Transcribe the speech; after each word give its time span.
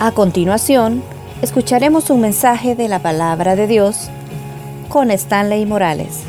A 0.00 0.12
continuación, 0.12 1.02
escucharemos 1.42 2.08
un 2.10 2.20
mensaje 2.20 2.76
de 2.76 2.86
la 2.86 3.00
palabra 3.00 3.56
de 3.56 3.66
Dios 3.66 4.10
con 4.88 5.10
Stanley 5.10 5.66
Morales. 5.66 6.20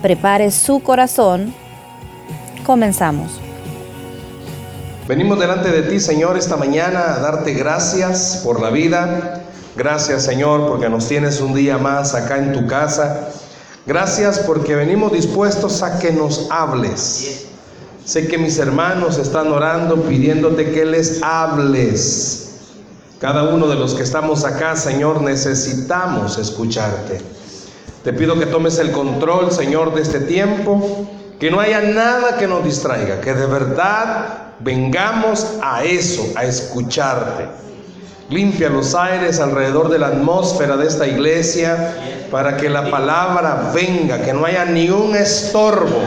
Prepare 0.00 0.52
su 0.52 0.78
corazón. 0.78 1.52
Comenzamos. 2.64 3.32
Venimos 5.08 5.40
delante 5.40 5.72
de 5.72 5.90
ti, 5.90 5.98
Señor, 5.98 6.36
esta 6.36 6.56
mañana 6.56 7.14
a 7.14 7.18
darte 7.18 7.52
gracias 7.52 8.42
por 8.44 8.60
la 8.60 8.70
vida. 8.70 9.42
Gracias, 9.74 10.22
Señor, 10.22 10.68
porque 10.68 10.88
nos 10.88 11.08
tienes 11.08 11.40
un 11.40 11.54
día 11.54 11.78
más 11.78 12.14
acá 12.14 12.38
en 12.38 12.52
tu 12.52 12.68
casa. 12.68 13.30
Gracias 13.86 14.38
porque 14.38 14.76
venimos 14.76 15.10
dispuestos 15.10 15.82
a 15.82 15.98
que 15.98 16.12
nos 16.12 16.46
hables. 16.48 17.46
Sé 18.04 18.28
que 18.28 18.38
mis 18.38 18.56
hermanos 18.58 19.18
están 19.18 19.48
orando 19.48 20.00
pidiéndote 20.02 20.70
que 20.70 20.84
les 20.84 21.20
hables. 21.24 22.47
Cada 23.20 23.42
uno 23.42 23.66
de 23.66 23.74
los 23.74 23.94
que 23.94 24.04
estamos 24.04 24.44
acá, 24.44 24.76
Señor, 24.76 25.22
necesitamos 25.22 26.38
escucharte. 26.38 27.20
Te 28.04 28.12
pido 28.12 28.38
que 28.38 28.46
tomes 28.46 28.78
el 28.78 28.92
control, 28.92 29.50
Señor, 29.50 29.92
de 29.92 30.02
este 30.02 30.20
tiempo, 30.20 31.08
que 31.40 31.50
no 31.50 31.58
haya 31.58 31.80
nada 31.80 32.36
que 32.38 32.46
nos 32.46 32.62
distraiga, 32.62 33.20
que 33.20 33.34
de 33.34 33.46
verdad 33.46 34.52
vengamos 34.60 35.46
a 35.60 35.82
eso, 35.82 36.26
a 36.36 36.44
escucharte. 36.44 37.48
Limpia 38.30 38.68
los 38.68 38.94
aires 38.94 39.40
alrededor 39.40 39.88
de 39.88 39.98
la 39.98 40.08
atmósfera 40.08 40.76
de 40.76 40.86
esta 40.86 41.06
iglesia 41.06 41.96
para 42.30 42.56
que 42.56 42.68
la 42.68 42.88
palabra 42.88 43.72
venga, 43.74 44.22
que 44.22 44.32
no 44.32 44.44
haya 44.44 44.64
ni 44.64 44.90
un 44.90 45.16
estorbo, 45.16 46.02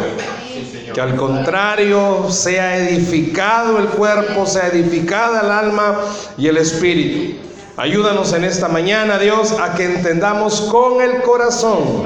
que 0.94 1.02
al 1.02 1.16
contrario 1.16 2.30
sea 2.30 2.78
edificado 2.78 3.78
el 3.78 3.88
cuerpo, 3.88 4.46
sea 4.46 4.68
edificada 4.68 5.42
el 5.42 5.52
alma 5.52 6.00
y 6.38 6.48
el 6.48 6.58
espíritu. 6.58 7.40
Ayúdanos 7.78 8.34
en 8.34 8.44
esta 8.44 8.68
mañana, 8.68 9.18
Dios, 9.18 9.54
a 9.54 9.74
que 9.74 9.86
entendamos 9.86 10.62
con 10.62 11.02
el 11.02 11.22
corazón 11.22 12.04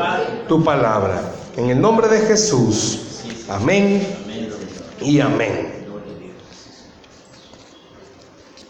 tu 0.48 0.64
palabra. 0.64 1.22
En 1.58 1.70
el 1.70 1.82
nombre 1.82 2.08
de 2.08 2.20
Jesús. 2.20 3.24
Amén 3.50 4.08
y 5.02 5.20
amén. 5.20 5.76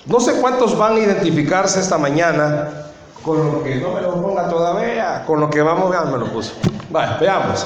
No 0.06 0.20
sé 0.20 0.40
cuántos 0.40 0.78
van 0.78 0.96
a 0.96 1.00
identificarse 1.00 1.80
esta 1.80 1.98
mañana 1.98 2.86
con 3.24 3.38
lo 3.38 3.64
que 3.64 3.76
no 3.76 3.92
me 3.92 4.02
lo 4.02 4.22
ponga 4.22 4.48
todavía, 4.48 5.24
con 5.26 5.40
lo 5.40 5.50
que 5.50 5.62
vamos, 5.62 5.92
ya 5.92 6.02
me 6.04 6.18
lo 6.20 6.32
puso. 6.32 6.54
Vaya, 6.92 7.18
veamos. 7.20 7.66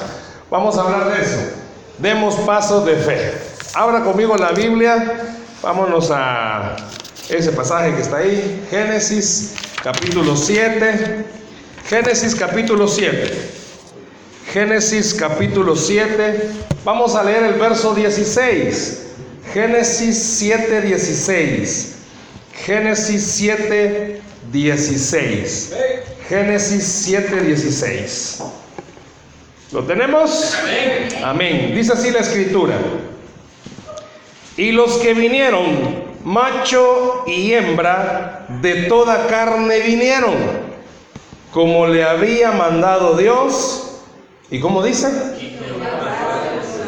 Vamos 0.50 0.76
a 0.78 0.80
hablar 0.80 1.12
de 1.12 1.22
eso. 1.22 1.38
Demos 2.00 2.34
pasos 2.46 2.86
de 2.86 2.96
fe. 2.96 3.34
Abra 3.74 4.02
conmigo 4.02 4.34
la 4.36 4.52
Biblia. 4.52 5.20
Vámonos 5.62 6.10
a 6.10 6.76
ese 7.28 7.52
pasaje 7.52 7.94
que 7.94 8.00
está 8.00 8.16
ahí. 8.18 8.66
Génesis 8.70 9.54
capítulo 9.82 10.34
7. 10.34 11.26
Génesis 11.88 12.34
capítulo 12.34 12.88
7. 12.88 13.50
Génesis 14.50 15.12
capítulo 15.12 15.76
7. 15.76 16.50
Vamos 16.84 17.14
a 17.14 17.22
leer 17.22 17.44
el 17.44 17.54
verso 17.54 17.94
16. 17.94 19.08
Génesis 19.52 20.16
7, 20.38 20.80
16. 20.80 21.96
Génesis 22.64 23.22
7, 23.22 24.22
16. 24.50 25.72
Génesis 26.28 26.84
7, 26.84 27.40
16. 27.42 28.59
¿Lo 29.72 29.84
tenemos? 29.84 30.56
Amén. 31.22 31.72
Dice 31.74 31.92
así 31.92 32.10
la 32.10 32.20
escritura. 32.20 32.74
Y 34.56 34.72
los 34.72 34.98
que 34.98 35.14
vinieron, 35.14 36.04
macho 36.24 37.22
y 37.26 37.52
hembra, 37.52 38.46
de 38.60 38.84
toda 38.84 39.28
carne 39.28 39.78
vinieron, 39.80 40.34
como 41.52 41.86
le 41.86 42.02
había 42.02 42.50
mandado 42.50 43.16
Dios. 43.16 44.00
¿Y 44.50 44.58
cómo 44.58 44.82
dice? 44.82 45.08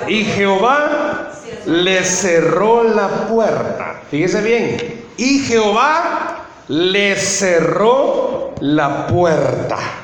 Y 0.09 0.25
Jehová 0.25 1.31
le 1.67 2.03
cerró 2.03 2.83
la 2.83 3.29
puerta. 3.29 4.03
Fíjese 4.11 4.43
bien, 4.43 5.05
y 5.17 5.39
Jehová 5.39 6.47
le 6.67 7.15
cerró 7.15 8.55
la 8.61 9.07
puerta. 9.07 10.02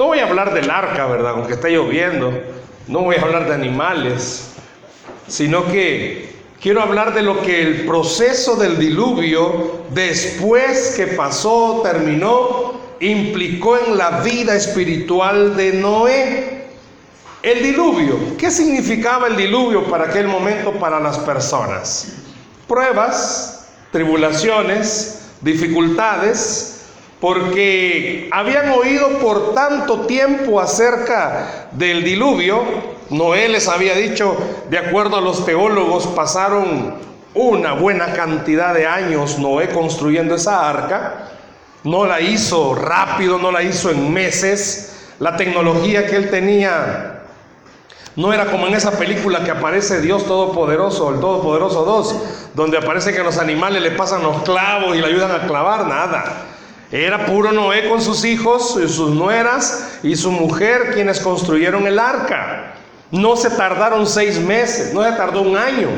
No 0.00 0.06
voy 0.06 0.20
a 0.20 0.26
hablar 0.26 0.54
del 0.54 0.70
arca, 0.70 1.04
¿verdad? 1.04 1.32
Aunque 1.32 1.52
está 1.52 1.68
lloviendo. 1.68 2.32
No 2.88 3.00
voy 3.00 3.16
a 3.16 3.20
hablar 3.20 3.46
de 3.46 3.52
animales. 3.52 4.52
Sino 5.28 5.66
que 5.66 6.32
quiero 6.58 6.80
hablar 6.80 7.12
de 7.12 7.20
lo 7.20 7.42
que 7.42 7.60
el 7.60 7.84
proceso 7.84 8.56
del 8.56 8.78
diluvio, 8.78 9.82
después 9.90 10.94
que 10.96 11.08
pasó, 11.08 11.82
terminó, 11.84 12.80
implicó 12.98 13.76
en 13.76 13.98
la 13.98 14.22
vida 14.22 14.56
espiritual 14.56 15.54
de 15.54 15.74
Noé. 15.74 16.64
El 17.42 17.62
diluvio, 17.62 18.38
¿qué 18.38 18.50
significaba 18.50 19.26
el 19.26 19.36
diluvio 19.36 19.84
para 19.84 20.04
aquel 20.04 20.28
momento 20.28 20.72
para 20.72 20.98
las 20.98 21.18
personas? 21.18 22.14
pruebas, 22.66 23.66
tribulaciones, 23.92 25.26
dificultades, 25.42 26.69
porque 27.20 28.28
habían 28.32 28.70
oído 28.70 29.18
por 29.18 29.54
tanto 29.54 30.00
tiempo 30.06 30.60
acerca 30.60 31.68
del 31.72 32.02
diluvio. 32.02 32.62
Noé 33.10 33.48
les 33.48 33.68
había 33.68 33.94
dicho, 33.94 34.36
de 34.70 34.78
acuerdo 34.78 35.16
a 35.16 35.20
los 35.20 35.44
teólogos, 35.44 36.06
pasaron 36.08 36.94
una 37.34 37.74
buena 37.74 38.12
cantidad 38.14 38.74
de 38.74 38.86
años 38.86 39.38
Noé 39.38 39.68
construyendo 39.68 40.34
esa 40.34 40.68
arca. 40.68 41.28
No 41.84 42.06
la 42.06 42.20
hizo 42.20 42.74
rápido, 42.74 43.38
no 43.38 43.52
la 43.52 43.62
hizo 43.62 43.90
en 43.90 44.12
meses. 44.12 45.10
La 45.18 45.36
tecnología 45.36 46.06
que 46.06 46.16
él 46.16 46.30
tenía 46.30 47.20
no 48.16 48.32
era 48.32 48.46
como 48.46 48.66
en 48.66 48.74
esa 48.74 48.92
película 48.92 49.44
que 49.44 49.50
aparece 49.50 50.00
Dios 50.00 50.26
Todopoderoso, 50.26 51.10
el 51.10 51.20
Todopoderoso 51.20 51.84
2, 51.84 52.16
donde 52.54 52.78
aparece 52.78 53.12
que 53.12 53.22
los 53.22 53.38
animales 53.38 53.82
le 53.82 53.92
pasan 53.92 54.22
los 54.22 54.42
clavos 54.42 54.96
y 54.96 55.00
le 55.00 55.06
ayudan 55.06 55.30
a 55.30 55.46
clavar, 55.46 55.86
nada. 55.86 56.49
Era 56.92 57.26
puro 57.26 57.52
Noé 57.52 57.88
con 57.88 58.00
sus 58.00 58.24
hijos, 58.24 58.78
y 58.82 58.88
sus 58.88 59.10
nueras 59.10 59.98
y 60.02 60.16
su 60.16 60.32
mujer 60.32 60.90
quienes 60.92 61.20
construyeron 61.20 61.86
el 61.86 61.98
arca. 61.98 62.74
No 63.12 63.36
se 63.36 63.50
tardaron 63.50 64.06
seis 64.06 64.38
meses, 64.40 64.92
no 64.92 65.04
se 65.04 65.12
tardó 65.12 65.42
un 65.42 65.56
año. 65.56 65.88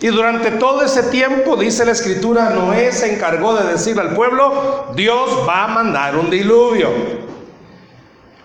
Y 0.00 0.08
durante 0.08 0.50
todo 0.52 0.82
ese 0.82 1.04
tiempo, 1.04 1.56
dice 1.56 1.86
la 1.86 1.92
escritura, 1.92 2.50
Noé 2.50 2.92
se 2.92 3.14
encargó 3.14 3.54
de 3.54 3.72
decir 3.72 3.98
al 3.98 4.14
pueblo, 4.14 4.92
Dios 4.94 5.46
va 5.48 5.64
a 5.64 5.68
mandar 5.68 6.16
un 6.16 6.30
diluvio. 6.30 6.90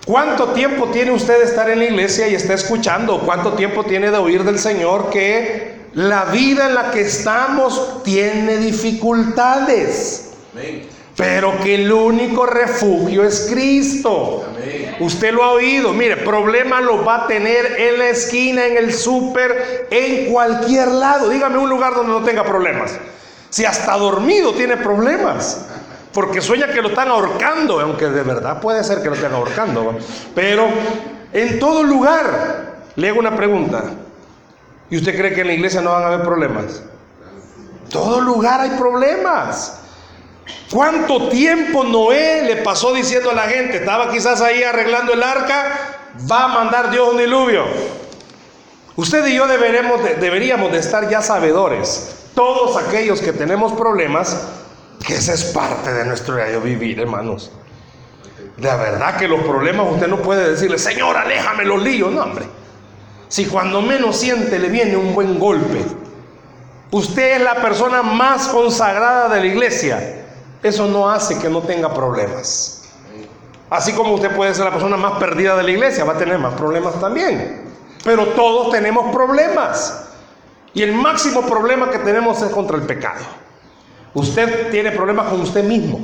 ¿Cuánto 0.05 0.47
tiempo 0.47 0.87
tiene 0.87 1.11
usted 1.11 1.39
de 1.39 1.45
estar 1.45 1.69
en 1.69 1.79
la 1.79 1.85
iglesia 1.85 2.27
y 2.27 2.35
está 2.35 2.53
escuchando? 2.53 3.19
¿Cuánto 3.19 3.53
tiempo 3.53 3.83
tiene 3.83 4.11
de 4.11 4.17
oír 4.17 4.43
del 4.43 4.59
Señor 4.59 5.09
que 5.09 5.89
la 5.93 6.25
vida 6.25 6.67
en 6.67 6.75
la 6.75 6.89
que 6.91 7.01
estamos 7.01 8.01
tiene 8.03 8.57
dificultades? 8.57 10.31
Pero 11.15 11.59
que 11.61 11.75
el 11.75 11.91
único 11.91 12.45
refugio 12.45 13.23
es 13.23 13.47
Cristo. 13.51 14.45
Usted 14.99 15.33
lo 15.33 15.43
ha 15.43 15.51
oído. 15.51 15.93
Mire, 15.93 16.17
problema 16.17 16.79
lo 16.79 17.03
va 17.03 17.25
a 17.25 17.27
tener 17.27 17.79
en 17.79 17.99
la 17.99 18.09
esquina, 18.09 18.65
en 18.65 18.77
el 18.77 18.93
súper, 18.93 19.87
en 19.91 20.31
cualquier 20.31 20.87
lado. 20.87 21.29
Dígame 21.29 21.57
un 21.57 21.69
lugar 21.69 21.95
donde 21.95 22.11
no 22.13 22.23
tenga 22.23 22.43
problemas. 22.43 22.97
Si 23.49 23.65
hasta 23.65 23.97
dormido 23.97 24.53
tiene 24.53 24.77
problemas 24.77 25.67
porque 26.13 26.41
sueña 26.41 26.67
que 26.67 26.81
lo 26.81 26.89
están 26.89 27.09
ahorcando, 27.09 27.79
aunque 27.79 28.05
de 28.07 28.23
verdad 28.23 28.59
puede 28.59 28.83
ser 28.83 29.01
que 29.01 29.09
lo 29.09 29.15
estén 29.15 29.33
ahorcando. 29.33 29.97
Pero 30.35 30.67
en 31.33 31.59
todo 31.59 31.83
lugar, 31.83 32.83
le 32.95 33.09
hago 33.09 33.19
una 33.19 33.35
pregunta. 33.35 33.83
¿Y 34.89 34.97
usted 34.97 35.17
cree 35.17 35.33
que 35.33 35.41
en 35.41 35.47
la 35.47 35.53
iglesia 35.53 35.81
no 35.81 35.91
van 35.91 36.03
a 36.03 36.07
haber 36.07 36.21
problemas? 36.21 36.83
todo 37.91 38.21
lugar 38.21 38.61
hay 38.61 38.71
problemas. 38.71 39.80
¿Cuánto 40.71 41.27
tiempo 41.27 41.83
Noé 41.83 42.43
le 42.45 42.57
pasó 42.57 42.93
diciendo 42.93 43.31
a 43.31 43.33
la 43.33 43.43
gente? 43.43 43.77
Estaba 43.77 44.09
quizás 44.09 44.41
ahí 44.41 44.63
arreglando 44.63 45.13
el 45.13 45.21
arca, 45.21 45.99
va 46.31 46.45
a 46.45 46.47
mandar 46.47 46.91
Dios 46.91 47.09
un 47.11 47.17
diluvio. 47.17 47.65
Usted 48.95 49.25
y 49.27 49.35
yo 49.35 49.47
deberemos 49.47 50.01
deberíamos 50.19 50.71
de 50.71 50.79
estar 50.79 51.09
ya 51.09 51.21
sabedores. 51.21 52.29
Todos 52.35 52.77
aquellos 52.77 53.21
que 53.21 53.33
tenemos 53.33 53.73
problemas, 53.73 54.47
que 55.05 55.15
esa 55.15 55.33
es 55.33 55.43
parte 55.45 55.91
de 55.91 56.05
nuestro 56.05 56.35
diario 56.35 56.61
vivir, 56.61 56.99
hermanos. 56.99 57.51
De 58.57 58.69
verdad 58.69 59.17
que 59.17 59.27
los 59.27 59.41
problemas 59.41 59.87
usted 59.91 60.07
no 60.07 60.21
puede 60.21 60.51
decirle, 60.51 60.77
Señor, 60.77 61.17
aléjame 61.17 61.65
los 61.65 61.81
líos, 61.81 62.11
no, 62.11 62.23
hombre. 62.23 62.45
Si 63.27 63.45
cuando 63.45 63.81
menos 63.81 64.17
siente 64.17 64.59
le 64.59 64.69
viene 64.69 64.95
un 64.95 65.15
buen 65.15 65.39
golpe, 65.39 65.83
usted 66.91 67.37
es 67.37 67.41
la 67.41 67.55
persona 67.55 68.03
más 68.03 68.49
consagrada 68.49 69.29
de 69.29 69.39
la 69.39 69.45
iglesia, 69.45 70.20
eso 70.63 70.87
no 70.87 71.09
hace 71.09 71.39
que 71.39 71.49
no 71.49 71.61
tenga 71.61 71.93
problemas. 71.93 72.83
Así 73.69 73.93
como 73.93 74.13
usted 74.13 74.35
puede 74.35 74.53
ser 74.53 74.65
la 74.65 74.71
persona 74.71 74.97
más 74.97 75.13
perdida 75.13 75.55
de 75.55 75.63
la 75.63 75.71
iglesia, 75.71 76.03
va 76.03 76.13
a 76.13 76.17
tener 76.17 76.37
más 76.37 76.53
problemas 76.55 76.99
también. 76.99 77.71
Pero 78.03 78.27
todos 78.27 78.71
tenemos 78.71 79.13
problemas. 79.15 80.09
Y 80.73 80.83
el 80.83 80.93
máximo 80.93 81.41
problema 81.41 81.89
que 81.89 81.99
tenemos 81.99 82.41
es 82.41 82.51
contra 82.51 82.77
el 82.77 82.83
pecado. 82.83 83.23
Usted 84.13 84.69
tiene 84.71 84.91
problemas 84.91 85.27
con 85.29 85.41
usted 85.41 85.63
mismo. 85.63 85.99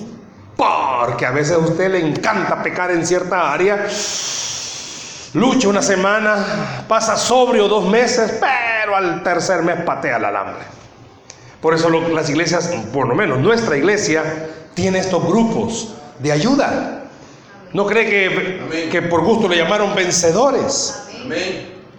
Porque 0.56 1.26
a 1.26 1.32
veces 1.32 1.56
a 1.56 1.60
usted 1.60 1.92
le 1.92 2.00
encanta 2.00 2.64
pecar 2.64 2.90
en 2.92 3.06
cierta 3.06 3.52
área. 3.52 3.88
Lucha 5.34 5.68
una 5.68 5.82
semana, 5.82 6.86
pasa 6.88 7.16
sobrio 7.18 7.68
dos 7.68 7.86
meses, 7.86 8.40
pero 8.40 8.96
al 8.96 9.22
tercer 9.24 9.62
mes 9.62 9.82
patea 9.82 10.18
el 10.18 10.26
alambre. 10.26 10.64
Por 11.62 11.74
eso 11.74 11.90
las 11.90 12.30
iglesias, 12.30 12.72
por 12.94 13.08
lo 13.08 13.16
menos 13.16 13.40
nuestra 13.40 13.78
iglesia, 13.78 14.24
tiene 14.74 15.00
estos 15.00 15.26
grupos 15.26 15.96
de 16.20 16.32
ayuda. 16.32 17.04
¿No 17.74 17.86
cree 17.86 18.06
que, 18.10 18.90
que 18.90 19.02
por 19.02 19.24
gusto 19.24 19.48
le 19.48 19.58
llamaron 19.58 19.96
vencedores? 19.96 21.04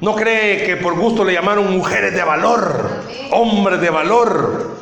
¿No 0.00 0.14
cree 0.14 0.64
que 0.64 0.76
por 0.76 0.94
gusto 0.94 1.24
le 1.24 1.34
llamaron 1.34 1.76
mujeres 1.76 2.14
de 2.14 2.22
valor, 2.22 2.88
hombres 3.32 3.80
de 3.80 3.90
valor? 3.90 4.78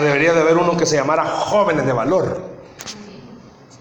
debería 0.00 0.32
de 0.32 0.40
haber 0.40 0.56
uno 0.56 0.76
que 0.76 0.86
se 0.86 0.96
llamara 0.96 1.24
jóvenes 1.26 1.84
de 1.84 1.92
valor. 1.92 2.40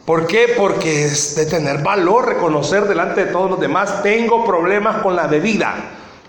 ¿Por 0.06 0.27
qué? 0.27 0.56
Porque 0.57 1.06
es 1.06 1.36
de 1.36 1.45
tener 1.45 1.83
valor 1.83 2.27
reconocer 2.27 2.86
delante 2.86 3.25
de 3.25 3.31
todos 3.31 3.50
los 3.50 3.60
demás, 3.60 4.01
tengo 4.01 4.44
problemas 4.44 5.04
con 5.04 5.16
la 5.16 5.27
bebida, 5.27 5.75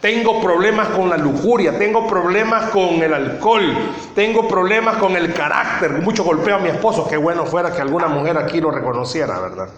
tengo 0.01 0.41
problemas 0.41 0.89
con 0.89 1.11
la 1.11 1.17
lujuria, 1.17 1.77
tengo 1.79 2.07
problemas 2.07 2.71
con 2.71 3.03
el 3.03 3.13
alcohol, 3.13 3.77
tengo 4.15 4.49
problemas 4.49 4.97
con 4.97 5.15
el 5.17 5.33
carácter, 5.35 5.93
mucho 6.03 6.25
golpeo 6.25 6.57
a 6.57 6.59
mi 6.59 6.71
esposo, 6.71 7.07
qué 7.09 7.17
bueno 7.17 7.45
fuera 7.45 7.73
que 7.73 7.83
alguna 7.83 8.09
mujer 8.09 8.39
aquí 8.39 8.61
lo 8.61 8.71
reconociera, 8.71 9.39
¿verdad? 9.39 9.69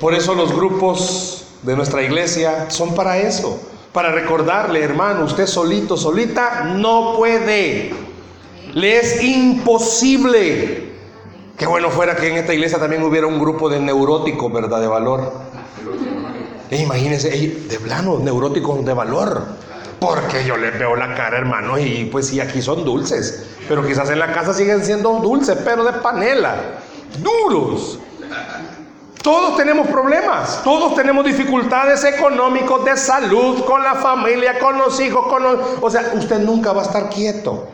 Por 0.00 0.14
eso 0.14 0.34
los 0.34 0.54
grupos 0.54 1.48
de 1.62 1.76
nuestra 1.76 2.02
iglesia 2.02 2.70
son 2.70 2.94
para 2.94 3.18
eso, 3.18 3.60
para 3.92 4.10
recordarle, 4.12 4.82
hermano, 4.82 5.24
usted 5.24 5.46
solito, 5.46 5.96
solita, 5.96 6.64
no 6.64 7.14
puede. 7.16 7.92
Le 8.72 8.98
es 8.98 9.22
imposible. 9.22 10.88
Qué 11.56 11.66
bueno 11.66 11.90
fuera 11.90 12.14
que 12.14 12.28
en 12.28 12.36
esta 12.36 12.54
iglesia 12.54 12.78
también 12.78 13.02
hubiera 13.02 13.26
un 13.26 13.40
grupo 13.40 13.68
de 13.68 13.80
neuróticos, 13.80 14.52
¿verdad? 14.52 14.80
De 14.80 14.86
valor. 14.86 15.32
Imagínense, 16.70 17.30
de 17.30 17.80
plano, 17.80 18.18
neuróticos 18.18 18.84
de 18.84 18.92
valor. 18.92 19.46
Porque 20.00 20.44
yo 20.44 20.56
les 20.56 20.78
veo 20.78 20.94
la 20.94 21.14
cara, 21.14 21.38
hermano, 21.38 21.78
y 21.78 22.04
pues 22.04 22.28
sí, 22.28 22.40
aquí 22.40 22.62
son 22.62 22.84
dulces. 22.84 23.46
Pero 23.68 23.84
quizás 23.84 24.10
en 24.10 24.18
la 24.18 24.32
casa 24.32 24.54
siguen 24.54 24.84
siendo 24.84 25.12
dulces, 25.14 25.58
pero 25.64 25.84
de 25.84 25.92
panela. 25.94 26.56
Duros. 27.18 27.98
Todos 29.22 29.56
tenemos 29.56 29.88
problemas, 29.88 30.62
todos 30.62 30.94
tenemos 30.94 31.24
dificultades 31.24 32.04
económicos, 32.04 32.84
de 32.84 32.96
salud, 32.96 33.64
con 33.64 33.82
la 33.82 33.96
familia, 33.96 34.58
con 34.58 34.78
los 34.78 35.00
hijos, 35.00 35.26
con 35.26 35.42
los... 35.42 35.58
O 35.80 35.90
sea, 35.90 36.12
usted 36.14 36.38
nunca 36.38 36.72
va 36.72 36.82
a 36.82 36.84
estar 36.84 37.10
quieto. 37.10 37.66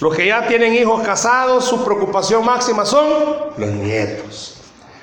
Los 0.00 0.14
que 0.14 0.26
ya 0.26 0.46
tienen 0.46 0.74
hijos 0.74 1.02
casados, 1.02 1.64
su 1.64 1.84
preocupación 1.84 2.44
máxima 2.44 2.84
son 2.84 3.06
los 3.56 3.70
nietos 3.70 4.56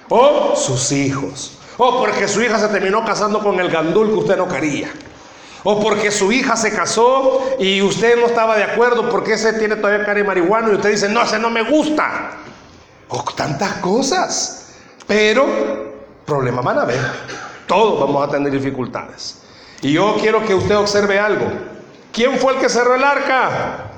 o 0.09 0.55
sus 0.55 0.91
hijos. 0.91 1.58
O 1.81 1.97
porque 1.97 2.27
su 2.27 2.41
hija 2.41 2.59
se 2.59 2.67
terminó 2.67 3.05
casando 3.05 3.39
con 3.39 3.57
el 3.57 3.69
gandul 3.69 4.09
que 4.09 4.15
usted 4.15 4.37
no 4.37 4.49
quería. 4.49 4.91
O 5.63 5.79
porque 5.81 6.11
su 6.11 6.29
hija 6.29 6.57
se 6.57 6.75
casó 6.75 7.41
y 7.57 7.81
usted 7.81 8.19
no 8.19 8.25
estaba 8.27 8.57
de 8.57 8.65
acuerdo 8.65 9.09
porque 9.09 9.33
ese 9.33 9.53
tiene 9.53 9.77
todavía 9.77 10.05
cara 10.05 10.19
de 10.19 10.25
marihuana 10.25 10.69
y 10.69 10.75
usted 10.75 10.91
dice, 10.91 11.07
no, 11.07 11.21
ese 11.21 11.39
no 11.39 11.49
me 11.49 11.63
gusta. 11.63 12.31
O 13.07 13.23
tantas 13.33 13.75
cosas. 13.75 14.73
Pero 15.07 15.47
problemas 16.25 16.65
van 16.65 16.79
a 16.79 16.81
haber. 16.81 16.99
Todos 17.65 17.97
vamos 17.97 18.27
a 18.27 18.29
tener 18.29 18.51
dificultades. 18.51 19.41
Y 19.81 19.93
yo 19.93 20.17
quiero 20.19 20.45
que 20.45 20.53
usted 20.53 20.75
observe 20.75 21.17
algo. 21.17 21.45
¿Quién 22.11 22.37
fue 22.39 22.55
el 22.55 22.59
que 22.59 22.67
cerró 22.67 22.95
el 22.95 23.03
arca? 23.05 23.91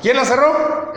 ¿Quién 0.00 0.16
la 0.16 0.24
cerró? 0.24 0.92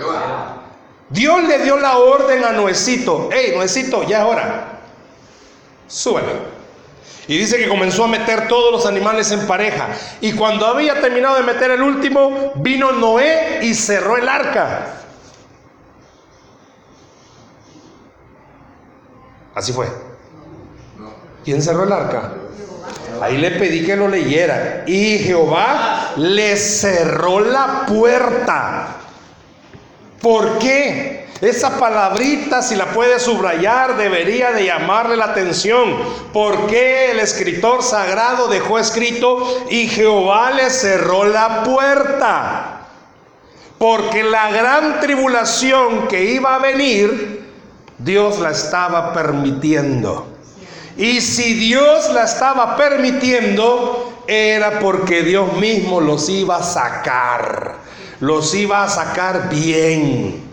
Dios 1.09 1.43
le 1.43 1.59
dio 1.59 1.77
la 1.77 1.97
orden 1.97 2.43
a 2.43 2.51
Noecito. 2.51 3.29
Hey, 3.31 3.53
Noecito, 3.55 4.03
ya 4.03 4.19
es 4.19 4.25
hora. 4.25 4.79
Súbela. 5.87 6.33
Y 7.27 7.37
dice 7.37 7.57
que 7.57 7.67
comenzó 7.67 8.05
a 8.05 8.07
meter 8.07 8.47
todos 8.47 8.71
los 8.71 8.85
animales 8.85 9.31
en 9.31 9.45
pareja. 9.45 9.89
Y 10.21 10.33
cuando 10.33 10.65
había 10.65 10.99
terminado 10.99 11.35
de 11.35 11.43
meter 11.43 11.71
el 11.71 11.81
último, 11.81 12.53
vino 12.55 12.91
Noé 12.91 13.59
y 13.61 13.73
cerró 13.73 14.17
el 14.17 14.27
arca. 14.27 14.95
Así 19.53 19.73
fue. 19.73 19.87
¿Quién 21.43 21.61
cerró 21.61 21.83
el 21.83 21.91
arca? 21.91 22.33
Ahí 23.21 23.37
le 23.37 23.51
pedí 23.51 23.85
que 23.85 23.95
lo 23.95 24.07
leyera. 24.07 24.83
Y 24.87 25.19
Jehová 25.19 26.13
le 26.17 26.55
cerró 26.55 27.39
la 27.41 27.85
puerta. 27.87 28.98
¿Por 30.21 30.59
qué? 30.59 31.27
Esa 31.41 31.79
palabrita, 31.79 32.61
si 32.61 32.75
la 32.75 32.87
puede 32.87 33.17
subrayar, 33.19 33.95
debería 33.95 34.51
de 34.51 34.65
llamarle 34.65 35.15
la 35.15 35.25
atención. 35.25 35.95
¿Por 36.33 36.67
qué 36.67 37.11
el 37.11 37.19
escritor 37.19 37.81
sagrado 37.81 38.47
dejó 38.49 38.77
escrito 38.77 39.65
y 39.69 39.87
Jehová 39.87 40.51
le 40.51 40.69
cerró 40.69 41.23
la 41.23 41.63
puerta? 41.63 42.87
Porque 43.77 44.23
la 44.23 44.51
gran 44.51 44.99
tribulación 44.99 46.09
que 46.09 46.25
iba 46.25 46.55
a 46.55 46.59
venir 46.59 47.39
Dios 47.99 48.39
la 48.39 48.51
estaba 48.51 49.13
permitiendo. 49.13 50.27
Y 50.97 51.19
si 51.21 51.53
Dios 51.53 52.11
la 52.13 52.23
estaba 52.23 52.77
permitiendo, 52.77 54.23
era 54.25 54.79
porque 54.79 55.21
Dios 55.21 55.53
mismo 55.57 55.99
los 55.99 56.29
iba 56.29 56.57
a 56.57 56.63
sacar. 56.63 57.88
Los 58.19 58.53
iba 58.53 58.83
a 58.83 58.89
sacar 58.89 59.49
bien. 59.49 60.43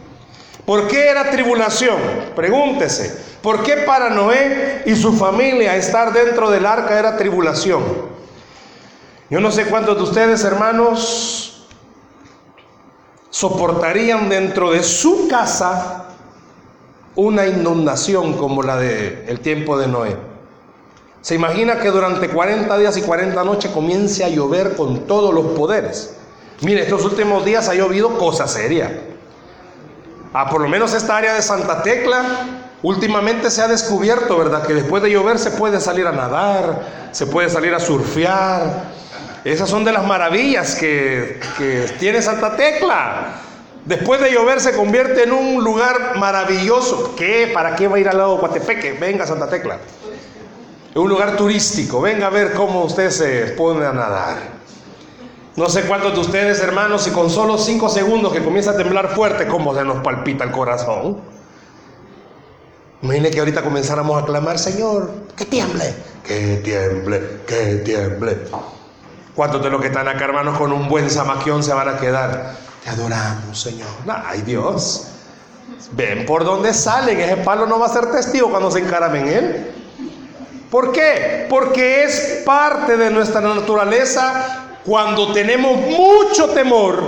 ¿Por 0.64 0.88
qué 0.88 1.08
era 1.08 1.30
tribulación? 1.30 1.96
Pregúntese. 2.34 3.24
¿Por 3.42 3.62
qué 3.62 3.78
para 3.78 4.10
Noé 4.10 4.82
y 4.86 4.96
su 4.96 5.12
familia 5.12 5.76
estar 5.76 6.12
dentro 6.12 6.50
del 6.50 6.66
arca 6.66 6.98
era 6.98 7.16
tribulación? 7.16 7.82
Yo 9.30 9.40
no 9.40 9.50
sé 9.50 9.66
cuántos 9.66 9.96
de 9.96 10.02
ustedes, 10.02 10.44
hermanos, 10.44 11.66
soportarían 13.30 14.28
dentro 14.28 14.72
de 14.72 14.82
su 14.82 15.28
casa 15.28 16.06
una 17.14 17.46
inundación 17.46 18.34
como 18.34 18.62
la 18.62 18.76
del 18.76 19.24
el 19.28 19.40
tiempo 19.40 19.78
de 19.78 19.88
Noé. 19.88 20.16
Se 21.22 21.34
imagina 21.34 21.80
que 21.80 21.90
durante 21.90 22.28
40 22.28 22.78
días 22.78 22.96
y 22.96 23.02
40 23.02 23.42
noches 23.42 23.70
comience 23.72 24.24
a 24.24 24.28
llover 24.28 24.76
con 24.76 25.06
todos 25.06 25.34
los 25.34 25.46
poderes. 25.58 26.16
Mire, 26.62 26.82
estos 26.82 27.04
últimos 27.04 27.44
días 27.44 27.68
ha 27.68 27.74
llovido 27.74 28.16
cosa 28.18 28.48
seria. 28.48 28.90
Ah, 30.32 30.48
por 30.48 30.60
lo 30.60 30.68
menos 30.68 30.94
esta 30.94 31.16
área 31.16 31.34
de 31.34 31.42
Santa 31.42 31.82
Tecla 31.82 32.22
últimamente 32.82 33.50
se 33.50 33.62
ha 33.62 33.68
descubierto, 33.68 34.38
¿verdad? 34.38 34.66
Que 34.66 34.74
después 34.74 35.02
de 35.02 35.10
llover 35.10 35.38
se 35.38 35.50
puede 35.50 35.80
salir 35.80 36.06
a 36.06 36.12
nadar, 36.12 37.08
se 37.12 37.26
puede 37.26 37.50
salir 37.50 37.74
a 37.74 37.80
surfear. 37.80 38.84
Esas 39.44 39.68
son 39.68 39.84
de 39.84 39.92
las 39.92 40.04
maravillas 40.04 40.74
que, 40.74 41.40
que 41.58 41.86
tiene 41.98 42.20
Santa 42.22 42.56
Tecla. 42.56 43.34
Después 43.84 44.20
de 44.20 44.32
llover 44.32 44.60
se 44.60 44.72
convierte 44.72 45.24
en 45.24 45.32
un 45.32 45.62
lugar 45.62 46.16
maravilloso. 46.16 47.14
¿Qué? 47.16 47.50
¿Para 47.54 47.76
qué 47.76 47.86
va 47.86 47.96
a 47.96 48.00
ir 48.00 48.08
al 48.08 48.18
lado 48.18 48.34
de 48.34 48.40
Coatepeque? 48.40 48.92
Venga 48.92 49.26
Santa 49.26 49.48
Tecla. 49.48 49.78
Es 50.90 50.96
un 50.96 51.08
lugar 51.08 51.36
turístico. 51.36 52.00
Venga 52.00 52.26
a 52.26 52.30
ver 52.30 52.52
cómo 52.54 52.84
usted 52.84 53.10
se 53.10 53.52
pone 53.52 53.86
a 53.86 53.92
nadar. 53.92 54.55
No 55.56 55.70
sé 55.70 55.84
cuántos 55.84 56.12
de 56.12 56.20
ustedes, 56.20 56.60
hermanos, 56.60 57.04
si 57.04 57.10
con 57.10 57.30
solo 57.30 57.56
cinco 57.56 57.88
segundos 57.88 58.30
que 58.30 58.44
comienza 58.44 58.72
a 58.72 58.76
temblar 58.76 59.14
fuerte, 59.14 59.46
cómo 59.46 59.74
se 59.74 59.84
nos 59.84 60.02
palpita 60.02 60.44
el 60.44 60.50
corazón. 60.50 61.18
Imagine 63.00 63.30
que 63.30 63.38
ahorita 63.38 63.62
comenzáramos 63.62 64.22
a 64.22 64.26
clamar, 64.26 64.58
Señor, 64.58 65.10
que 65.34 65.46
tiemble, 65.46 65.94
que 66.22 66.60
tiemble, 66.62 67.40
que 67.46 67.76
tiemble. 67.76 68.38
¿Cuántos 69.34 69.62
de 69.62 69.70
los 69.70 69.80
que 69.80 69.86
están 69.86 70.06
acá, 70.08 70.26
hermanos, 70.26 70.58
con 70.58 70.72
un 70.72 70.90
buen 70.90 71.08
zamaquión 71.08 71.62
se 71.62 71.72
van 71.72 71.88
a 71.88 71.96
quedar? 71.98 72.54
Te 72.84 72.90
adoramos, 72.90 73.58
Señor. 73.58 73.88
Ay, 74.06 74.42
Dios. 74.42 75.06
Ven 75.92 76.26
por 76.26 76.44
dónde 76.44 76.74
salen. 76.74 77.18
Ese 77.18 77.38
palo 77.38 77.66
no 77.66 77.78
va 77.78 77.86
a 77.86 77.90
ser 77.90 78.10
testigo 78.10 78.50
cuando 78.50 78.70
se 78.70 78.80
encaramen 78.80 79.26
él. 79.26 79.72
¿Por 80.70 80.92
qué? 80.92 81.46
Porque 81.48 82.04
es 82.04 82.42
parte 82.44 82.98
de 82.98 83.10
nuestra 83.10 83.40
naturaleza 83.40 84.65
cuando 84.86 85.32
tenemos 85.32 85.76
mucho 85.78 86.50
temor, 86.50 87.02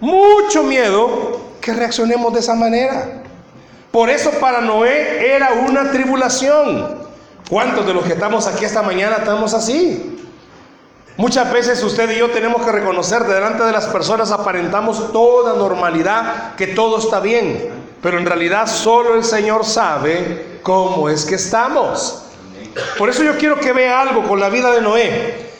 mucho 0.00 0.64
miedo, 0.64 1.40
que 1.60 1.72
reaccionemos 1.72 2.34
de 2.34 2.40
esa 2.40 2.56
manera. 2.56 3.22
Por 3.92 4.10
eso 4.10 4.32
para 4.32 4.60
Noé 4.60 5.34
era 5.34 5.52
una 5.52 5.92
tribulación. 5.92 7.00
¿Cuántos 7.48 7.86
de 7.86 7.94
los 7.94 8.04
que 8.04 8.14
estamos 8.14 8.48
aquí 8.48 8.64
esta 8.64 8.82
mañana 8.82 9.18
estamos 9.18 9.54
así? 9.54 10.18
Muchas 11.16 11.52
veces 11.52 11.82
usted 11.84 12.10
y 12.10 12.18
yo 12.18 12.30
tenemos 12.30 12.64
que 12.64 12.72
reconocer 12.72 13.22
delante 13.24 13.62
de 13.62 13.70
las 13.70 13.86
personas 13.86 14.32
aparentamos 14.32 15.12
toda 15.12 15.54
normalidad, 15.54 16.56
que 16.56 16.68
todo 16.68 16.98
está 16.98 17.20
bien, 17.20 17.68
pero 18.02 18.18
en 18.18 18.26
realidad 18.26 18.66
solo 18.66 19.14
el 19.14 19.22
Señor 19.22 19.64
sabe 19.64 20.58
cómo 20.62 21.08
es 21.08 21.24
que 21.24 21.36
estamos. 21.36 22.24
Por 22.98 23.10
eso 23.10 23.22
yo 23.22 23.36
quiero 23.36 23.60
que 23.60 23.72
vea 23.72 24.00
algo 24.00 24.26
con 24.26 24.40
la 24.40 24.48
vida 24.48 24.72
de 24.72 24.80
Noé. 24.80 25.51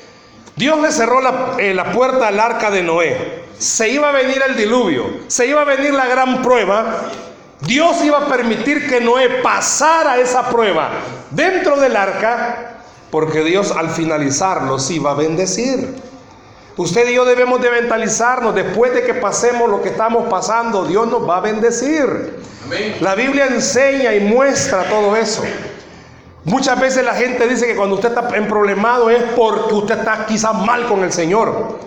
Dios 0.56 0.80
le 0.80 0.92
cerró 0.92 1.20
la, 1.20 1.54
eh, 1.58 1.74
la 1.74 1.92
puerta 1.92 2.28
al 2.28 2.38
arca 2.38 2.70
de 2.70 2.82
Noé. 2.82 3.42
Se 3.58 3.88
iba 3.88 4.08
a 4.08 4.12
venir 4.12 4.42
el 4.46 4.56
diluvio, 4.56 5.04
se 5.28 5.46
iba 5.46 5.62
a 5.62 5.64
venir 5.64 5.94
la 5.94 6.06
gran 6.06 6.42
prueba. 6.42 7.10
Dios 7.60 8.04
iba 8.04 8.18
a 8.18 8.26
permitir 8.26 8.88
que 8.88 9.00
Noé 9.00 9.40
pasara 9.42 10.18
esa 10.18 10.48
prueba 10.48 10.90
dentro 11.30 11.78
del 11.78 11.96
arca, 11.96 12.80
porque 13.10 13.44
Dios 13.44 13.70
al 13.70 13.90
finalizarlo 13.90 14.78
sí 14.78 14.96
iba 14.96 15.12
a 15.12 15.14
bendecir. 15.14 15.94
Usted 16.76 17.08
y 17.10 17.14
yo 17.14 17.24
debemos 17.24 17.60
de 17.60 17.70
mentalizarnos, 17.70 18.54
después 18.54 18.94
de 18.94 19.02
que 19.02 19.14
pasemos 19.14 19.68
lo 19.68 19.82
que 19.82 19.90
estamos 19.90 20.28
pasando, 20.28 20.84
Dios 20.86 21.06
nos 21.06 21.28
va 21.28 21.36
a 21.36 21.40
bendecir. 21.40 22.40
La 23.00 23.14
Biblia 23.14 23.46
enseña 23.46 24.14
y 24.14 24.20
muestra 24.20 24.84
todo 24.84 25.14
eso. 25.16 25.42
Muchas 26.44 26.80
veces 26.80 27.04
la 27.04 27.14
gente 27.14 27.46
dice 27.46 27.66
que 27.66 27.76
cuando 27.76 27.94
usted 27.94 28.08
está 28.08 28.36
en 28.36 28.48
problemado 28.48 29.10
es 29.10 29.22
porque 29.36 29.74
usted 29.74 29.98
está 29.98 30.26
quizás 30.26 30.54
mal 30.54 30.86
con 30.86 31.04
el 31.04 31.12
Señor. 31.12 31.78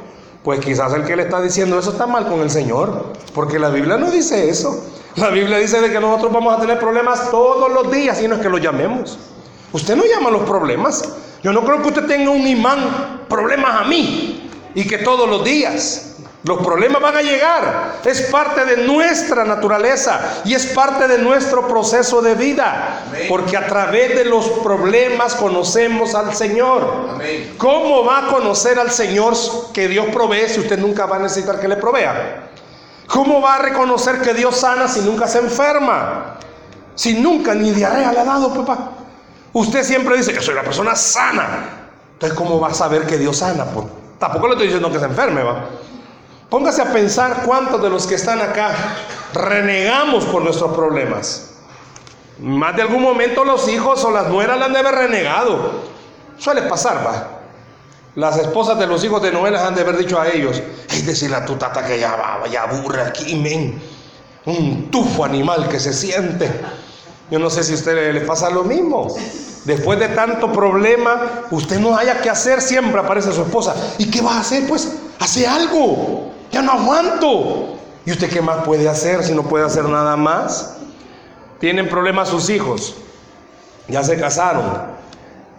Pues 0.43 0.59
quizás 0.59 0.93
el 0.93 1.03
que 1.03 1.15
le 1.15 1.23
está 1.23 1.41
diciendo 1.41 1.77
eso 1.77 1.91
está 1.91 2.07
mal 2.07 2.27
con 2.27 2.39
el 2.39 2.49
Señor, 2.49 3.13
porque 3.33 3.59
la 3.59 3.69
Biblia 3.69 3.97
no 3.97 4.11
dice 4.11 4.49
eso. 4.49 4.85
La 5.15 5.29
Biblia 5.29 5.57
dice 5.57 5.81
de 5.81 5.91
que 5.91 5.99
nosotros 5.99 6.31
vamos 6.31 6.55
a 6.55 6.61
tener 6.61 6.79
problemas 6.79 7.31
todos 7.31 7.71
los 7.71 7.91
días, 7.91 8.17
sino 8.17 8.35
es 8.35 8.41
que 8.41 8.49
los 8.49 8.61
llamemos. 8.61 9.17
Usted 9.73 9.95
no 9.95 10.03
llama 10.05 10.29
los 10.29 10.43
problemas. 10.43 11.03
Yo 11.43 11.51
no 11.51 11.63
creo 11.65 11.81
que 11.81 11.89
usted 11.89 12.05
tenga 12.05 12.31
un 12.31 12.47
imán 12.47 13.25
problemas 13.27 13.81
a 13.81 13.83
mí 13.85 14.49
y 14.73 14.87
que 14.87 14.99
todos 14.99 15.29
los 15.29 15.43
días. 15.43 16.14
Los 16.45 16.59
problemas 16.63 17.01
van 17.01 17.17
a 17.17 17.21
llegar. 17.23 17.93
Es 18.05 18.21
parte 18.23 18.65
de 18.65 18.77
nuestra 18.85 19.43
naturaleza 19.45 20.41
y 20.45 20.53
es 20.53 20.67
parte 20.67 21.07
de 21.07 21.17
nuestro 21.17 21.67
proceso 21.67 22.21
de 22.21 22.35
vida. 22.35 23.01
Porque 23.27 23.57
a 23.57 23.65
través 23.65 24.15
de 24.15 24.25
los 24.25 24.47
problemas 24.63 25.33
conocemos 25.33 26.13
al 26.13 26.35
Señor. 26.35 27.17
¿Cómo 27.57 28.05
va 28.05 28.19
a 28.19 28.27
conocer 28.27 28.77
al 28.77 28.91
Señor 28.91 29.33
que 29.73 29.87
Dios 29.87 30.05
provee 30.13 30.47
si 30.47 30.59
usted 30.59 30.77
nunca 30.77 31.07
va 31.07 31.15
a 31.15 31.19
necesitar 31.19 31.59
que 31.59 31.67
le 31.67 31.77
provea? 31.77 32.49
¿Cómo 33.07 33.41
va 33.41 33.55
a 33.55 33.59
reconocer 33.59 34.21
que 34.21 34.35
Dios 34.35 34.57
sana 34.57 34.87
si 34.87 35.01
nunca 35.01 35.27
se 35.27 35.39
enferma? 35.39 36.37
Si 36.93 37.15
nunca 37.15 37.55
ni 37.55 37.71
diarrea 37.71 38.13
le 38.13 38.19
ha 38.19 38.23
dado, 38.23 38.53
papá. 38.53 38.91
Usted 39.51 39.83
siempre 39.83 40.15
dice 40.15 40.31
que 40.31 40.41
soy 40.41 40.53
una 40.53 40.63
persona 40.63 40.95
sana. 40.95 41.87
Entonces, 42.13 42.37
¿cómo 42.37 42.59
va 42.59 42.67
a 42.67 42.73
saber 42.73 43.07
que 43.07 43.17
Dios 43.17 43.37
sana? 43.37 43.65
Pues, 43.65 43.87
tampoco 44.19 44.47
le 44.47 44.53
estoy 44.53 44.67
diciendo 44.67 44.91
que 44.91 44.99
se 44.99 45.05
enferme, 45.05 45.41
va. 45.41 45.65
Póngase 46.49 46.81
a 46.81 46.93
pensar 46.93 47.43
cuántos 47.45 47.81
de 47.81 47.89
los 47.89 48.05
que 48.05 48.15
están 48.15 48.39
acá 48.39 48.71
renegamos 49.33 50.25
por 50.25 50.43
nuestros 50.43 50.73
problemas. 50.73 51.51
Más 52.39 52.75
de 52.75 52.83
algún 52.83 53.01
momento 53.01 53.43
los 53.43 53.67
hijos 53.67 54.03
o 54.03 54.11
las 54.11 54.27
nueras 54.27 54.59
la 54.59 54.65
han 54.65 54.73
de 54.73 54.79
haber 54.79 54.95
renegado. 54.95 55.71
Suele 56.37 56.63
pasar, 56.63 57.05
va. 57.05 57.29
Las 58.15 58.37
esposas 58.37 58.77
de 58.77 58.87
los 58.87 59.03
hijos 59.03 59.21
de 59.21 59.31
Noé 59.31 59.57
han 59.57 59.75
de 59.75 59.81
haber 59.81 59.97
dicho 59.97 60.19
a 60.19 60.29
ellos, 60.29 60.61
es 60.89 61.05
decir, 61.05 61.33
a 61.33 61.43
tu 61.45 61.55
tata 61.55 61.85
que 61.85 61.99
ya 61.99 62.15
va, 62.15 62.47
ya 62.47 62.63
aburre 62.63 63.01
aquí, 63.01 63.35
men. 63.35 63.81
Un 64.45 64.91
tufo 64.91 65.25
animal 65.25 65.67
que 65.67 65.79
se 65.79 65.93
siente. 65.93 66.49
Yo 67.31 67.39
no 67.39 67.49
sé 67.49 67.63
si 67.63 67.71
a 67.73 67.75
usted 67.75 68.13
le 68.13 68.21
pasa 68.21 68.49
lo 68.49 68.63
mismo. 68.63 69.07
Después 69.65 69.99
de 69.99 70.09
tanto 70.09 70.51
problema, 70.51 71.47
usted 71.49 71.79
no 71.79 71.97
haya 71.97 72.21
que 72.21 72.29
hacer, 72.29 72.61
siempre 72.61 73.01
aparece 73.01 73.33
su 73.33 73.41
esposa. 73.41 73.75
¿Y 73.97 74.11
qué 74.11 74.21
va 74.21 74.37
a 74.37 74.39
hacer? 74.41 74.67
Pues 74.67 74.93
hace 75.19 75.47
algo. 75.47 76.34
Ya 76.55 76.61
no 76.61 76.71
aguanto. 76.71 77.75
¿Y 78.05 78.11
usted 78.13 78.29
qué 78.29 78.41
más 78.41 78.63
puede 78.63 78.87
hacer 78.87 79.25
si 79.25 79.33
no 79.33 79.43
puede 79.43 79.65
hacer 79.65 79.83
nada 79.89 80.15
más? 80.15 80.77
Tienen 81.59 81.89
problemas 81.89 82.29
sus 82.29 82.49
hijos. 82.49 82.95
Ya 83.89 84.01
se 84.05 84.17
casaron. 84.17 84.63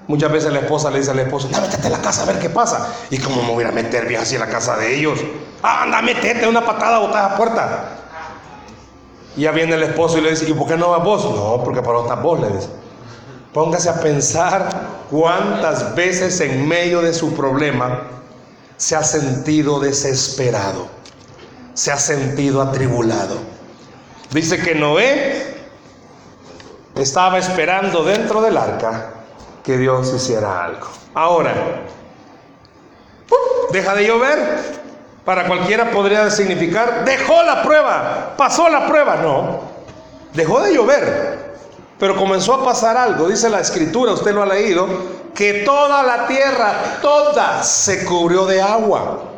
Muchas 0.09 0.33
veces 0.33 0.55
la 0.55 0.61
esposa 0.61 0.91
le 0.91 1.01
dice 1.01 1.11
al 1.11 1.19
esposo, 1.19 1.49
anda, 1.49 1.61
métete 1.61 1.89
a 1.89 1.91
la 1.91 1.99
casa 1.99 2.23
a 2.23 2.25
ver 2.25 2.39
qué 2.39 2.49
pasa. 2.49 2.95
¿Y 3.11 3.19
cómo 3.19 3.43
me 3.43 3.53
voy 3.53 3.65
a 3.65 3.73
meter 3.73 4.17
así 4.17 4.37
en 4.37 4.41
la 4.41 4.49
casa 4.49 4.79
de 4.79 4.97
ellos? 4.97 5.21
Ah, 5.63 5.83
anda, 5.83 6.01
métete 6.01 6.49
una 6.49 6.65
patada, 6.65 7.01
botada 7.01 7.27
a 7.27 7.31
la 7.33 7.37
puerta. 7.37 7.89
Y 9.37 9.43
ya 9.43 9.51
viene 9.51 9.75
el 9.75 9.83
esposo 9.83 10.17
y 10.17 10.23
le 10.23 10.31
dice, 10.31 10.49
¿y 10.49 10.55
por 10.55 10.67
qué 10.67 10.79
no 10.79 10.93
vas 10.93 11.05
vos? 11.05 11.25
No, 11.27 11.63
porque 11.63 11.83
para 11.83 12.01
estás 12.01 12.23
vos, 12.23 12.41
le 12.41 12.49
dice. 12.49 12.71
Póngase 13.53 13.91
a 13.91 14.01
pensar 14.01 14.71
cuántas 15.11 15.95
veces 15.95 16.41
en 16.41 16.67
medio 16.67 17.03
de 17.03 17.13
su 17.13 17.35
problema 17.35 18.17
se 18.77 18.97
ha 18.97 19.03
sentido 19.03 19.81
desesperado, 19.81 20.89
se 21.75 21.93
ha 21.93 21.97
sentido 21.99 22.63
atribulado. 22.63 23.39
Dice 24.31 24.59
que 24.59 24.75
Noé 24.75 25.57
estaba 26.95 27.39
esperando 27.39 28.03
dentro 28.05 28.41
del 28.43 28.57
arca 28.57 29.11
que 29.63 29.77
Dios 29.79 30.13
hiciera 30.15 30.65
algo. 30.65 30.89
Ahora, 31.15 31.83
deja 33.73 33.95
de 33.95 34.07
llover. 34.07 34.87
Para 35.25 35.49
cualquiera 35.49 35.91
podría 35.91 36.31
significar, 36.31 37.05
dejó 37.05 37.43
la 37.43 37.65
prueba, 37.65 38.35
pasó 38.37 38.69
la 38.69 38.87
prueba. 38.87 39.17
No, 39.17 39.61
dejó 40.33 40.61
de 40.61 40.73
llover, 40.73 41.36
pero 41.99 42.17
comenzó 42.17 42.55
a 42.55 42.65
pasar 42.65 42.97
algo. 42.97 43.29
Dice 43.29 43.49
la 43.49 43.61
escritura, 43.61 44.13
usted 44.13 44.35
lo 44.35 44.43
ha 44.43 44.47
leído, 44.47 44.87
que 45.35 45.65
toda 45.65 46.03
la 46.03 46.27
tierra, 46.27 46.99
toda 47.01 47.63
se 47.63 48.05
cubrió 48.05 48.47
de 48.47 48.61
agua. 48.61 49.33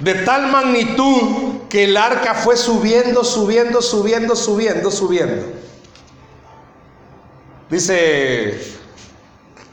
De 0.00 0.14
tal 0.14 0.48
magnitud 0.48 1.68
que 1.68 1.84
el 1.84 1.96
arca 1.96 2.34
fue 2.34 2.56
subiendo, 2.56 3.24
subiendo, 3.24 3.80
subiendo, 3.80 4.36
subiendo, 4.36 4.90
subiendo. 4.90 5.46
Dice 7.70 8.60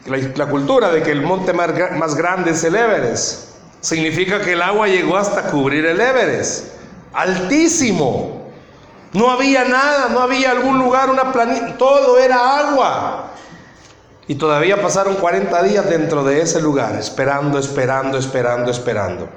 la, 0.05 0.47
cultura 0.47 0.91
de 0.91 1.03
que 1.03 1.11
el 1.11 1.21
monte 1.21 1.53
más, 1.53 1.71
más, 1.97 2.15
grande 2.15 2.51
es 2.51 2.63
el 2.63 2.75
Everest. 2.75 3.53
Significa 3.81 4.41
que 4.41 4.53
el 4.53 4.61
agua 4.61 4.87
llegó 4.87 5.17
hasta 5.17 5.51
cubrir 5.51 5.85
el 5.85 5.99
Everest. 5.99 6.75
Altísimo. 7.13 8.42
No 9.13 9.29
había 9.29 9.63
nada, 9.65 10.09
no 10.09 10.19
había 10.19 10.51
algún 10.51 10.79
lugar, 10.79 11.09
una 11.09 11.31
planita, 11.31 11.77
todo 11.77 12.17
era 12.17 12.59
agua. 12.59 13.31
Y 14.27 14.35
todavía 14.35 14.81
pasaron 14.81 15.15
40 15.15 15.63
días 15.63 15.89
dentro 15.89 16.23
de 16.23 16.41
ese 16.41 16.61
lugar, 16.61 16.95
esperando, 16.95 17.59
esperando, 17.59 18.17
esperando, 18.17 18.71
esperando. 18.71 19.29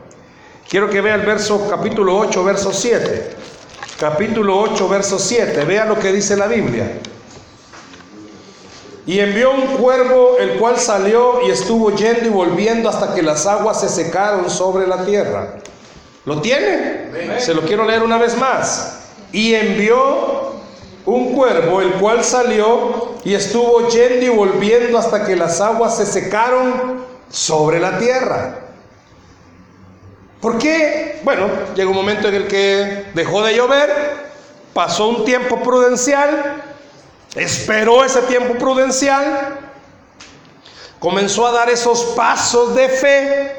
Quiero 0.68 0.88
que 0.88 1.00
vea 1.00 1.14
el 1.16 1.23
verso 1.23 1.68
capítulo 1.68 2.16
8, 2.18 2.45
verso 2.45 2.73
7. 2.73 3.37
Capítulo 4.00 4.59
8, 4.61 4.88
verso 4.88 5.18
7. 5.18 5.64
Vea 5.64 5.85
lo 5.85 5.99
que 5.99 6.12
dice 6.12 6.37
la 6.37 6.47
Biblia. 6.47 6.99
Y 9.06 9.21
envió 9.21 9.52
un 9.52 9.76
cuervo, 9.76 10.37
el 10.38 10.59
cual 10.59 10.78
salió 10.78 11.47
y 11.47 11.50
estuvo 11.50 11.95
yendo 11.95 12.26
y 12.26 12.30
volviendo 12.30 12.88
hasta 12.88 13.14
que 13.14 13.23
las 13.23 13.47
aguas 13.47 13.80
se 13.80 13.88
secaron 13.88 14.50
sobre 14.50 14.87
la 14.87 15.04
tierra. 15.04 15.54
¿Lo 16.25 16.40
tiene? 16.40 17.38
Se 17.38 17.54
lo 17.54 17.62
quiero 17.62 17.85
leer 17.85 18.02
una 18.02 18.18
vez 18.18 18.37
más. 18.37 19.06
Y 19.37 19.55
envió 19.55 20.55
un 21.05 21.35
cuervo, 21.35 21.83
el 21.83 21.93
cual 21.97 22.25
salió 22.25 23.16
y 23.23 23.35
estuvo 23.35 23.87
yendo 23.90 24.25
y 24.25 24.31
volviendo 24.31 24.97
hasta 24.97 25.26
que 25.26 25.37
las 25.37 25.61
aguas 25.61 25.99
se 25.99 26.07
secaron 26.07 27.05
sobre 27.28 27.78
la 27.78 27.99
tierra. 27.99 28.61
¿Por 30.40 30.57
qué? 30.57 31.21
Bueno, 31.23 31.50
llegó 31.75 31.90
un 31.90 31.99
momento 31.99 32.28
en 32.28 32.35
el 32.35 32.47
que 32.49 33.09
dejó 33.12 33.43
de 33.43 33.55
llover, 33.55 33.90
pasó 34.73 35.09
un 35.09 35.26
tiempo 35.26 35.62
prudencial, 35.62 36.62
esperó 37.35 38.07
ese 38.07 38.23
tiempo 38.23 38.55
prudencial, 38.55 39.59
comenzó 40.99 41.47
a 41.47 41.52
dar 41.52 41.69
esos 41.69 42.02
pasos 42.16 42.75
de 42.75 42.88
fe, 42.88 43.55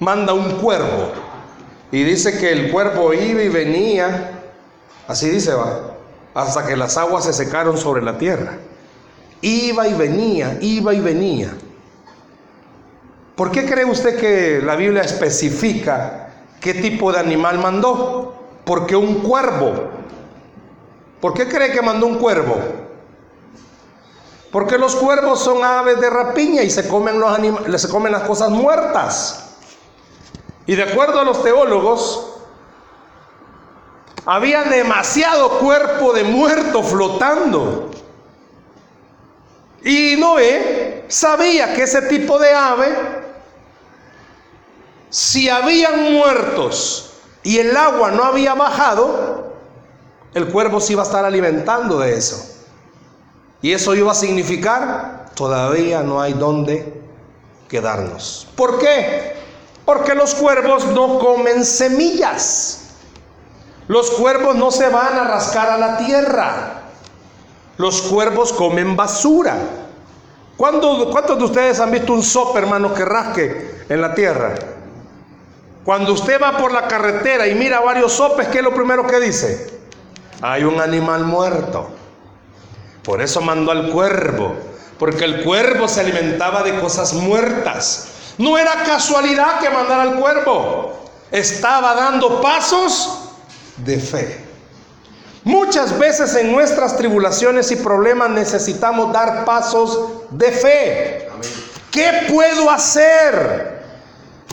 manda 0.00 0.32
un 0.32 0.50
cuervo 0.56 1.29
y 1.92 2.04
dice 2.04 2.38
que 2.38 2.52
el 2.52 2.70
cuervo 2.70 3.12
iba 3.14 3.42
y 3.42 3.48
venía, 3.48 4.42
así 5.08 5.28
dice, 5.28 5.54
va, 5.54 5.96
hasta 6.34 6.66
que 6.66 6.76
las 6.76 6.96
aguas 6.96 7.24
se 7.24 7.32
secaron 7.32 7.76
sobre 7.76 8.02
la 8.02 8.18
tierra. 8.18 8.58
Iba 9.42 9.88
y 9.88 9.94
venía, 9.94 10.58
iba 10.60 10.94
y 10.94 11.00
venía. 11.00 11.52
¿Por 13.34 13.50
qué 13.50 13.64
cree 13.64 13.84
usted 13.84 14.18
que 14.18 14.60
la 14.62 14.76
Biblia 14.76 15.02
especifica 15.02 16.34
qué 16.60 16.74
tipo 16.74 17.10
de 17.10 17.18
animal 17.18 17.58
mandó? 17.58 18.34
Porque 18.64 18.94
un 18.94 19.16
cuervo 19.20 20.00
¿Por 21.20 21.34
qué 21.34 21.48
cree 21.48 21.70
que 21.70 21.82
mandó 21.82 22.06
un 22.06 22.16
cuervo? 22.16 22.56
Porque 24.50 24.78
los 24.78 24.96
cuervos 24.96 25.40
son 25.40 25.62
aves 25.62 26.00
de 26.00 26.08
rapiña 26.08 26.62
y 26.62 26.70
se 26.70 26.88
comen, 26.88 27.20
los 27.20 27.80
se 27.80 27.88
comen 27.88 28.10
las 28.10 28.22
cosas 28.22 28.50
muertas. 28.50 29.49
Y 30.70 30.76
de 30.76 30.84
acuerdo 30.84 31.18
a 31.18 31.24
los 31.24 31.42
teólogos, 31.42 32.28
había 34.24 34.62
demasiado 34.62 35.58
cuerpo 35.58 36.12
de 36.12 36.22
muerto 36.22 36.84
flotando. 36.84 37.90
Y 39.82 40.14
Noé 40.16 41.06
sabía 41.08 41.74
que 41.74 41.82
ese 41.82 42.02
tipo 42.02 42.38
de 42.38 42.52
ave, 42.54 42.96
si 45.08 45.48
habían 45.48 46.12
muertos 46.12 47.14
y 47.42 47.58
el 47.58 47.76
agua 47.76 48.12
no 48.12 48.22
había 48.22 48.54
bajado, 48.54 49.56
el 50.34 50.46
cuervo 50.50 50.80
se 50.80 50.92
iba 50.92 51.02
a 51.02 51.06
estar 51.06 51.24
alimentando 51.24 51.98
de 51.98 52.14
eso. 52.14 52.64
Y 53.60 53.72
eso 53.72 53.92
iba 53.96 54.12
a 54.12 54.14
significar, 54.14 55.30
todavía 55.34 56.04
no 56.04 56.20
hay 56.20 56.34
dónde 56.34 57.02
quedarnos. 57.68 58.46
¿Por 58.54 58.78
qué? 58.78 59.39
Porque 59.90 60.14
los 60.14 60.36
cuervos 60.36 60.86
no 60.86 61.18
comen 61.18 61.64
semillas. 61.64 62.90
Los 63.88 64.08
cuervos 64.12 64.54
no 64.54 64.70
se 64.70 64.88
van 64.88 65.18
a 65.18 65.24
rascar 65.24 65.68
a 65.68 65.78
la 65.78 65.96
tierra. 65.96 66.82
Los 67.76 68.00
cuervos 68.02 68.52
comen 68.52 68.94
basura. 68.94 69.56
¿Cuántos 70.56 71.38
de 71.38 71.44
ustedes 71.44 71.80
han 71.80 71.90
visto 71.90 72.12
un 72.12 72.22
sope, 72.22 72.60
hermano, 72.60 72.94
que 72.94 73.04
rasque 73.04 73.84
en 73.88 74.00
la 74.00 74.14
tierra? 74.14 74.54
Cuando 75.84 76.12
usted 76.12 76.40
va 76.40 76.56
por 76.56 76.70
la 76.70 76.86
carretera 76.86 77.48
y 77.48 77.56
mira 77.56 77.80
varios 77.80 78.12
sopes, 78.12 78.46
¿qué 78.46 78.58
es 78.58 78.64
lo 78.64 78.72
primero 78.72 79.08
que 79.08 79.18
dice? 79.18 79.80
Hay 80.40 80.62
un 80.62 80.80
animal 80.80 81.24
muerto. 81.24 81.90
Por 83.02 83.20
eso 83.20 83.40
mandó 83.40 83.72
al 83.72 83.90
cuervo, 83.90 84.54
porque 85.00 85.24
el 85.24 85.42
cuervo 85.42 85.88
se 85.88 85.98
alimentaba 85.98 86.62
de 86.62 86.78
cosas 86.78 87.12
muertas. 87.12 88.09
No 88.40 88.56
era 88.56 88.72
casualidad 88.84 89.58
que 89.60 89.68
mandara 89.68 90.00
al 90.00 90.14
cuervo, 90.14 90.94
estaba 91.30 91.94
dando 91.94 92.40
pasos 92.40 93.18
de 93.76 93.98
fe. 93.98 94.42
Muchas 95.44 95.98
veces 95.98 96.34
en 96.36 96.50
nuestras 96.50 96.96
tribulaciones 96.96 97.70
y 97.70 97.76
problemas 97.76 98.30
necesitamos 98.30 99.12
dar 99.12 99.44
pasos 99.44 100.08
de 100.30 100.52
fe. 100.52 101.28
¿Qué 101.90 102.28
puedo 102.30 102.70
hacer? 102.70 103.82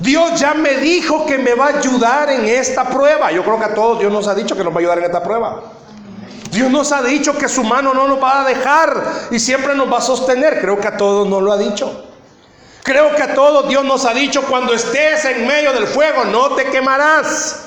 Dios 0.01 0.37
ya 0.37 0.53
me 0.53 0.75
dijo 0.79 1.25
que 1.25 1.37
me 1.37 1.53
va 1.53 1.67
a 1.67 1.77
ayudar 1.77 2.29
en 2.29 2.43
esta 2.43 2.89
prueba. 2.89 3.31
Yo 3.31 3.41
creo 3.45 3.57
que 3.57 3.65
a 3.65 3.73
todos 3.73 3.99
Dios 3.99 4.11
nos 4.11 4.27
ha 4.27 4.35
dicho 4.35 4.57
que 4.57 4.65
nos 4.65 4.73
va 4.73 4.77
a 4.77 4.79
ayudar 4.79 4.97
en 4.97 5.05
esta 5.05 5.23
prueba. 5.23 5.63
Dios 6.51 6.69
nos 6.69 6.91
ha 6.91 7.01
dicho 7.03 7.37
que 7.37 7.47
su 7.47 7.63
mano 7.63 7.93
no 7.93 8.05
nos 8.05 8.21
va 8.21 8.41
a 8.41 8.45
dejar 8.45 9.01
y 9.31 9.39
siempre 9.39 9.75
nos 9.75 9.89
va 9.89 9.99
a 9.99 10.01
sostener. 10.01 10.59
Creo 10.59 10.77
que 10.77 10.89
a 10.89 10.97
todos 10.97 11.25
nos 11.25 11.41
lo 11.41 11.53
ha 11.53 11.57
dicho. 11.57 12.06
Creo 12.87 13.13
que 13.13 13.21
a 13.21 13.33
todos 13.33 13.67
Dios 13.67 13.83
nos 13.83 14.05
ha 14.05 14.13
dicho, 14.13 14.43
cuando 14.43 14.73
estés 14.73 15.25
en 15.25 15.45
medio 15.45 15.73
del 15.73 15.87
fuego, 15.87 16.23
no 16.23 16.55
te 16.55 16.69
quemarás. 16.69 17.65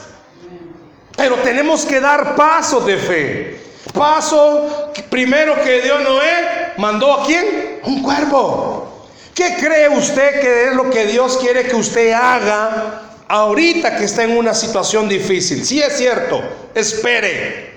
Pero 1.15 1.37
tenemos 1.41 1.85
que 1.85 2.00
dar 2.00 2.35
pasos 2.35 2.87
de 2.87 2.97
fe. 2.97 3.61
Paso 3.93 4.91
primero 5.11 5.62
que 5.62 5.83
Dios 5.83 6.03
Noé 6.03 6.73
mandó 6.79 7.12
a 7.12 7.27
quién? 7.27 7.81
Un 7.85 8.03
cuervo. 8.03 9.09
¿Qué 9.35 9.57
cree 9.61 9.91
usted 9.91 10.41
que 10.41 10.69
es 10.69 10.75
lo 10.75 10.89
que 10.89 11.05
Dios 11.05 11.37
quiere 11.37 11.65
que 11.65 11.77
usted 11.77 12.12
haga 12.12 13.03
ahorita 13.29 13.99
que 13.99 14.05
está 14.05 14.23
en 14.23 14.39
una 14.39 14.55
situación 14.55 15.07
difícil? 15.07 15.67
Si 15.67 15.83
es 15.83 15.99
cierto, 15.99 16.43
espere. 16.75 17.75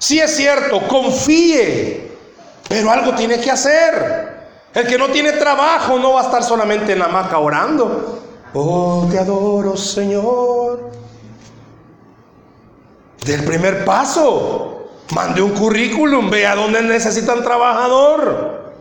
Si 0.00 0.18
es 0.18 0.34
cierto, 0.34 0.88
confíe. 0.88 2.08
Pero 2.68 2.90
algo 2.90 3.14
tiene 3.14 3.40
que 3.40 3.48
hacer. 3.48 4.27
El 4.74 4.86
que 4.86 4.98
no 4.98 5.08
tiene 5.08 5.32
trabajo 5.32 5.98
no 5.98 6.14
va 6.14 6.20
a 6.20 6.24
estar 6.24 6.42
solamente 6.42 6.92
en 6.92 6.98
la 6.98 7.06
hamaca 7.06 7.38
orando. 7.38 8.20
Oh, 8.54 9.06
te 9.10 9.18
adoro, 9.18 9.76
Señor 9.76 10.88
del 13.28 13.44
primer 13.44 13.84
paso. 13.84 14.74
Mande 15.14 15.40
un 15.40 15.52
currículum, 15.52 16.28
vea 16.28 16.54
dónde 16.54 16.82
necesitan 16.82 17.42
trabajador. 17.42 18.72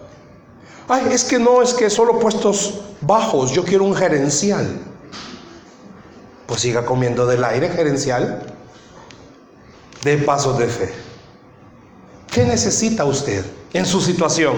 Ay, 0.88 1.08
es 1.12 1.24
que 1.24 1.40
no, 1.40 1.62
es 1.62 1.74
que 1.74 1.90
solo 1.90 2.20
puestos 2.20 2.82
bajos, 3.02 3.52
yo 3.52 3.64
quiero 3.64 3.84
un 3.84 3.96
gerencial. 3.96 4.80
Pues 6.46 6.62
siga 6.62 6.86
comiendo 6.86 7.26
del 7.26 7.44
aire 7.44 7.70
gerencial. 7.70 8.42
De 10.04 10.18
pasos 10.18 10.58
de 10.58 10.68
fe. 10.68 10.94
¿Qué 12.32 12.46
necesita 12.46 13.04
usted 13.04 13.46
en 13.74 13.86
su 13.86 14.00
situación? 14.00 14.56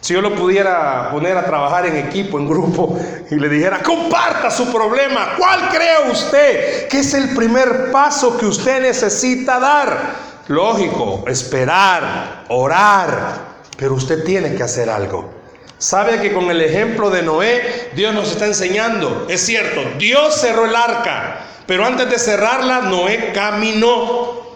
Si 0.00 0.14
yo 0.14 0.20
lo 0.20 0.34
pudiera 0.34 1.10
poner 1.10 1.36
a 1.36 1.44
trabajar 1.44 1.86
en 1.86 1.96
equipo, 1.96 2.38
en 2.38 2.48
grupo, 2.48 2.98
y 3.30 3.34
le 3.34 3.48
dijera, 3.48 3.82
comparta 3.82 4.50
su 4.50 4.72
problema, 4.72 5.34
¿cuál 5.36 5.68
cree 5.68 6.10
usted 6.10 6.88
que 6.88 7.00
es 7.00 7.14
el 7.14 7.34
primer 7.34 7.90
paso 7.90 8.38
que 8.38 8.46
usted 8.46 8.80
necesita 8.82 9.58
dar? 9.58 10.28
Lógico, 10.46 11.24
esperar, 11.26 12.44
orar, 12.48 13.48
pero 13.76 13.94
usted 13.94 14.24
tiene 14.24 14.54
que 14.54 14.62
hacer 14.62 14.88
algo. 14.88 15.30
¿Sabe 15.78 16.20
que 16.20 16.32
con 16.32 16.50
el 16.50 16.60
ejemplo 16.60 17.10
de 17.10 17.22
Noé, 17.22 17.90
Dios 17.94 18.14
nos 18.14 18.32
está 18.32 18.46
enseñando? 18.46 19.26
Es 19.28 19.44
cierto, 19.46 19.80
Dios 19.98 20.40
cerró 20.40 20.64
el 20.64 20.74
arca, 20.74 21.40
pero 21.66 21.84
antes 21.84 22.08
de 22.10 22.18
cerrarla, 22.18 22.80
Noé 22.80 23.32
caminó. 23.32 24.47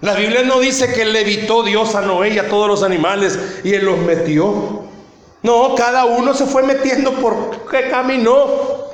La 0.00 0.14
Biblia 0.14 0.42
no 0.42 0.60
dice 0.60 0.92
que 0.92 1.04
levitó 1.04 1.62
Dios 1.62 1.94
a 1.94 2.00
Noé 2.00 2.30
y 2.30 2.38
a 2.38 2.48
todos 2.48 2.66
los 2.68 2.82
animales 2.82 3.38
y 3.62 3.74
él 3.74 3.84
los 3.84 3.98
metió. 3.98 4.84
No, 5.42 5.74
cada 5.74 6.06
uno 6.06 6.32
se 6.32 6.46
fue 6.46 6.62
metiendo 6.62 7.12
porque 7.12 7.90
caminó. 7.90 8.88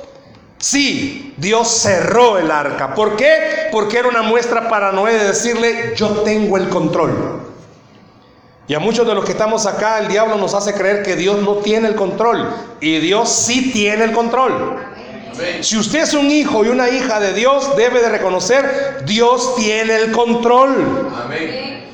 Sí, 0.57 1.33
Dios 1.37 1.69
cerró 1.69 2.37
el 2.37 2.51
arca. 2.51 2.93
¿Por 2.93 3.15
qué? 3.15 3.69
Porque 3.71 3.99
era 3.99 4.09
una 4.09 4.21
muestra 4.21 4.67
para 4.67 4.91
Noé 4.91 5.13
de 5.13 5.27
decirle, 5.27 5.93
yo 5.95 6.09
tengo 6.23 6.57
el 6.57 6.67
control. 6.67 7.41
Y 8.67 8.73
a 8.73 8.79
muchos 8.79 9.07
de 9.07 9.15
los 9.15 9.23
que 9.23 9.31
estamos 9.31 9.65
acá, 9.65 9.99
el 9.99 10.09
diablo 10.09 10.35
nos 10.35 10.53
hace 10.53 10.73
creer 10.73 11.03
que 11.03 11.15
Dios 11.15 11.41
no 11.41 11.57
tiene 11.57 11.87
el 11.87 11.95
control. 11.95 12.49
Y 12.81 12.97
Dios 12.97 13.29
sí 13.29 13.71
tiene 13.71 14.03
el 14.03 14.11
control. 14.11 14.77
Si 15.61 15.77
usted 15.77 15.99
es 15.99 16.13
un 16.13 16.29
hijo 16.31 16.65
y 16.65 16.69
una 16.69 16.89
hija 16.89 17.19
de 17.19 17.33
Dios, 17.33 17.75
debe 17.75 18.01
de 18.01 18.09
reconocer, 18.09 19.03
Dios 19.05 19.55
tiene 19.55 19.95
el 19.95 20.11
control. 20.11 21.09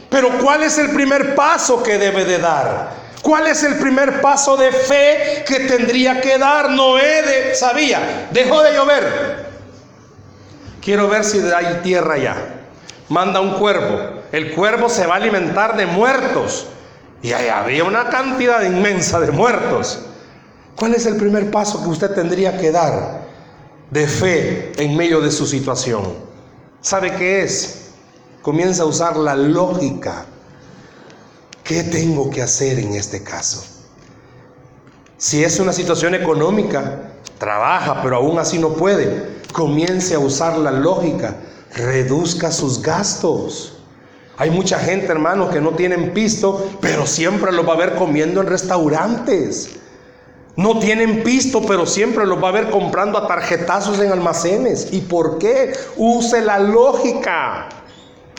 Pero 0.10 0.38
¿cuál 0.40 0.64
es 0.64 0.78
el 0.78 0.92
primer 0.92 1.36
paso 1.36 1.82
que 1.82 1.98
debe 1.98 2.24
de 2.26 2.38
dar? 2.38 2.92
¿Cuál 3.22 3.48
es 3.48 3.64
el 3.64 3.76
primer 3.78 4.22
paso 4.22 4.58
de 4.58 4.72
fe 4.72 5.44
que 5.48 5.62
tendría 5.62 6.20
que 6.22 6.38
dar 6.38 6.70
Noé? 6.70 7.56
sabía, 7.56 8.28
dejó 8.32 8.62
de 8.62 8.74
llover. 8.74 9.46
Quiero 10.82 11.08
ver 11.08 11.24
si 11.24 11.40
hay 11.40 11.80
tierra 11.82 12.18
ya. 12.18 12.36
Manda 13.10 13.40
un 13.40 13.54
cuervo. 13.54 14.22
El 14.32 14.54
cuervo 14.54 14.90
se 14.90 15.08
va 15.08 15.16
a 15.16 15.18
alimentar 15.18 15.78
de 15.78 15.86
muertos. 15.86 16.68
Y 17.22 17.32
ahí 17.32 17.48
había 17.48 17.86
una 17.86 18.10
cantidad 18.10 18.62
inmensa 18.64 19.20
de 19.22 19.32
muertos. 19.32 20.02
¿Cuál 20.76 20.94
es 20.96 21.06
el 21.06 21.16
primer 21.16 21.50
paso 21.50 21.82
que 21.82 21.90
usted 21.90 22.12
tendría 22.12 22.58
que 22.58 22.72
dar 22.72 23.23
de 23.94 24.08
fe 24.08 24.72
en 24.78 24.98
medio 24.98 25.22
de 25.22 25.32
su 25.32 25.46
situación? 25.46 26.04
¿Sabe 26.82 27.16
qué 27.16 27.44
es? 27.44 27.92
Comienza 28.42 28.84
a 28.84 28.88
usar 28.88 29.16
la 29.16 29.36
lógica 29.36 30.26
¿Qué 31.64 31.82
tengo 31.84 32.30
que 32.30 32.42
hacer 32.42 32.78
en 32.78 32.94
este 32.94 33.24
caso? 33.24 33.64
Si 35.18 35.46
es 35.46 35.62
una 35.62 35.72
situación 35.72 36.14
económica, 36.14 37.14
trabaja, 37.38 38.02
pero 38.02 38.18
aún 38.18 38.38
así 38.38 38.60
no 38.60 38.74
puede. 38.74 39.40
Comience 39.54 40.14
a 40.14 40.20
usar 40.20 40.58
la 40.58 40.72
lógica, 40.72 41.38
reduzca 41.74 42.52
sus 42.52 42.82
gastos. 42.82 43.78
Hay 44.38 44.50
mucha 44.50 44.78
gente, 44.78 45.08
hermano, 45.08 45.50
que 45.50 45.62
no 45.62 45.72
tienen 45.72 46.14
pisto, 46.14 46.70
pero 46.82 47.08
siempre 47.08 47.54
los 47.54 47.66
va 47.66 47.74
a 47.74 47.78
ver 47.78 47.96
comiendo 47.96 48.42
en 48.42 48.48
restaurantes. 48.48 49.78
No 50.56 50.78
tienen 50.78 51.24
pisto, 51.24 51.64
pero 51.64 51.86
siempre 51.86 52.28
los 52.28 52.42
va 52.44 52.50
a 52.50 52.52
ver 52.52 52.70
comprando 52.70 53.18
a 53.18 53.28
tarjetazos 53.28 54.00
en 54.00 54.12
almacenes. 54.12 54.90
¿Y 54.92 55.02
por 55.02 55.40
qué? 55.40 55.74
Use 55.98 56.42
la 56.42 56.60
lógica. 56.60 57.70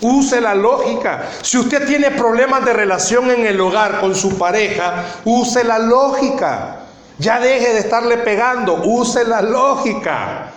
Use 0.01 0.41
la 0.41 0.55
lógica. 0.55 1.29
Si 1.43 1.59
usted 1.59 1.87
tiene 1.87 2.13
problemas 2.13 2.65
de 2.65 2.73
relación 2.73 3.31
en 3.31 3.47
el 3.47 3.61
hogar 3.61 4.01
con 4.01 4.15
su 4.15 4.39
pareja, 4.39 5.05
use 5.25 5.65
la 5.65 5.79
lógica. 5.79 6.81
Ya 7.19 7.41
deje 7.41 7.73
de 7.73 7.79
estarle 7.81 8.19
pegando, 8.19 8.83
use 8.85 9.25
la 9.25 9.43
lógica. 9.43 10.51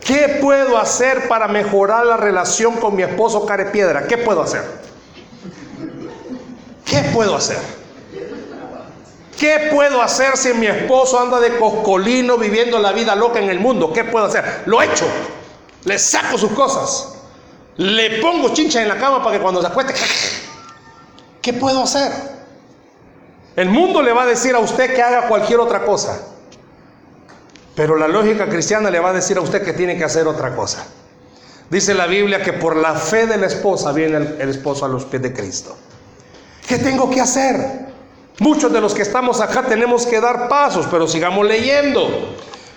¿Qué 0.00 0.38
puedo 0.40 0.78
hacer 0.78 1.28
para 1.28 1.46
mejorar 1.46 2.06
la 2.06 2.16
relación 2.16 2.74
con 2.74 2.96
mi 2.96 3.02
esposo 3.02 3.46
Carepiedra? 3.46 4.06
¿Qué 4.06 4.18
puedo 4.18 4.42
hacer? 4.42 4.64
¿Qué 6.84 7.02
puedo 7.14 7.36
hacer? 7.36 7.79
¿Qué 9.40 9.70
puedo 9.72 10.02
hacer 10.02 10.36
si 10.36 10.52
mi 10.52 10.66
esposo 10.66 11.18
anda 11.18 11.40
de 11.40 11.56
coscolino 11.56 12.36
viviendo 12.36 12.78
la 12.78 12.92
vida 12.92 13.16
loca 13.16 13.38
en 13.38 13.48
el 13.48 13.58
mundo? 13.58 13.90
¿Qué 13.90 14.04
puedo 14.04 14.26
hacer? 14.26 14.64
Lo 14.66 14.82
he 14.82 14.84
hecho. 14.84 15.06
Le 15.84 15.98
saco 15.98 16.36
sus 16.36 16.50
cosas. 16.50 17.14
Le 17.78 18.20
pongo 18.20 18.52
chincha 18.52 18.82
en 18.82 18.88
la 18.88 18.98
cama 18.98 19.24
para 19.24 19.38
que 19.38 19.42
cuando 19.42 19.62
se 19.62 19.68
acueste, 19.68 19.94
¿qué 21.40 21.54
puedo 21.54 21.84
hacer? 21.84 22.12
El 23.56 23.70
mundo 23.70 24.02
le 24.02 24.12
va 24.12 24.24
a 24.24 24.26
decir 24.26 24.54
a 24.54 24.58
usted 24.58 24.94
que 24.94 25.00
haga 25.00 25.26
cualquier 25.26 25.58
otra 25.58 25.86
cosa. 25.86 26.20
Pero 27.74 27.96
la 27.96 28.08
lógica 28.08 28.46
cristiana 28.46 28.90
le 28.90 29.00
va 29.00 29.08
a 29.08 29.14
decir 29.14 29.38
a 29.38 29.40
usted 29.40 29.64
que 29.64 29.72
tiene 29.72 29.96
que 29.96 30.04
hacer 30.04 30.28
otra 30.28 30.54
cosa. 30.54 30.86
Dice 31.70 31.94
la 31.94 32.06
Biblia 32.06 32.42
que 32.42 32.52
por 32.52 32.76
la 32.76 32.94
fe 32.94 33.26
de 33.26 33.38
la 33.38 33.46
esposa 33.46 33.92
viene 33.92 34.18
el, 34.38 34.50
esposo 34.50 34.84
a 34.84 34.88
los 34.88 35.06
pies 35.06 35.22
de 35.22 35.32
Cristo. 35.32 35.78
¿Qué 36.68 36.76
tengo 36.76 37.08
que 37.08 37.22
hacer? 37.22 37.89
Muchos 38.40 38.72
de 38.72 38.80
los 38.80 38.94
que 38.94 39.02
estamos 39.02 39.42
acá 39.42 39.62
tenemos 39.62 40.06
que 40.06 40.18
dar 40.18 40.48
pasos, 40.48 40.86
pero 40.90 41.06
sigamos 41.06 41.46
leyendo. 41.46 42.34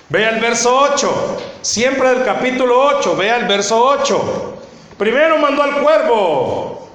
Vea 0.09 0.31
el 0.31 0.41
verso 0.41 0.77
8, 0.77 1.37
siempre 1.61 2.09
del 2.09 2.25
capítulo 2.25 2.85
8, 2.97 3.15
vea 3.15 3.37
el 3.37 3.47
verso 3.47 3.81
8. 3.81 4.55
Primero 4.97 5.37
mandó 5.37 5.63
al 5.63 5.81
cuervo. 5.81 6.89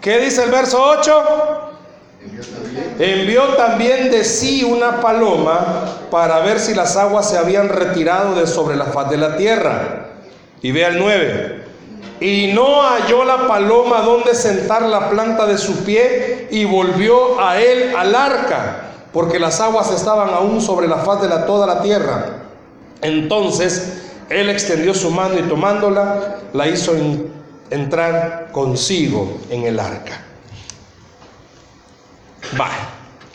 ¿Qué 0.00 0.18
dice 0.18 0.44
el 0.44 0.50
verso 0.50 0.82
8? 0.82 1.62
envió 2.98 3.42
también 3.54 4.10
de 4.10 4.24
sí 4.24 4.64
una 4.64 5.00
paloma 5.02 5.84
para 6.10 6.40
ver 6.40 6.58
si 6.58 6.74
las 6.74 6.96
aguas 6.96 7.28
se 7.28 7.36
habían 7.36 7.68
retirado 7.68 8.34
de 8.34 8.46
sobre 8.46 8.76
la 8.76 8.86
faz 8.86 9.10
de 9.10 9.18
la 9.18 9.36
tierra. 9.36 10.06
Y 10.62 10.72
ve 10.72 10.86
al 10.86 10.98
9. 10.98 11.65
Y 12.20 12.52
no 12.54 12.82
halló 12.82 13.24
la 13.24 13.46
paloma 13.46 14.00
donde 14.00 14.34
sentar 14.34 14.82
la 14.82 15.10
planta 15.10 15.46
de 15.46 15.58
su 15.58 15.84
pie 15.84 16.48
y 16.50 16.64
volvió 16.64 17.40
a 17.40 17.60
él 17.60 17.94
al 17.94 18.14
arca, 18.14 18.92
porque 19.12 19.38
las 19.38 19.60
aguas 19.60 19.90
estaban 19.90 20.30
aún 20.30 20.60
sobre 20.60 20.88
la 20.88 20.98
faz 20.98 21.20
de 21.22 21.28
toda 21.46 21.66
la 21.66 21.82
tierra. 21.82 22.44
Entonces 23.02 24.02
él 24.30 24.48
extendió 24.48 24.94
su 24.94 25.10
mano 25.10 25.38
y 25.38 25.42
tomándola, 25.42 26.38
la 26.52 26.68
hizo 26.68 26.92
entrar 27.70 28.48
consigo 28.50 29.38
en 29.50 29.64
el 29.64 29.78
arca. 29.78 30.22
Va. 32.58 32.70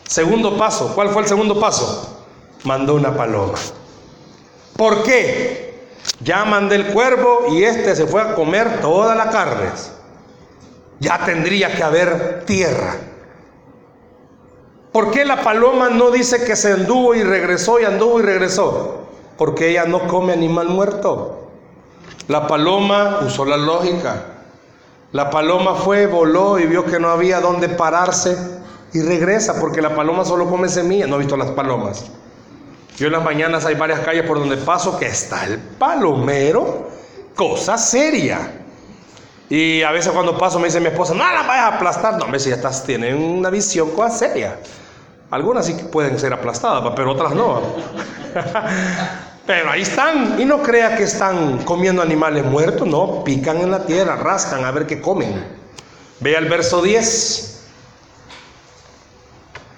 Segundo 0.06 0.58
paso. 0.58 0.94
¿Cuál 0.94 1.10
fue 1.10 1.22
el 1.22 1.28
segundo 1.28 1.60
paso? 1.60 2.26
Mandó 2.64 2.96
una 2.96 3.16
paloma. 3.16 3.58
¿Por 4.76 5.04
qué? 5.04 5.71
Ya 6.24 6.46
mandé 6.46 6.76
el 6.76 6.88
cuervo 6.88 7.48
y 7.50 7.64
este 7.64 7.96
se 7.96 8.06
fue 8.06 8.22
a 8.22 8.36
comer 8.36 8.80
toda 8.82 9.16
la 9.16 9.30
carne. 9.30 9.70
Ya 11.00 11.26
tendría 11.26 11.76
que 11.76 11.84
haber 11.84 12.46
tierra. 12.46 12.96
¿Por 14.92 15.10
qué 15.10 15.26
la 15.26 15.42
paloma 15.42 15.90
no 15.90 16.12
dice 16.12 16.44
que 16.44 16.56
se 16.56 16.74
anduvo 16.74 17.16
y 17.16 17.24
regresó 17.24 17.80
y 17.80 17.86
anduvo 17.86 18.20
y 18.20 18.24
regresó? 18.24 19.08
Porque 19.38 19.70
ella 19.70 19.86
no 19.86 20.08
come 20.08 20.34
animal 20.34 20.68
muerto. 20.68 21.50
La 22.28 22.46
paloma 22.46 23.22
usó 23.26 23.46
la 23.46 23.58
lógica. 23.58 24.26
La 25.14 25.30
paloma 25.30 25.76
fue, 25.76 26.06
voló 26.06 26.60
y 26.60 26.66
vio 26.66 26.86
que 26.86 27.00
no 27.00 27.10
había 27.10 27.40
dónde 27.40 27.68
pararse 27.68 28.38
y 28.94 29.02
regresa 29.02 29.60
porque 29.60 29.82
la 29.82 29.96
paloma 29.96 30.24
solo 30.24 30.50
come 30.50 30.70
semillas. 30.70 31.10
No 31.10 31.16
he 31.16 31.20
visto 31.20 31.36
las 31.36 31.52
palomas. 31.52 32.12
Yo 32.98 33.08
en 33.08 33.14
las 33.14 33.24
mañanas 33.24 33.66
hay 33.66 33.76
varias 33.76 34.02
calles 34.02 34.24
por 34.26 34.40
donde 34.40 34.58
paso 34.58 34.98
que 34.98 35.08
está 35.08 35.46
el 35.46 35.58
palomero, 35.58 36.90
cosa 37.36 37.78
seria. 37.78 38.52
Y 39.50 39.82
a 39.82 39.92
veces 39.92 40.12
cuando 40.12 40.38
paso 40.38 40.60
me 40.60 40.68
dice 40.68 40.80
mi 40.80 40.88
esposa, 40.88 41.14
no 41.14 41.20
la 41.20 41.44
vayas 41.44 41.66
a 41.66 41.76
aplastar. 41.76 42.18
No, 42.18 42.28
me 42.28 42.40
si 42.40 42.50
ya 42.50 42.56
estás, 42.56 42.84
tienen 42.84 43.18
una 43.18 43.50
visión 43.50 43.92
cosa 43.92 44.18
seria. 44.18 44.60
Algunas 45.30 45.66
sí 45.66 45.76
que 45.76 45.84
pueden 45.84 46.20
ser 46.20 46.34
aplastadas, 46.34 46.94
pero 46.96 47.12
otras 47.12 47.34
no. 47.34 47.62
pero 49.46 49.72
ahí 49.72 49.82
están. 49.82 50.40
Y 50.40 50.46
no 50.46 50.62
crea 50.62 50.96
que 50.96 51.04
están 51.04 51.64
comiendo 51.64 52.02
animales 52.02 52.46
muertos, 52.46 52.88
no. 52.88 53.24
Pican 53.24 53.58
en 53.58 53.72
la 53.72 53.86
tierra, 53.86 54.16
rascan 54.16 54.64
a 54.64 54.72
ver 54.72 54.86
qué 54.86 55.02
comen. 55.02 55.44
Vea 56.20 56.40
el 56.40 56.48
verso 56.48 56.82
10 56.82 57.52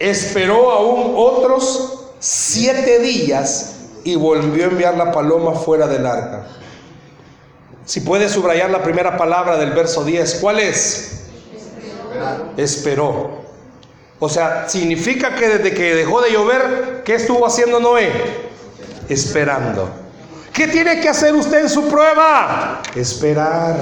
esperó 0.03 0.71
aún 0.71 1.13
otros 1.15 2.02
siete 2.23 2.99
días 2.99 3.75
y 4.05 4.15
volvió 4.15 4.63
a 4.63 4.67
enviar 4.67 4.95
la 4.95 5.11
paloma 5.11 5.55
fuera 5.55 5.87
del 5.87 6.05
arca. 6.05 6.45
Si 7.83 7.99
puede 7.99 8.29
subrayar 8.29 8.69
la 8.69 8.81
primera 8.81 9.17
palabra 9.17 9.57
del 9.57 9.71
verso 9.71 10.05
10, 10.05 10.35
¿cuál 10.35 10.59
es? 10.59 11.25
Esperó. 12.55 13.43
O 14.19 14.29
sea, 14.29 14.69
significa 14.69 15.35
que 15.35 15.49
desde 15.49 15.73
que 15.73 15.95
dejó 15.95 16.21
de 16.21 16.31
llover, 16.31 17.01
¿qué 17.03 17.15
estuvo 17.15 17.45
haciendo 17.45 17.81
Noé? 17.81 18.09
Esperando. 19.09 19.89
¿Qué 20.53 20.69
tiene 20.69 21.01
que 21.01 21.09
hacer 21.09 21.35
usted 21.35 21.63
en 21.63 21.69
su 21.69 21.89
prueba? 21.89 22.81
Esperar. 22.95 23.81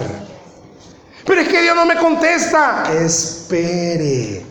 Pero 1.28 1.42
es 1.42 1.48
que 1.48 1.62
Dios 1.62 1.76
no 1.76 1.86
me 1.86 1.96
contesta. 1.98 2.92
Espere. 2.92 4.44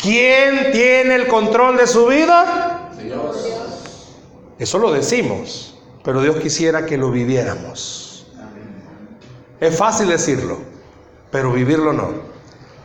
¿Quién 0.00 0.70
tiene 0.70 1.16
el 1.16 1.26
control 1.26 1.76
de 1.76 1.88
su 1.88 2.06
vida? 2.06 2.79
Eso 4.58 4.78
lo 4.78 4.92
decimos, 4.92 5.74
pero 6.04 6.22
Dios 6.22 6.36
quisiera 6.36 6.84
que 6.86 6.96
lo 6.96 7.10
viviéramos. 7.10 8.26
Es 9.60 9.76
fácil 9.76 10.08
decirlo, 10.08 10.58
pero 11.30 11.52
vivirlo 11.52 11.92
no. 11.92 12.30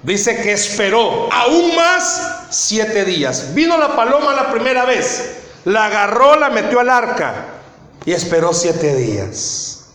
Dice 0.03 0.41
que 0.41 0.51
esperó 0.53 1.31
aún 1.31 1.75
más 1.75 2.47
siete 2.49 3.05
días. 3.05 3.53
Vino 3.53 3.77
la 3.77 3.95
paloma 3.95 4.33
la 4.33 4.51
primera 4.51 4.85
vez, 4.85 5.37
la 5.65 5.85
agarró, 5.85 6.35
la 6.35 6.49
metió 6.49 6.79
al 6.79 6.89
arca 6.89 7.47
y 8.05 8.11
esperó 8.11 8.53
siete 8.53 8.95
días. 8.95 9.89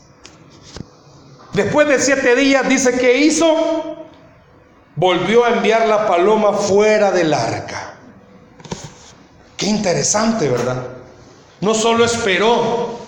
Después 1.52 1.88
de 1.88 2.00
siete 2.00 2.36
días 2.36 2.68
dice 2.68 2.92
que 2.98 3.18
hizo 3.18 3.96
volvió 4.96 5.44
a 5.44 5.50
enviar 5.50 5.86
la 5.86 6.06
paloma 6.06 6.52
fuera 6.52 7.10
del 7.10 7.32
arca. 7.32 7.99
Qué 9.60 9.66
interesante, 9.66 10.48
¿verdad? 10.48 10.84
No 11.60 11.74
solo 11.74 12.06
esperó, 12.06 12.98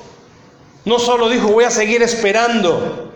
no 0.85 0.99
solo 0.99 1.31
dijo 1.31 1.49
voy 1.49 1.65
a 1.65 1.71
seguir 1.71 2.03
esperando. 2.03 3.11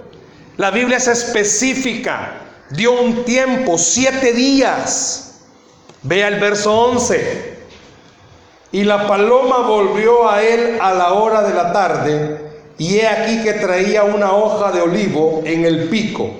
La 0.56 0.70
Biblia 0.70 0.96
es 0.96 1.06
específica, 1.06 2.32
dio 2.70 2.98
un 2.98 3.26
tiempo, 3.26 3.76
siete 3.76 4.32
días. 4.32 5.42
Vea 6.02 6.28
el 6.28 6.40
verso 6.40 6.72
11. 6.72 7.58
Y 8.72 8.84
la 8.84 9.06
paloma 9.06 9.58
volvió 9.68 10.30
a 10.30 10.42
él 10.42 10.78
a 10.80 10.94
la 10.94 11.12
hora 11.12 11.42
de 11.42 11.52
la 11.52 11.74
tarde, 11.74 12.40
y 12.78 12.96
he 12.96 13.06
aquí 13.06 13.42
que 13.42 13.52
traía 13.52 14.04
una 14.04 14.32
hoja 14.32 14.72
de 14.72 14.80
olivo 14.80 15.42
en 15.44 15.66
el 15.66 15.90
pico. 15.90 16.30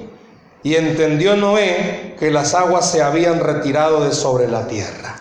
Y 0.62 0.76
entendió 0.76 1.36
Noé 1.36 2.16
que 2.18 2.30
las 2.30 2.54
aguas 2.54 2.90
se 2.90 3.02
habían 3.02 3.40
retirado 3.40 4.02
de 4.02 4.14
sobre 4.14 4.48
la 4.48 4.66
tierra. 4.66 5.15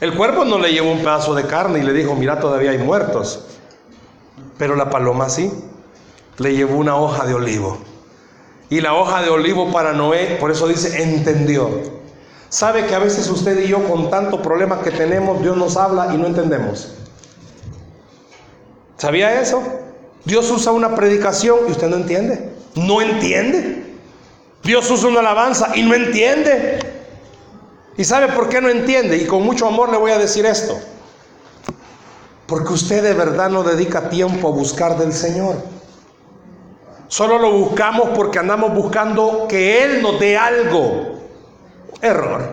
El 0.00 0.14
cuerpo 0.14 0.44
no 0.44 0.58
le 0.58 0.72
llevó 0.72 0.92
un 0.92 0.98
pedazo 0.98 1.34
de 1.34 1.46
carne 1.46 1.80
y 1.80 1.82
le 1.82 1.92
dijo, 1.92 2.14
mira, 2.14 2.38
todavía 2.38 2.70
hay 2.70 2.78
muertos. 2.78 3.46
Pero 4.56 4.76
la 4.76 4.90
paloma 4.90 5.28
sí, 5.28 5.52
le 6.38 6.54
llevó 6.54 6.76
una 6.76 6.96
hoja 6.96 7.26
de 7.26 7.34
olivo. 7.34 7.78
Y 8.70 8.80
la 8.80 8.94
hoja 8.94 9.22
de 9.22 9.30
olivo 9.30 9.72
para 9.72 9.92
Noé, 9.92 10.36
por 10.38 10.50
eso 10.50 10.68
dice, 10.68 11.02
entendió. 11.02 11.68
¿Sabe 12.48 12.86
que 12.86 12.94
a 12.94 12.98
veces 12.98 13.28
usted 13.28 13.64
y 13.64 13.68
yo 13.68 13.82
con 13.88 14.10
tanto 14.10 14.40
problema 14.40 14.80
que 14.82 14.90
tenemos, 14.90 15.42
Dios 15.42 15.56
nos 15.56 15.76
habla 15.76 16.14
y 16.14 16.16
no 16.16 16.26
entendemos? 16.26 16.94
¿Sabía 18.96 19.40
eso? 19.40 19.62
Dios 20.24 20.50
usa 20.50 20.72
una 20.72 20.94
predicación 20.94 21.60
y 21.68 21.72
usted 21.72 21.88
no 21.88 21.96
entiende 21.96 22.58
no 22.78 23.00
entiende. 23.00 23.84
Dios 24.62 24.90
usa 24.90 25.08
una 25.08 25.20
alabanza 25.20 25.72
y 25.74 25.82
no 25.82 25.94
entiende. 25.94 26.78
¿Y 27.98 28.04
sabe 28.04 28.28
por 28.28 28.48
qué 28.48 28.60
no 28.60 28.68
entiende? 28.68 29.16
Y 29.16 29.26
con 29.26 29.42
mucho 29.42 29.66
amor 29.66 29.90
le 29.90 29.98
voy 29.98 30.12
a 30.12 30.18
decir 30.18 30.46
esto. 30.46 30.78
Porque 32.46 32.72
usted 32.72 33.02
de 33.02 33.12
verdad 33.12 33.50
no 33.50 33.64
dedica 33.64 34.08
tiempo 34.08 34.48
a 34.48 34.52
buscar 34.52 34.96
del 34.96 35.12
Señor. 35.12 35.56
Solo 37.08 37.38
lo 37.38 37.50
buscamos 37.50 38.10
porque 38.14 38.38
andamos 38.38 38.72
buscando 38.72 39.46
que 39.48 39.82
Él 39.82 40.00
nos 40.00 40.20
dé 40.20 40.38
algo. 40.38 41.18
Error. 42.00 42.52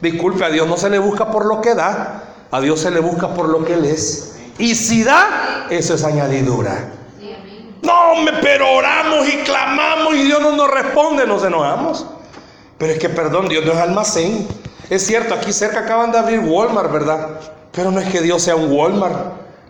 Disculpe, 0.00 0.44
a 0.44 0.50
Dios 0.50 0.68
no 0.68 0.76
se 0.76 0.88
le 0.88 1.00
busca 1.00 1.32
por 1.32 1.46
lo 1.46 1.60
que 1.60 1.74
da, 1.74 2.46
a 2.52 2.60
Dios 2.60 2.78
se 2.78 2.92
le 2.92 3.00
busca 3.00 3.34
por 3.34 3.48
lo 3.48 3.64
que 3.64 3.74
Él 3.74 3.86
es. 3.86 4.36
Y 4.56 4.76
si 4.76 5.02
da, 5.02 5.66
eso 5.68 5.94
es 5.94 6.04
añadidura. 6.04 6.92
No, 7.82 8.12
pero 8.40 8.70
oramos 8.72 9.26
y 9.26 9.38
clamamos 9.38 10.14
y 10.14 10.22
Dios 10.22 10.40
no 10.40 10.52
nos 10.52 10.70
responde, 10.70 11.26
nos 11.26 11.42
enojamos. 11.42 12.06
Pero 12.78 12.92
es 12.92 13.00
que, 13.00 13.08
perdón, 13.08 13.48
Dios 13.48 13.64
no 13.64 13.72
es 13.72 13.78
almacén. 13.78 14.46
Es 14.88 15.06
cierto, 15.06 15.34
aquí 15.34 15.52
cerca 15.52 15.80
acaban 15.80 16.12
de 16.12 16.18
abrir 16.18 16.40
Walmart, 16.40 16.92
¿verdad? 16.92 17.40
Pero 17.72 17.90
no 17.90 18.00
es 18.00 18.08
que 18.08 18.20
Dios 18.20 18.42
sea 18.42 18.56
un 18.56 18.72
Walmart, 18.72 19.16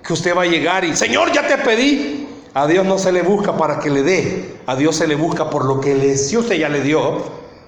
que 0.03 0.13
usted 0.13 0.37
va 0.37 0.43
a 0.43 0.47
llegar 0.47 0.85
y, 0.85 0.95
Señor, 0.97 1.33
ya 1.33 1.47
te 1.47 1.59
pedí. 1.59 2.29
A 2.55 2.67
Dios 2.67 2.87
no 2.87 2.99
se 2.99 3.13
le 3.13 3.21
busca 3.21 3.57
para 3.57 3.79
que 3.79 3.91
le 3.91 4.03
dé, 4.03 4.57
a 4.67 4.75
Dios 4.77 4.97
se 4.97 5.07
le 5.07 5.15
busca 5.15 5.51
por 5.51 5.67
lo 5.67 5.79
que 5.79 5.95
le 5.95 6.17
Si 6.17 6.39
usted 6.39 6.55
ya 6.55 6.71
le 6.71 6.81
dio, 6.81 7.25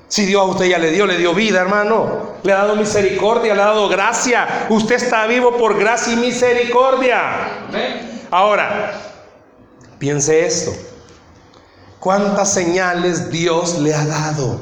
si 0.08 0.24
Dios 0.24 0.40
a 0.40 0.44
usted 0.46 0.64
ya 0.64 0.78
le 0.78 0.90
dio, 0.90 1.04
le 1.04 1.18
dio 1.18 1.34
vida, 1.34 1.60
hermano. 1.60 2.36
Le 2.42 2.52
ha 2.52 2.58
dado 2.58 2.76
misericordia, 2.76 3.54
le 3.54 3.60
ha 3.60 3.66
dado 3.66 3.88
gracia. 3.88 4.66
Usted 4.70 4.94
está 4.94 5.26
vivo 5.26 5.58
por 5.58 5.78
gracia 5.78 6.14
y 6.14 6.16
misericordia. 6.16 7.20
Ahora, 8.30 8.92
Piense 9.98 10.46
esto. 10.46 10.72
¿Cuántas 11.98 12.52
señales 12.54 13.30
Dios 13.30 13.80
le 13.80 13.92
ha 13.92 14.06
dado? 14.06 14.60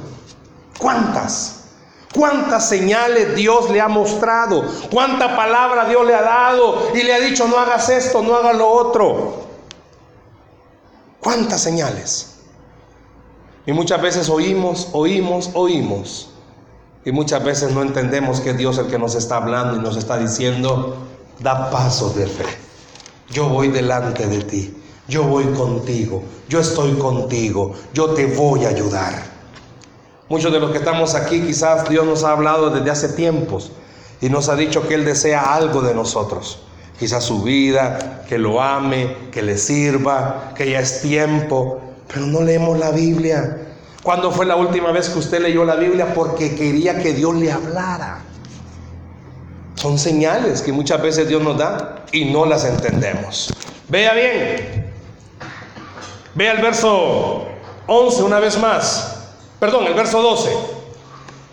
¿Cuántas? 0.78 1.55
¿Cuántas 2.16 2.68
señales 2.68 3.34
Dios 3.34 3.70
le 3.70 3.80
ha 3.80 3.88
mostrado? 3.88 4.64
¿Cuánta 4.90 5.36
palabra 5.36 5.88
Dios 5.88 6.06
le 6.06 6.14
ha 6.14 6.22
dado? 6.22 6.90
Y 6.94 7.02
le 7.02 7.14
ha 7.14 7.20
dicho, 7.20 7.46
no 7.46 7.58
hagas 7.58 7.88
esto, 7.90 8.22
no 8.22 8.34
hagas 8.34 8.56
lo 8.56 8.68
otro. 8.68 9.44
¿Cuántas 11.20 11.60
señales? 11.60 12.38
Y 13.66 13.72
muchas 13.72 14.00
veces 14.00 14.28
oímos, 14.28 14.88
oímos, 14.92 15.50
oímos. 15.54 16.30
Y 17.04 17.12
muchas 17.12 17.44
veces 17.44 17.72
no 17.72 17.82
entendemos 17.82 18.40
que 18.40 18.54
Dios 18.54 18.78
es 18.78 18.84
el 18.86 18.90
que 18.90 18.98
nos 18.98 19.14
está 19.14 19.36
hablando 19.36 19.76
y 19.76 19.80
nos 19.80 19.96
está 19.96 20.16
diciendo, 20.16 20.96
da 21.40 21.70
pasos 21.70 22.16
de 22.16 22.26
fe. 22.26 22.46
Yo 23.30 23.48
voy 23.48 23.68
delante 23.68 24.26
de 24.26 24.42
ti. 24.42 24.76
Yo 25.08 25.22
voy 25.22 25.44
contigo, 25.52 26.22
yo 26.48 26.58
estoy 26.58 26.94
contigo, 26.94 27.74
yo 27.94 28.10
te 28.14 28.26
voy 28.26 28.64
a 28.64 28.70
ayudar. 28.70 29.35
Muchos 30.28 30.52
de 30.52 30.58
los 30.58 30.72
que 30.72 30.78
estamos 30.78 31.14
aquí 31.14 31.40
quizás 31.40 31.88
Dios 31.88 32.04
nos 32.04 32.24
ha 32.24 32.32
hablado 32.32 32.70
desde 32.70 32.90
hace 32.90 33.08
tiempos 33.10 33.70
y 34.20 34.28
nos 34.28 34.48
ha 34.48 34.56
dicho 34.56 34.86
que 34.88 34.94
Él 34.94 35.04
desea 35.04 35.54
algo 35.54 35.82
de 35.82 35.94
nosotros. 35.94 36.62
Quizás 36.98 37.24
su 37.24 37.42
vida, 37.42 38.24
que 38.28 38.38
lo 38.38 38.60
ame, 38.60 39.16
que 39.30 39.42
le 39.42 39.56
sirva, 39.56 40.52
que 40.56 40.70
ya 40.70 40.80
es 40.80 41.02
tiempo, 41.02 41.80
pero 42.12 42.26
no 42.26 42.42
leemos 42.42 42.78
la 42.78 42.90
Biblia. 42.90 43.58
¿Cuándo 44.02 44.32
fue 44.32 44.46
la 44.46 44.56
última 44.56 44.90
vez 44.92 45.08
que 45.10 45.18
usted 45.18 45.40
leyó 45.40 45.64
la 45.64 45.76
Biblia? 45.76 46.12
Porque 46.14 46.56
quería 46.56 46.98
que 46.98 47.12
Dios 47.12 47.34
le 47.36 47.52
hablara. 47.52 48.18
Son 49.74 49.98
señales 49.98 50.62
que 50.62 50.72
muchas 50.72 51.00
veces 51.02 51.28
Dios 51.28 51.42
nos 51.42 51.58
da 51.58 52.04
y 52.10 52.24
no 52.24 52.46
las 52.46 52.64
entendemos. 52.64 53.52
Vea 53.88 54.14
bien. 54.14 54.92
Vea 56.34 56.52
el 56.52 56.62
verso 56.62 57.46
11 57.86 58.22
una 58.22 58.40
vez 58.40 58.58
más. 58.58 59.15
Perdón, 59.58 59.86
el 59.86 59.94
verso 59.94 60.22
12. 60.22 60.56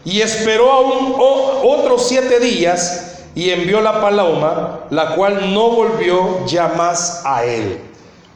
Y 0.05 0.21
esperó 0.21 0.71
aún 0.71 1.15
otros 1.17 2.07
siete 2.07 2.39
días 2.39 3.23
y 3.35 3.49
envió 3.49 3.81
la 3.81 4.01
paloma, 4.01 4.81
la 4.89 5.15
cual 5.15 5.53
no 5.53 5.71
volvió 5.71 6.45
ya 6.45 6.69
más 6.69 7.23
a 7.25 7.45
él. 7.45 7.79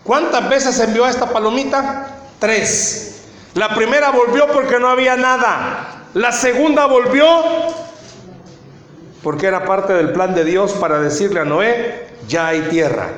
¿Cuántas 0.03 0.47
veces 0.49 0.79
envió 0.79 1.05
a 1.05 1.09
esta 1.09 1.29
palomita? 1.29 2.15
Tres. 2.39 3.25
La 3.53 3.75
primera 3.75 4.11
volvió 4.11 4.47
porque 4.47 4.79
no 4.79 4.87
había 4.87 5.17
nada. 5.17 6.05
La 6.13 6.31
segunda 6.31 6.85
volvió 6.85 7.25
porque 9.21 9.47
era 9.47 9.65
parte 9.65 9.93
del 9.93 10.13
plan 10.13 10.33
de 10.33 10.45
Dios 10.45 10.71
para 10.73 10.99
decirle 10.99 11.41
a 11.41 11.45
Noé, 11.45 12.07
ya 12.29 12.47
hay 12.47 12.61
tierra. 12.69 13.09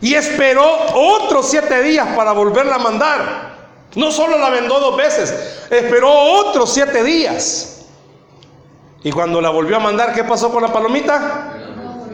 Y 0.00 0.14
esperó 0.14 0.64
otros 0.94 1.48
siete 1.48 1.80
días 1.82 2.08
para 2.16 2.32
volverla 2.32 2.74
a 2.76 2.78
mandar. 2.78 3.47
No 3.94 4.12
solo 4.12 4.38
la 4.38 4.50
vendó 4.50 4.78
dos 4.80 4.96
veces, 4.96 5.66
esperó 5.70 6.10
otros 6.12 6.72
siete 6.72 7.02
días. 7.02 7.86
Y 9.02 9.10
cuando 9.12 9.40
la 9.40 9.50
volvió 9.50 9.76
a 9.76 9.80
mandar, 9.80 10.14
¿qué 10.14 10.24
pasó 10.24 10.50
con 10.50 10.62
la 10.62 10.72
palomita? 10.72 11.54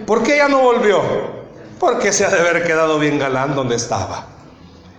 ¿Por 0.06 0.22
qué 0.22 0.36
ya 0.36 0.48
no 0.48 0.60
volvió? 0.60 1.02
Porque 1.80 2.12
se 2.12 2.24
ha 2.24 2.30
de 2.30 2.38
haber 2.38 2.64
quedado 2.64 2.98
bien 2.98 3.18
galán 3.18 3.54
donde 3.54 3.76
estaba. 3.76 4.26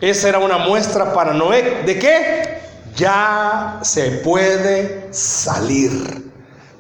Esa 0.01 0.29
era 0.29 0.39
una 0.39 0.57
muestra 0.57 1.13
para 1.13 1.33
Noé. 1.33 1.83
¿De 1.85 1.97
qué? 1.97 2.59
Ya 2.95 3.79
se 3.81 4.11
puede 4.23 5.07
salir. 5.11 6.31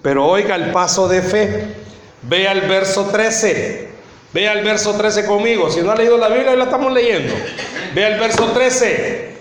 Pero 0.01 0.25
oiga 0.25 0.55
el 0.55 0.71
paso 0.71 1.07
de 1.07 1.21
fe. 1.21 1.75
Vea 2.23 2.51
el 2.51 2.61
verso 2.61 3.05
13. 3.05 3.89
Vea 4.33 4.53
el 4.53 4.63
verso 4.65 4.93
13 4.95 5.25
conmigo. 5.25 5.69
Si 5.69 5.81
no 5.81 5.91
ha 5.91 5.95
leído 5.95 6.17
la 6.17 6.27
Biblia, 6.27 6.51
hoy 6.51 6.57
la 6.57 6.65
estamos 6.65 6.91
leyendo. 6.91 7.33
Vea 7.93 8.09
el 8.09 8.19
verso 8.19 8.45
13. 8.47 9.34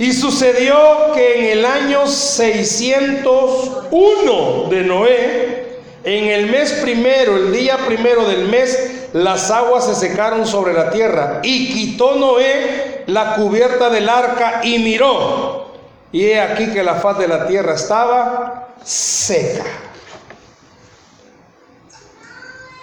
Y 0.00 0.12
sucedió 0.14 1.12
que 1.14 1.38
en 1.38 1.44
el 1.58 1.64
año 1.66 2.06
601 2.06 4.68
de 4.70 4.82
Noé, 4.82 5.78
en 6.02 6.24
el 6.24 6.50
mes 6.50 6.72
primero, 6.80 7.36
el 7.36 7.52
día 7.52 7.76
primero 7.86 8.26
del 8.26 8.48
mes, 8.48 9.10
las 9.12 9.50
aguas 9.50 9.84
se 9.84 9.94
secaron 9.94 10.46
sobre 10.46 10.72
la 10.72 10.90
tierra. 10.90 11.40
Y 11.42 11.74
quitó 11.74 12.14
Noé 12.14 13.04
la 13.08 13.34
cubierta 13.34 13.90
del 13.90 14.08
arca 14.08 14.62
y 14.64 14.78
miró. 14.78 15.74
Y 16.12 16.24
he 16.24 16.40
aquí 16.40 16.72
que 16.72 16.82
la 16.82 16.94
faz 16.94 17.18
de 17.18 17.28
la 17.28 17.46
tierra 17.46 17.74
estaba 17.74 18.68
seca. 18.82 19.66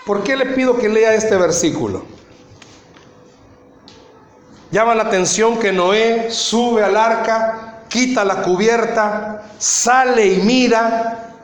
¿Por 0.06 0.24
qué 0.24 0.36
le 0.36 0.46
pido 0.46 0.78
que 0.78 0.88
lea 0.88 1.16
este 1.16 1.36
versículo? 1.36 2.17
Llama 4.72 4.96
la 4.96 5.04
atención 5.04 5.58
que 5.60 5.72
Noé 5.72 6.30
sube 6.30 6.84
al 6.84 6.98
arca, 6.98 7.86
quita 7.88 8.26
la 8.26 8.42
cubierta, 8.42 9.44
sale 9.58 10.26
y 10.26 10.38
mira, 10.42 11.36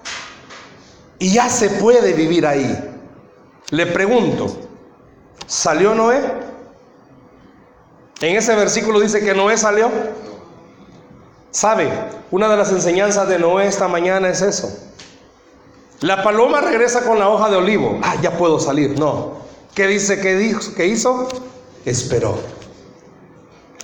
y 1.20 1.34
ya 1.34 1.50
se 1.50 1.70
puede 1.70 2.14
vivir 2.14 2.46
ahí. 2.46 2.92
Le 3.70 3.86
pregunto, 3.88 4.48
¿salió 5.48 5.96
Noé? 5.96 6.22
En 8.20 8.36
ese 8.36 8.56
versículo 8.56 9.00
dice 9.00 9.20
que 9.22 9.34
Noé 9.34 9.58
salió. 9.58 9.90
¿Sabe? 11.52 11.90
Una 12.32 12.50
de 12.50 12.58
las 12.58 12.72
enseñanzas 12.72 13.28
de 13.28 13.38
Noé 13.38 13.68
esta 13.68 13.88
mañana 13.88 14.30
es 14.30 14.42
eso. 14.42 14.76
La 16.02 16.24
paloma 16.24 16.60
regresa 16.60 17.06
con 17.06 17.20
la 17.20 17.30
hoja 17.30 17.50
de 17.50 17.58
olivo. 17.58 18.00
Ah, 18.04 18.16
ya 18.22 18.38
puedo 18.38 18.60
salir. 18.60 19.00
No. 19.00 19.38
¿Qué 19.74 19.88
dice 19.88 20.20
que, 20.20 20.86
hizo? 20.86 21.30
Esperó. 21.86 22.38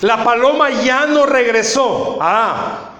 La 0.01 0.23
paloma 0.23 0.69
ya 0.69 1.05
no 1.05 1.25
regresó. 1.25 2.17
Ah, 2.21 2.91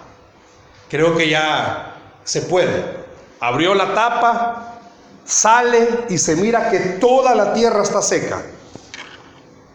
creo 0.89 1.15
que 1.15 1.29
ya 1.29 1.95
se 2.23 2.41
puede. 2.41 2.99
Abrió 3.39 3.73
la 3.73 3.93
tapa, 3.93 4.79
sale 5.23 6.05
y 6.09 6.17
se 6.17 6.35
mira 6.35 6.69
que 6.69 6.79
toda 6.79 7.35
la 7.35 7.53
tierra 7.53 7.83
está 7.83 8.01
seca. 8.01 8.41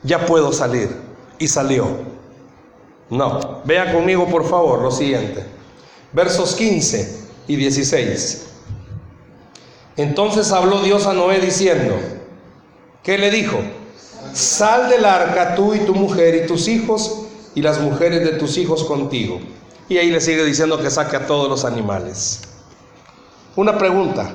Ya 0.03 0.27
puedo 0.27 0.53
salir. 0.53 0.95
Y 1.39 1.49
salió. 1.49 1.89
No, 3.09 3.63
vea 3.65 3.93
conmigo 3.93 4.29
por 4.29 4.49
favor 4.49 4.83
lo 4.83 4.91
siguiente. 4.91 5.45
Versos 6.13 6.55
15 6.55 7.25
y 7.49 7.57
16. 7.57 8.47
Entonces 9.97 10.53
habló 10.53 10.83
Dios 10.83 11.07
a 11.07 11.13
Noé 11.15 11.41
diciendo, 11.41 11.97
¿qué 13.03 13.17
le 13.17 13.31
dijo? 13.31 13.59
Sal 14.35 14.90
del 14.90 15.05
arca 15.05 15.55
tú 15.55 15.75
y 15.75 15.79
tu 15.81 15.94
mujer 15.94 16.35
y 16.35 16.47
tus 16.47 16.66
hijos 16.66 17.23
y 17.55 17.62
las 17.62 17.81
mujeres 17.81 18.25
de 18.25 18.33
tus 18.33 18.59
hijos 18.59 18.83
contigo. 18.83 19.40
Y 19.88 19.97
ahí 19.99 20.11
le 20.11 20.20
sigue 20.20 20.44
diciendo 20.44 20.83
que 20.83 20.90
saque 20.90 21.16
a 21.16 21.27
todos 21.27 21.49
los 21.49 21.64
animales. 21.64 22.40
Una 23.55 23.79
pregunta. 23.79 24.33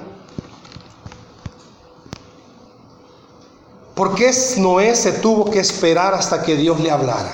¿Por 3.93 4.15
qué 4.15 4.31
Noé 4.57 4.95
se 4.95 5.11
tuvo 5.11 5.51
que 5.51 5.59
esperar 5.59 6.13
hasta 6.13 6.43
que 6.43 6.55
Dios 6.55 6.79
le 6.79 6.89
hablara? 6.89 7.33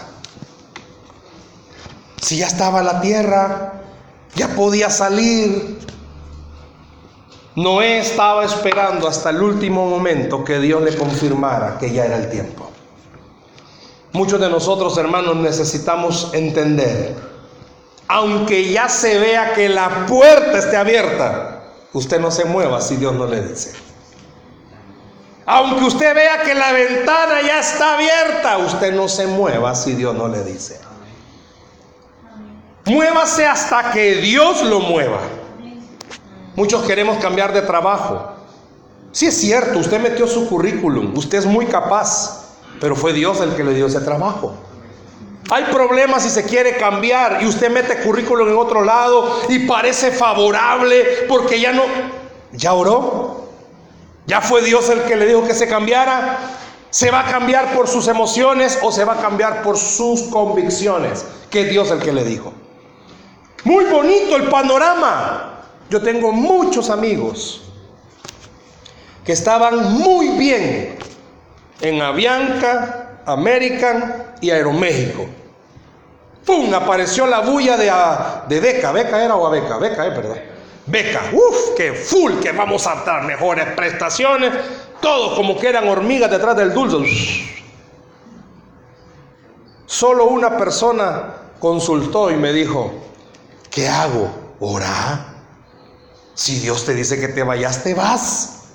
Si 2.19 2.37
ya 2.37 2.47
estaba 2.47 2.81
la 2.81 3.01
tierra, 3.01 3.83
ya 4.35 4.47
podía 4.55 4.89
salir. 4.89 5.77
Noé 7.55 7.99
estaba 7.99 8.43
esperando 8.43 9.07
hasta 9.07 9.29
el 9.29 9.41
último 9.41 9.89
momento 9.89 10.43
que 10.43 10.59
Dios 10.59 10.81
le 10.81 10.95
confirmara 10.95 11.77
que 11.77 11.89
ya 11.91 12.05
era 12.05 12.17
el 12.17 12.29
tiempo. 12.29 12.69
Muchos 14.11 14.39
de 14.41 14.49
nosotros, 14.49 14.97
hermanos, 14.97 15.37
necesitamos 15.37 16.31
entender, 16.33 17.15
aunque 18.07 18.71
ya 18.71 18.89
se 18.89 19.19
vea 19.19 19.53
que 19.53 19.69
la 19.69 20.05
puerta 20.05 20.57
esté 20.57 20.75
abierta, 20.75 21.63
usted 21.93 22.19
no 22.19 22.29
se 22.29 22.43
mueva 22.43 22.81
si 22.81 22.97
Dios 22.97 23.13
no 23.13 23.25
le 23.25 23.41
dice. 23.41 23.73
Aunque 25.45 25.85
usted 25.85 26.13
vea 26.13 26.41
que 26.43 26.55
la 26.55 26.71
ventana 26.73 27.41
ya 27.41 27.59
está 27.59 27.93
abierta, 27.95 28.57
usted 28.57 28.93
no 28.93 29.07
se 29.07 29.27
mueva 29.27 29.75
si 29.75 29.93
Dios 29.93 30.13
no 30.13 30.27
le 30.27 30.43
dice. 30.43 30.79
Muévase 32.85 33.45
hasta 33.45 33.91
que 33.91 34.15
Dios 34.15 34.61
lo 34.63 34.79
mueva. 34.81 35.19
Muchos 36.55 36.83
queremos 36.83 37.17
cambiar 37.17 37.53
de 37.53 37.61
trabajo. 37.61 38.31
Sí 39.11 39.27
es 39.27 39.37
cierto, 39.37 39.79
usted 39.79 39.99
metió 39.99 40.27
su 40.27 40.47
currículum, 40.47 41.17
usted 41.17 41.37
es 41.39 41.45
muy 41.45 41.65
capaz, 41.65 42.55
pero 42.81 42.95
fue 42.95 43.13
Dios 43.13 43.39
el 43.41 43.55
que 43.55 43.63
le 43.63 43.73
dio 43.73 43.87
ese 43.87 44.01
trabajo. 44.01 44.53
Hay 45.51 45.65
problemas 45.65 46.23
si 46.23 46.29
se 46.29 46.43
quiere 46.43 46.75
cambiar 46.75 47.39
y 47.41 47.47
usted 47.47 47.69
mete 47.69 48.01
currículum 48.01 48.49
en 48.49 48.57
otro 48.57 48.83
lado 48.83 49.41
y 49.47 49.59
parece 49.59 50.11
favorable 50.11 51.05
porque 51.27 51.59
ya 51.59 51.71
no, 51.71 51.83
ya 52.51 52.73
oró. 52.73 53.45
Ya 54.25 54.41
fue 54.41 54.63
Dios 54.63 54.89
el 54.89 55.03
que 55.03 55.15
le 55.15 55.27
dijo 55.27 55.45
que 55.45 55.53
se 55.53 55.67
cambiara. 55.67 56.39
¿Se 56.89 57.11
va 57.11 57.27
a 57.27 57.31
cambiar 57.31 57.75
por 57.75 57.87
sus 57.87 58.07
emociones 58.07 58.79
o 58.81 58.91
se 58.91 59.03
va 59.05 59.13
a 59.13 59.21
cambiar 59.21 59.61
por 59.61 59.77
sus 59.77 60.23
convicciones? 60.23 61.25
Que 61.49 61.61
es 61.61 61.69
Dios 61.69 61.91
el 61.91 61.99
que 61.99 62.11
le 62.11 62.23
dijo. 62.23 62.53
Muy 63.65 63.85
bonito 63.85 64.35
el 64.35 64.43
panorama. 64.49 65.54
Yo 65.89 66.01
tengo 66.01 66.31
muchos 66.31 66.89
amigos 66.89 67.61
que 69.23 69.33
estaban 69.33 69.93
muy 69.93 70.29
bien 70.29 70.97
en 71.81 72.01
Avianca, 72.01 73.19
American 73.25 74.33
y 74.41 74.49
Aeroméxico. 74.49 75.25
¡Pum! 76.45 76.73
Apareció 76.73 77.25
la 77.25 77.39
bulla 77.41 77.75
de, 77.77 77.91
de 78.47 78.59
Beca. 78.59 78.91
¿Beca 78.91 79.23
era 79.23 79.35
o 79.35 79.49
Beca? 79.49 79.77
Beca, 79.77 80.07
eh, 80.07 80.11
perdón. 80.11 80.39
Beca. 80.85 81.21
¡Uf! 81.33 81.75
¡Qué 81.75 81.93
full! 81.93 82.33
Que 82.39 82.51
vamos 82.51 82.85
a 82.85 83.03
dar 83.03 83.23
mejores 83.23 83.65
prestaciones. 83.75 84.51
Todos 85.01 85.35
como 85.35 85.57
que 85.57 85.69
eran 85.69 85.87
hormigas 85.87 86.29
detrás 86.29 86.55
del 86.55 86.73
dulce. 86.73 86.97
Solo 89.87 90.25
una 90.25 90.57
persona 90.57 91.33
consultó 91.59 92.29
y 92.29 92.35
me 92.35 92.53
dijo, 92.53 92.91
¿Qué 93.69 93.87
hago? 93.87 94.29
Ora. 94.59 95.34
Si 96.35 96.59
Dios 96.59 96.85
te 96.85 96.93
dice 96.93 97.19
que 97.19 97.29
te 97.29 97.43
vayas, 97.43 97.83
te 97.83 97.93
vas. 97.93 98.65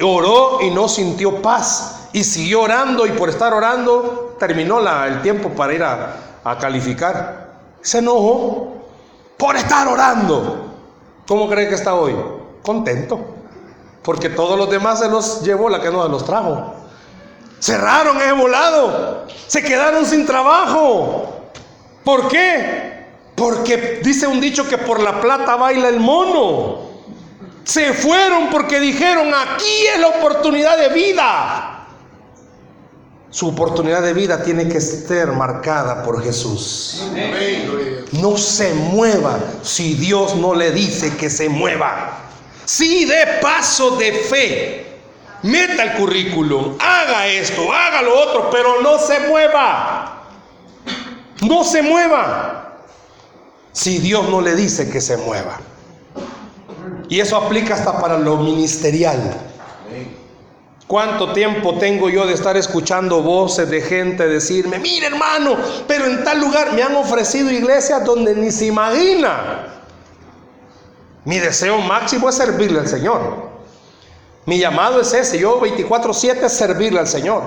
Oró 0.00 0.60
y 0.60 0.70
no 0.70 0.88
sintió 0.88 1.40
paz. 1.42 2.08
Y 2.12 2.22
siguió 2.24 2.62
orando 2.62 3.06
y 3.06 3.10
por 3.12 3.28
estar 3.28 3.52
orando 3.52 4.36
terminó 4.38 4.78
el 5.04 5.22
tiempo 5.22 5.48
para 5.50 5.74
ir 5.74 5.82
a, 5.82 6.16
a 6.44 6.58
calificar. 6.58 7.58
Se 7.80 7.98
enojó. 7.98 8.84
por 9.36 9.56
estar 9.56 9.88
orando. 9.88 10.74
¿Cómo 11.26 11.48
cree 11.48 11.68
que 11.68 11.74
está 11.74 11.94
hoy? 11.94 12.14
Contento. 12.62 13.34
Porque 14.02 14.28
todos 14.28 14.58
los 14.58 14.70
demás 14.70 15.00
se 15.00 15.08
los 15.08 15.42
llevó 15.42 15.68
la 15.68 15.80
que 15.80 15.90
no 15.90 16.02
se 16.02 16.08
los 16.08 16.24
trajo. 16.24 16.74
Cerraron 17.58 18.18
ese 18.18 18.32
volado. 18.32 19.24
Se 19.46 19.62
quedaron 19.62 20.04
sin 20.04 20.26
trabajo. 20.26 21.50
¿Por 22.04 22.28
qué? 22.28 22.95
Porque 23.36 24.00
dice 24.02 24.26
un 24.26 24.40
dicho 24.40 24.66
que 24.66 24.78
por 24.78 25.00
la 25.00 25.20
plata 25.20 25.56
baila 25.56 25.88
el 25.88 26.00
mono. 26.00 26.86
Se 27.64 27.92
fueron 27.92 28.48
porque 28.48 28.80
dijeron, 28.80 29.28
aquí 29.34 29.86
es 29.94 30.00
la 30.00 30.08
oportunidad 30.08 30.78
de 30.78 30.88
vida. 30.88 31.86
Su 33.28 33.48
oportunidad 33.48 34.02
de 34.02 34.14
vida 34.14 34.42
tiene 34.42 34.66
que 34.66 34.80
ser 34.80 35.32
marcada 35.32 36.02
por 36.02 36.24
Jesús. 36.24 37.02
No 38.12 38.38
se 38.38 38.72
mueva 38.72 39.38
si 39.62 39.94
Dios 39.94 40.36
no 40.36 40.54
le 40.54 40.70
dice 40.70 41.14
que 41.16 41.28
se 41.28 41.48
mueva. 41.48 42.18
Sí 42.64 43.04
dé 43.04 43.38
paso 43.42 43.96
de 43.96 44.12
fe. 44.12 44.86
Meta 45.42 45.82
el 45.82 45.92
currículum, 45.98 46.76
haga 46.80 47.26
esto, 47.26 47.70
haga 47.72 48.00
lo 48.00 48.18
otro, 48.18 48.48
pero 48.50 48.80
no 48.80 48.98
se 48.98 49.20
mueva. 49.20 50.22
No 51.42 51.62
se 51.62 51.82
mueva. 51.82 52.65
Si 53.76 53.98
Dios 53.98 54.26
no 54.30 54.40
le 54.40 54.56
dice 54.56 54.88
que 54.88 55.02
se 55.02 55.18
mueva. 55.18 55.60
Y 57.10 57.20
eso 57.20 57.36
aplica 57.36 57.74
hasta 57.74 58.00
para 58.00 58.16
lo 58.16 58.38
ministerial. 58.38 59.18
¿Cuánto 60.86 61.34
tiempo 61.34 61.76
tengo 61.76 62.08
yo 62.08 62.26
de 62.26 62.32
estar 62.32 62.56
escuchando 62.56 63.20
voces 63.20 63.68
de 63.68 63.82
gente 63.82 64.26
decirme, 64.26 64.78
mire 64.78 65.08
hermano, 65.08 65.58
pero 65.86 66.06
en 66.06 66.24
tal 66.24 66.40
lugar 66.40 66.72
me 66.72 66.82
han 66.82 66.96
ofrecido 66.96 67.50
iglesias 67.50 68.02
donde 68.02 68.34
ni 68.34 68.50
se 68.50 68.64
imagina? 68.64 69.82
Mi 71.26 71.38
deseo 71.38 71.76
máximo 71.76 72.30
es 72.30 72.36
servirle 72.36 72.80
al 72.80 72.88
Señor. 72.88 73.50
Mi 74.46 74.58
llamado 74.58 75.02
es 75.02 75.12
ese, 75.12 75.38
yo 75.38 75.60
24/7 75.60 76.46
es 76.46 76.52
servirle 76.54 77.00
al 77.00 77.08
Señor. 77.08 77.42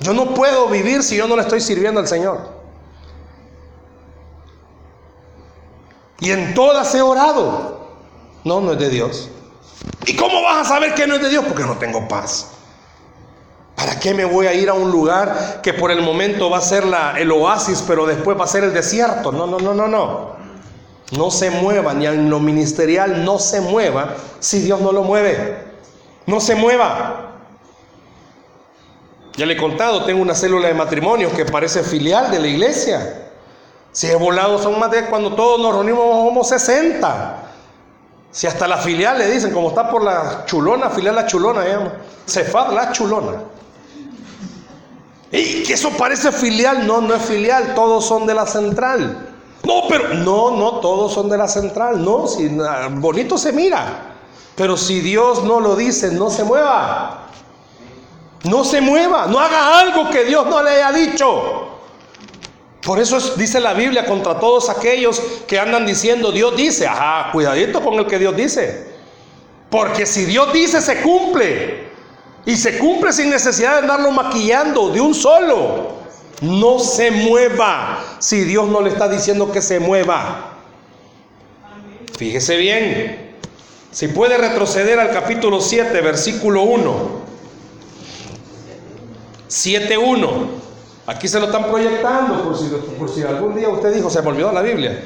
Yo 0.00 0.14
no 0.14 0.32
puedo 0.32 0.68
vivir 0.68 1.02
si 1.02 1.16
yo 1.16 1.28
no 1.28 1.36
le 1.36 1.42
estoy 1.42 1.60
sirviendo 1.60 2.00
al 2.00 2.08
Señor. 2.08 2.61
Y 6.22 6.30
en 6.30 6.54
todas 6.54 6.94
he 6.94 7.02
orado. 7.02 7.80
No, 8.44 8.60
no 8.60 8.72
es 8.72 8.78
de 8.78 8.88
Dios. 8.88 9.28
¿Y 10.06 10.14
cómo 10.14 10.40
vas 10.42 10.66
a 10.66 10.74
saber 10.74 10.94
que 10.94 11.06
no 11.06 11.16
es 11.16 11.22
de 11.22 11.28
Dios? 11.28 11.44
Porque 11.44 11.64
no 11.64 11.76
tengo 11.78 12.06
paz. 12.06 12.52
¿Para 13.74 13.98
qué 13.98 14.14
me 14.14 14.24
voy 14.24 14.46
a 14.46 14.54
ir 14.54 14.68
a 14.68 14.74
un 14.74 14.92
lugar 14.92 15.60
que 15.62 15.74
por 15.74 15.90
el 15.90 16.00
momento 16.00 16.48
va 16.48 16.58
a 16.58 16.60
ser 16.60 16.84
el 17.18 17.32
oasis, 17.32 17.82
pero 17.88 18.06
después 18.06 18.38
va 18.38 18.44
a 18.44 18.48
ser 18.48 18.62
el 18.62 18.72
desierto? 18.72 19.32
No, 19.32 19.48
no, 19.48 19.58
no, 19.58 19.74
no, 19.74 19.88
no. 19.88 20.42
No 21.10 21.30
se 21.32 21.50
mueva, 21.50 21.92
ni 21.92 22.06
en 22.06 22.30
lo 22.30 22.38
ministerial 22.38 23.24
no 23.24 23.40
se 23.40 23.60
mueva 23.60 24.14
si 24.38 24.60
Dios 24.60 24.80
no 24.80 24.92
lo 24.92 25.02
mueve. 25.02 25.58
No 26.26 26.38
se 26.38 26.54
mueva. 26.54 27.32
Ya 29.36 29.44
le 29.44 29.54
he 29.54 29.56
contado, 29.56 30.04
tengo 30.04 30.22
una 30.22 30.36
célula 30.36 30.68
de 30.68 30.74
matrimonio 30.74 31.32
que 31.32 31.44
parece 31.44 31.82
filial 31.82 32.30
de 32.30 32.38
la 32.38 32.46
iglesia. 32.46 33.21
Si 33.92 34.06
he 34.06 34.16
volado 34.16 34.58
son 34.58 34.78
más 34.78 34.90
de 34.90 35.04
cuando 35.06 35.34
todos 35.34 35.60
nos 35.60 35.74
reunimos 35.74 36.04
somos 36.26 36.48
60. 36.48 37.42
Si 38.30 38.46
hasta 38.46 38.66
la 38.66 38.78
filial 38.78 39.18
le 39.18 39.30
dicen, 39.30 39.52
como 39.52 39.68
está 39.68 39.90
por 39.90 40.02
la 40.02 40.44
chulona, 40.46 40.88
filial 40.88 41.14
la 41.14 41.26
chulona, 41.26 41.68
llama. 41.68 41.92
Cefad 42.26 42.72
la 42.72 42.90
chulona. 42.90 43.42
Y 45.30 45.62
que 45.62 45.74
eso 45.74 45.90
parece 45.90 46.32
filial, 46.32 46.86
no, 46.86 47.02
no 47.02 47.14
es 47.14 47.22
filial, 47.22 47.74
todos 47.74 48.06
son 48.06 48.26
de 48.26 48.34
la 48.34 48.46
central. 48.46 49.28
No, 49.64 49.82
pero 49.88 50.14
no, 50.14 50.56
no, 50.56 50.80
todos 50.80 51.12
son 51.12 51.28
de 51.28 51.38
la 51.38 51.46
central, 51.46 52.02
no, 52.02 52.26
si, 52.26 52.50
bonito 52.96 53.38
se 53.38 53.52
mira. 53.52 54.14
Pero 54.56 54.76
si 54.76 55.00
Dios 55.00 55.44
no 55.44 55.60
lo 55.60 55.76
dice, 55.76 56.10
no 56.10 56.30
se 56.30 56.44
mueva. 56.44 57.28
No 58.44 58.64
se 58.64 58.80
mueva, 58.80 59.26
no 59.26 59.38
haga 59.38 59.80
algo 59.80 60.10
que 60.10 60.24
Dios 60.24 60.46
no 60.46 60.62
le 60.62 60.70
haya 60.70 60.92
dicho. 60.92 61.71
Por 62.82 62.98
eso 62.98 63.18
dice 63.36 63.60
la 63.60 63.74
Biblia 63.74 64.04
contra 64.06 64.40
todos 64.40 64.68
aquellos 64.68 65.20
que 65.46 65.58
andan 65.58 65.86
diciendo 65.86 66.32
Dios 66.32 66.56
dice, 66.56 66.86
ajá, 66.86 67.30
cuidadito 67.30 67.80
con 67.80 67.94
el 67.94 68.06
que 68.06 68.18
Dios 68.18 68.36
dice. 68.36 68.92
Porque 69.70 70.04
si 70.04 70.24
Dios 70.24 70.52
dice, 70.52 70.80
se 70.80 71.00
cumple. 71.00 71.92
Y 72.44 72.56
se 72.56 72.78
cumple 72.78 73.12
sin 73.12 73.30
necesidad 73.30 73.74
de 73.74 73.78
andarlo 73.78 74.10
maquillando 74.10 74.90
de 74.90 75.00
un 75.00 75.14
solo. 75.14 76.02
No 76.40 76.80
se 76.80 77.12
mueva 77.12 78.04
si 78.18 78.40
Dios 78.40 78.68
no 78.68 78.80
le 78.80 78.90
está 78.90 79.08
diciendo 79.08 79.52
que 79.52 79.62
se 79.62 79.78
mueva. 79.78 80.58
Fíjese 82.18 82.56
bien. 82.56 83.36
Si 83.92 84.08
puede 84.08 84.36
retroceder 84.38 84.98
al 84.98 85.12
capítulo 85.12 85.60
7, 85.60 86.00
versículo 86.00 86.62
1. 86.62 87.22
7.1. 89.48 90.46
Aquí 91.06 91.26
se 91.26 91.40
lo 91.40 91.46
están 91.46 91.64
proyectando, 91.64 92.44
por 92.44 92.56
si, 92.56 92.66
por 92.98 93.08
si 93.08 93.22
algún 93.22 93.56
día 93.56 93.68
usted 93.68 93.92
dijo, 93.92 94.08
se 94.08 94.22
me 94.22 94.28
olvidó 94.28 94.52
la 94.52 94.62
Biblia. 94.62 95.02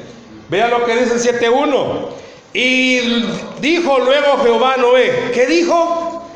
Vea 0.49 0.67
lo 0.67 0.85
que 0.85 0.95
dice 0.95 1.13
el 1.15 1.39
7.1. 1.39 2.09
Y 2.53 3.25
dijo 3.59 3.99
luego 3.99 4.37
Jehová 4.43 4.77
Noé, 4.77 5.31
¿qué 5.33 5.45
dijo? 5.47 6.31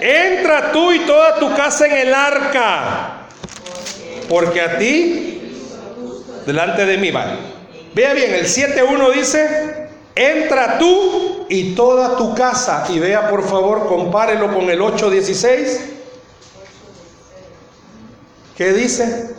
Entra 0.00 0.72
tú 0.72 0.92
y 0.92 1.00
toda 1.00 1.36
tu 1.36 1.54
casa 1.54 1.86
en 1.86 2.08
el 2.08 2.14
arca, 2.14 3.26
porque 4.28 4.60
a 4.60 4.78
ti, 4.78 5.42
delante 6.46 6.86
de 6.86 6.96
mí, 6.96 7.10
vale. 7.10 7.32
Vea 7.94 8.14
bien, 8.14 8.32
el 8.32 8.46
7.1 8.46 9.12
dice, 9.12 9.88
entra 10.14 10.78
tú 10.78 11.46
y 11.48 11.74
toda 11.74 12.16
tu 12.16 12.34
casa. 12.34 12.86
Y 12.88 13.00
vea 13.00 13.28
por 13.28 13.46
favor, 13.46 13.88
compárelo 13.88 14.54
con 14.54 14.70
el 14.70 14.80
8.16. 14.80 15.99
¿Qué 18.60 18.74
dice? 18.74 19.34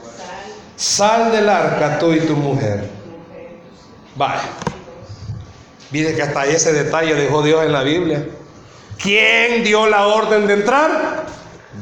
Sal 0.75 1.31
del 1.31 1.47
arca 1.47 1.99
tú 1.99 2.11
y 2.11 2.21
tu 2.21 2.35
mujer. 2.35 2.89
Vale. 4.15 4.41
Mire 5.91 6.15
que 6.15 6.23
hasta 6.23 6.47
ese 6.47 6.73
detalle 6.73 7.13
dejó 7.13 7.43
Dios 7.43 7.63
en 7.63 7.71
la 7.71 7.83
Biblia. 7.83 8.27
¿Quién 8.97 9.63
dio 9.63 9.85
la 9.85 10.07
orden 10.07 10.47
de 10.47 10.55
entrar? 10.55 11.27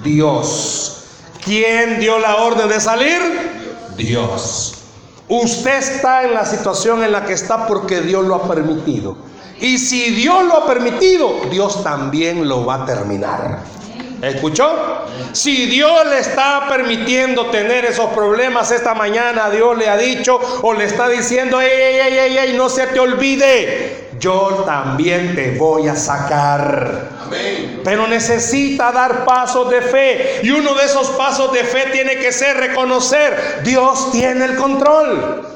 Dios. 0.03 1.05
¿Quién 1.41 2.01
dio 2.01 2.19
la 2.19 2.35
orden 2.43 2.67
de 2.67 2.81
salir? 2.81 3.21
Dios. 3.95 4.73
Usted 5.29 5.77
está 5.77 6.25
en 6.25 6.33
la 6.33 6.45
situación 6.45 7.05
en 7.05 7.13
la 7.13 7.23
que 7.23 7.31
está 7.31 7.67
porque 7.67 8.01
Dios 8.01 8.25
lo 8.25 8.35
ha 8.35 8.49
permitido. 8.49 9.15
Y 9.61 9.77
si 9.77 10.09
Dios 10.09 10.43
lo 10.43 10.57
ha 10.57 10.67
permitido, 10.67 11.35
Dios 11.49 11.85
también 11.85 12.49
lo 12.49 12.65
va 12.65 12.83
a 12.83 12.85
terminar. 12.85 13.78
¿Escuchó? 14.21 15.05
Si 15.31 15.67
Dios 15.67 16.05
le 16.09 16.19
está 16.19 16.65
permitiendo 16.67 17.47
tener 17.47 17.85
esos 17.85 18.11
problemas 18.11 18.71
esta 18.71 18.93
mañana, 18.93 19.49
Dios 19.49 19.77
le 19.77 19.89
ha 19.89 19.97
dicho 19.97 20.39
o 20.61 20.73
le 20.73 20.85
está 20.85 21.07
diciendo, 21.07 21.61
ey, 21.61 21.69
ey, 21.69 22.17
ey, 22.17 22.37
ey, 22.37 22.57
no 22.57 22.67
se 22.69 22.87
te 22.87 22.99
olvide, 22.99 24.09
yo 24.19 24.63
también 24.65 25.35
te 25.35 25.57
voy 25.57 25.87
a 25.87 25.95
sacar. 25.95 27.09
Pero 27.83 28.07
necesita 28.07 28.91
dar 28.91 29.23
pasos 29.23 29.69
de 29.69 29.81
fe. 29.81 30.39
Y 30.43 30.51
uno 30.51 30.73
de 30.73 30.85
esos 30.85 31.09
pasos 31.11 31.53
de 31.53 31.63
fe 31.63 31.87
tiene 31.91 32.17
que 32.17 32.31
ser 32.31 32.57
reconocer, 32.57 33.61
Dios 33.63 34.11
tiene 34.11 34.45
el 34.45 34.55
control. 34.55 35.47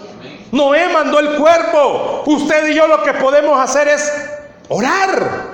Noé 0.52 0.88
mandó 0.90 1.20
el 1.20 1.32
cuerpo. 1.32 2.24
Usted 2.28 2.70
y 2.70 2.76
yo 2.76 2.88
lo 2.88 3.04
que 3.04 3.14
podemos 3.16 3.60
hacer 3.60 3.88
es 3.88 4.14
orar. 4.70 5.53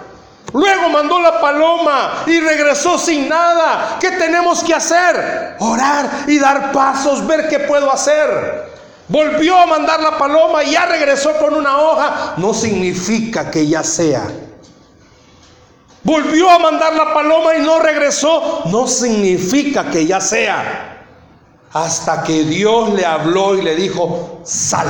Luego 0.54 0.90
mandó 0.90 1.20
la 1.20 1.40
paloma 1.40 2.24
y 2.26 2.40
regresó 2.40 2.98
sin 2.98 3.30
nada. 3.30 3.98
¿Qué 4.00 4.12
tenemos 4.12 4.64
que 4.64 4.74
hacer? 4.74 5.56
Orar 5.60 6.10
y 6.28 6.40
dar 6.40 6.72
pasos, 6.72 7.26
ver 7.26 7.48
qué 7.50 7.60
puedo 7.60 7.92
hacer. 7.92 8.70
Volvió 9.08 9.58
a 9.58 9.66
mandar 9.66 10.02
la 10.02 10.18
paloma 10.18 10.64
y 10.64 10.72
ya 10.72 10.86
regresó 10.86 11.34
con 11.38 11.56
una 11.56 11.80
hoja. 11.80 12.34
No 12.38 12.54
significa 12.54 13.50
que 13.50 13.68
ya 13.68 13.84
sea. 13.84 14.28
Volvió 16.04 16.50
a 16.50 16.60
mandar 16.60 16.94
la 16.94 17.14
paloma 17.14 17.56
y 17.56 17.62
no 17.62 17.80
regresó. 17.80 18.64
No 18.66 18.88
significa 18.88 19.90
que 19.90 20.06
ya 20.06 20.22
sea. 20.22 21.06
Hasta 21.74 22.24
que 22.24 22.44
Dios 22.44 22.94
le 22.94 23.06
habló 23.06 23.56
y 23.56 23.62
le 23.62 23.76
dijo, 23.76 24.42
sal. 24.44 24.88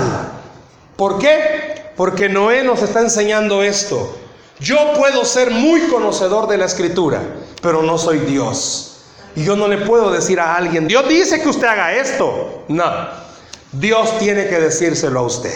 ¿Por 0.97 1.17
qué? 1.17 1.93
Porque 1.95 2.27
Noé 2.27 2.63
nos 2.63 2.81
está 2.81 2.99
enseñando 2.99 3.63
esto. 3.63 4.18
Yo 4.59 4.93
puedo 4.97 5.23
ser 5.23 5.51
muy 5.51 5.81
conocedor 5.83 6.47
de 6.47 6.57
la 6.57 6.65
escritura, 6.65 7.21
pero 7.61 7.81
no 7.81 7.97
soy 7.97 8.19
Dios. 8.19 9.01
Y 9.35 9.43
yo 9.45 9.55
no 9.55 9.67
le 9.67 9.77
puedo 9.77 10.11
decir 10.11 10.39
a 10.39 10.55
alguien, 10.55 10.87
Dios 10.87 11.07
dice 11.07 11.41
que 11.41 11.49
usted 11.49 11.67
haga 11.67 11.93
esto. 11.93 12.65
No, 12.67 12.83
Dios 13.71 14.17
tiene 14.19 14.47
que 14.47 14.59
decírselo 14.59 15.19
a 15.19 15.23
usted. 15.23 15.53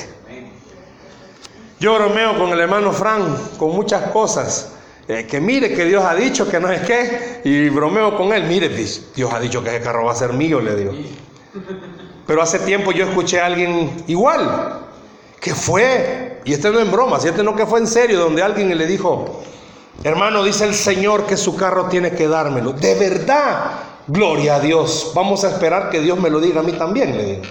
Yo 1.80 1.96
bromeo 1.96 2.38
con 2.38 2.52
el 2.52 2.60
hermano 2.62 2.94
Frank 2.94 3.58
con 3.58 3.72
muchas 3.72 4.10
cosas. 4.12 4.70
Eh, 5.06 5.28
que 5.30 5.42
mire 5.42 5.74
que 5.74 5.84
Dios 5.84 6.02
ha 6.06 6.16
dicho 6.16 6.50
que 6.50 6.58
no 6.62 6.72
es 6.72 6.80
que, 6.84 7.42
y 7.44 7.68
bromeo 7.68 8.16
con 8.16 8.32
él, 8.32 8.44
mire, 8.46 8.70
Dios 8.70 9.34
ha 9.34 9.40
dicho 9.42 9.62
que 9.62 9.70
ese 9.70 9.82
carro 9.82 10.06
va 10.06 10.14
a 10.14 10.16
ser 10.16 10.32
mío, 10.32 10.62
le 10.62 10.76
digo. 10.76 10.94
Pero 12.26 12.42
hace 12.42 12.60
tiempo 12.60 12.94
yo 12.94 13.06
escuché 13.06 13.42
a 13.42 13.48
alguien 13.48 14.06
igual, 14.08 14.80
que 15.42 15.54
fue, 15.54 16.33
y 16.46 16.54
este 16.54 16.70
no 16.72 16.80
es 16.80 16.92
broma, 16.92 17.20
si 17.20 17.28
este 17.28 17.44
no 17.44 17.56
que 17.56 17.66
fue 17.66 17.80
en 17.80 17.88
serio, 17.88 18.20
donde 18.20 18.44
alguien 18.44 18.76
le 18.78 18.86
dijo, 18.86 19.42
hermano, 20.04 20.44
dice 20.44 20.66
el 20.66 20.76
Señor 20.76 21.26
que 21.26 21.38
su 21.38 21.56
carro 21.56 21.86
tiene 21.86 22.12
que 22.12 22.28
dármelo. 22.28 22.74
De 22.74 22.96
verdad, 22.96 23.72
gloria 24.08 24.56
a 24.56 24.60
Dios. 24.60 25.12
Vamos 25.16 25.44
a 25.44 25.50
esperar 25.50 25.90
que 25.90 26.02
Dios 26.02 26.20
me 26.20 26.30
lo 26.30 26.40
diga 26.40 26.60
a 26.60 26.64
mí 26.64 26.74
también, 26.74 27.16
le 27.16 27.26
digo. 27.26 27.44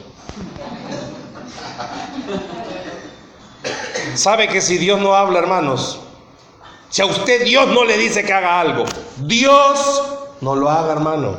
¿Sabe 4.14 4.48
que 4.48 4.60
si 4.60 4.76
Dios 4.76 5.00
no 5.00 5.14
habla, 5.14 5.38
hermanos? 5.38 6.00
Si 6.90 7.00
a 7.00 7.06
usted 7.06 7.44
Dios 7.44 7.68
no 7.68 7.84
le 7.84 7.96
dice 7.96 8.22
que 8.22 8.32
haga 8.34 8.60
algo, 8.60 8.84
Dios 9.16 10.02
no 10.42 10.54
lo 10.54 10.68
haga, 10.68 10.92
hermano. 10.92 11.38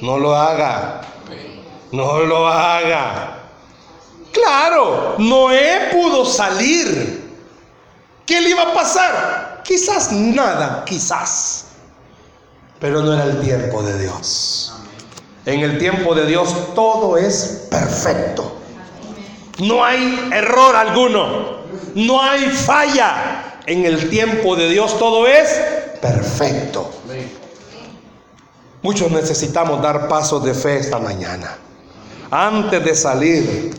No 0.00 0.18
lo 0.18 0.34
haga. 0.34 1.02
No 1.92 2.20
lo 2.20 2.48
haga. 2.48 3.39
Claro, 4.32 5.16
Noé 5.18 5.88
pudo 5.92 6.24
salir. 6.24 7.30
¿Qué 8.26 8.40
le 8.40 8.50
iba 8.50 8.62
a 8.62 8.74
pasar? 8.74 9.62
Quizás 9.64 10.12
nada, 10.12 10.84
quizás. 10.84 11.66
Pero 12.78 13.02
no 13.02 13.12
era 13.12 13.24
el 13.24 13.40
tiempo 13.40 13.82
de 13.82 13.98
Dios. 13.98 14.72
En 15.46 15.60
el 15.60 15.78
tiempo 15.78 16.14
de 16.14 16.26
Dios 16.26 16.74
todo 16.74 17.16
es 17.16 17.66
perfecto. 17.70 18.56
No 19.58 19.84
hay 19.84 20.28
error 20.32 20.76
alguno. 20.76 21.60
No 21.94 22.22
hay 22.22 22.48
falla. 22.50 23.58
En 23.66 23.84
el 23.84 24.08
tiempo 24.08 24.56
de 24.56 24.68
Dios 24.68 24.98
todo 24.98 25.26
es 25.26 25.48
perfecto. 26.00 26.90
Muchos 28.82 29.10
necesitamos 29.10 29.82
dar 29.82 30.08
pasos 30.08 30.42
de 30.44 30.54
fe 30.54 30.78
esta 30.78 30.98
mañana. 30.98 31.58
Antes 32.30 32.82
de 32.82 32.94
salir 32.94 33.74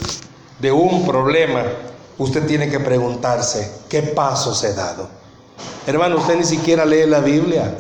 de 0.61 0.71
un 0.71 1.05
problema, 1.05 1.63
usted 2.17 2.45
tiene 2.45 2.69
que 2.69 2.79
preguntarse, 2.79 3.79
¿qué 3.89 4.03
pasos 4.03 4.63
he 4.63 4.73
dado? 4.73 5.09
Hermano, 5.87 6.17
usted 6.17 6.35
ni 6.37 6.43
siquiera 6.43 6.85
lee 6.85 7.07
la 7.07 7.19
Biblia. 7.19 7.75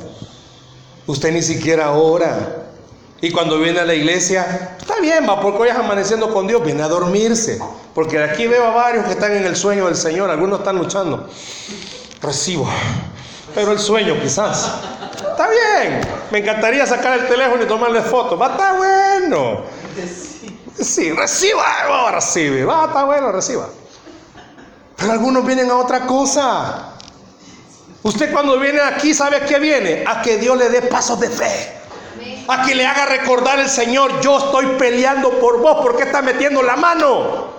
Usted 1.05 1.31
ni 1.31 1.43
siquiera 1.43 1.91
ora. 1.91 2.57
Y 3.21 3.29
cuando 3.31 3.59
viene 3.59 3.79
a 3.79 3.85
la 3.85 3.93
iglesia, 3.93 4.75
está 4.79 4.99
bien, 4.99 5.27
va, 5.29 5.39
porque 5.39 5.59
hoy 5.59 5.69
es 5.69 5.75
amaneciendo 5.75 6.33
con 6.33 6.47
Dios, 6.47 6.63
viene 6.63 6.81
a 6.81 6.87
dormirse. 6.87 7.59
Porque 7.93 8.21
aquí 8.23 8.47
veo 8.47 8.65
a 8.65 8.71
varios 8.71 9.05
que 9.05 9.11
están 9.11 9.33
en 9.33 9.45
el 9.45 9.55
sueño 9.55 9.85
del 9.85 9.95
Señor, 9.95 10.31
algunos 10.31 10.59
están 10.59 10.77
luchando. 10.77 11.29
Recibo, 12.21 12.67
pero 13.53 13.71
el 13.71 13.79
sueño 13.79 14.15
quizás. 14.19 14.71
Está 15.13 15.47
bien, 15.49 16.01
me 16.31 16.39
encantaría 16.39 16.85
sacar 16.87 17.19
el 17.19 17.27
teléfono 17.27 17.63
y 17.63 17.67
tomarle 17.67 18.01
fotos. 18.01 18.41
Va, 18.41 18.47
está 18.47 18.73
bueno. 18.73 19.61
Sí, 20.79 21.11
reciba, 21.11 21.63
va 21.89 22.09
a 22.09 22.11
recibir. 22.13 22.67
Va, 22.67 22.85
está 22.85 23.03
bueno, 23.03 23.31
reciba. 23.31 23.67
Pero 24.97 25.11
algunos 25.11 25.45
vienen 25.45 25.69
a 25.69 25.77
otra 25.77 26.05
cosa. 26.05 26.93
Usted 28.03 28.31
cuando 28.31 28.59
viene 28.59 28.79
aquí, 28.81 29.13
¿sabe 29.13 29.37
a 29.37 29.45
qué 29.45 29.59
viene? 29.59 30.03
A 30.07 30.21
que 30.21 30.37
Dios 30.37 30.57
le 30.57 30.69
dé 30.69 30.81
pasos 30.83 31.19
de 31.19 31.29
fe. 31.29 31.73
A 32.47 32.65
que 32.65 32.75
le 32.75 32.85
haga 32.85 33.05
recordar 33.05 33.59
el 33.59 33.69
Señor, 33.69 34.21
yo 34.21 34.37
estoy 34.37 34.65
peleando 34.77 35.39
por 35.39 35.59
vos, 35.59 35.81
¿por 35.81 35.95
qué 35.95 36.03
está 36.03 36.21
metiendo 36.21 36.61
la 36.61 36.75
mano? 36.75 37.51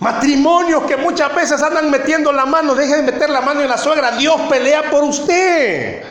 Matrimonios 0.00 0.82
que 0.84 0.96
muchas 0.96 1.34
veces 1.34 1.62
andan 1.62 1.90
metiendo 1.90 2.32
la 2.32 2.44
mano, 2.44 2.74
deje 2.74 2.96
de 2.96 3.02
meter 3.02 3.30
la 3.30 3.40
mano 3.40 3.62
en 3.62 3.68
la 3.68 3.78
suegra, 3.78 4.10
Dios 4.12 4.38
pelea 4.50 4.90
por 4.90 5.02
usted. 5.04 6.04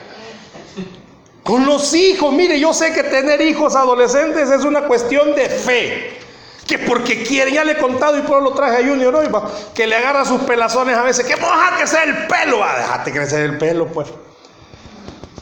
Con 1.44 1.66
los 1.66 1.94
hijos, 1.94 2.34
mire, 2.34 2.58
yo 2.60 2.74
sé 2.74 2.94
que 2.94 3.04
tener 3.04 3.42
hijos 3.42 3.76
adolescentes 3.76 4.50
es 4.50 4.64
una 4.64 4.84
cuestión 4.84 5.36
de 5.36 5.50
fe. 5.50 6.20
Que 6.66 6.80
porque 6.80 7.24
quiere, 7.24 7.52
ya 7.52 7.66
le 7.66 7.74
he 7.74 7.78
contado 7.78 8.18
y 8.18 8.22
por 8.22 8.42
lo 8.42 8.54
traje 8.54 8.78
a 8.78 8.88
Junior 8.88 9.14
hoy, 9.14 9.28
que 9.76 9.86
le 9.86 9.98
agarra 9.98 10.24
sus 10.24 10.42
pelazones 10.44 10.96
a 10.96 11.04
veces, 11.04 11.26
que 11.26 11.36
moja 11.36 11.76
que 11.78 11.86
sea 11.86 12.04
el 12.04 12.28
pelo, 12.28 12.60
va, 12.60 12.78
déjate 12.78 13.12
crecer 13.12 13.42
el 13.42 13.58
pelo, 13.58 13.88
pues. 13.88 14.08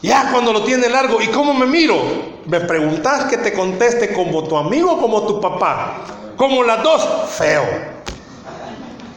Ya 0.02 0.30
cuando 0.32 0.52
lo 0.52 0.64
tiene 0.64 0.88
largo, 0.88 1.22
¿y 1.22 1.28
cómo 1.28 1.54
me 1.54 1.66
miro? 1.66 1.96
Me 2.46 2.58
preguntas 2.58 3.26
que 3.26 3.36
te 3.36 3.52
conteste 3.52 4.12
como 4.12 4.42
tu 4.42 4.56
amigo 4.56 4.94
o 4.94 5.00
como 5.00 5.24
tu 5.28 5.40
papá. 5.40 5.98
Como 6.36 6.64
las 6.64 6.82
dos, 6.82 7.08
feo. 7.30 7.62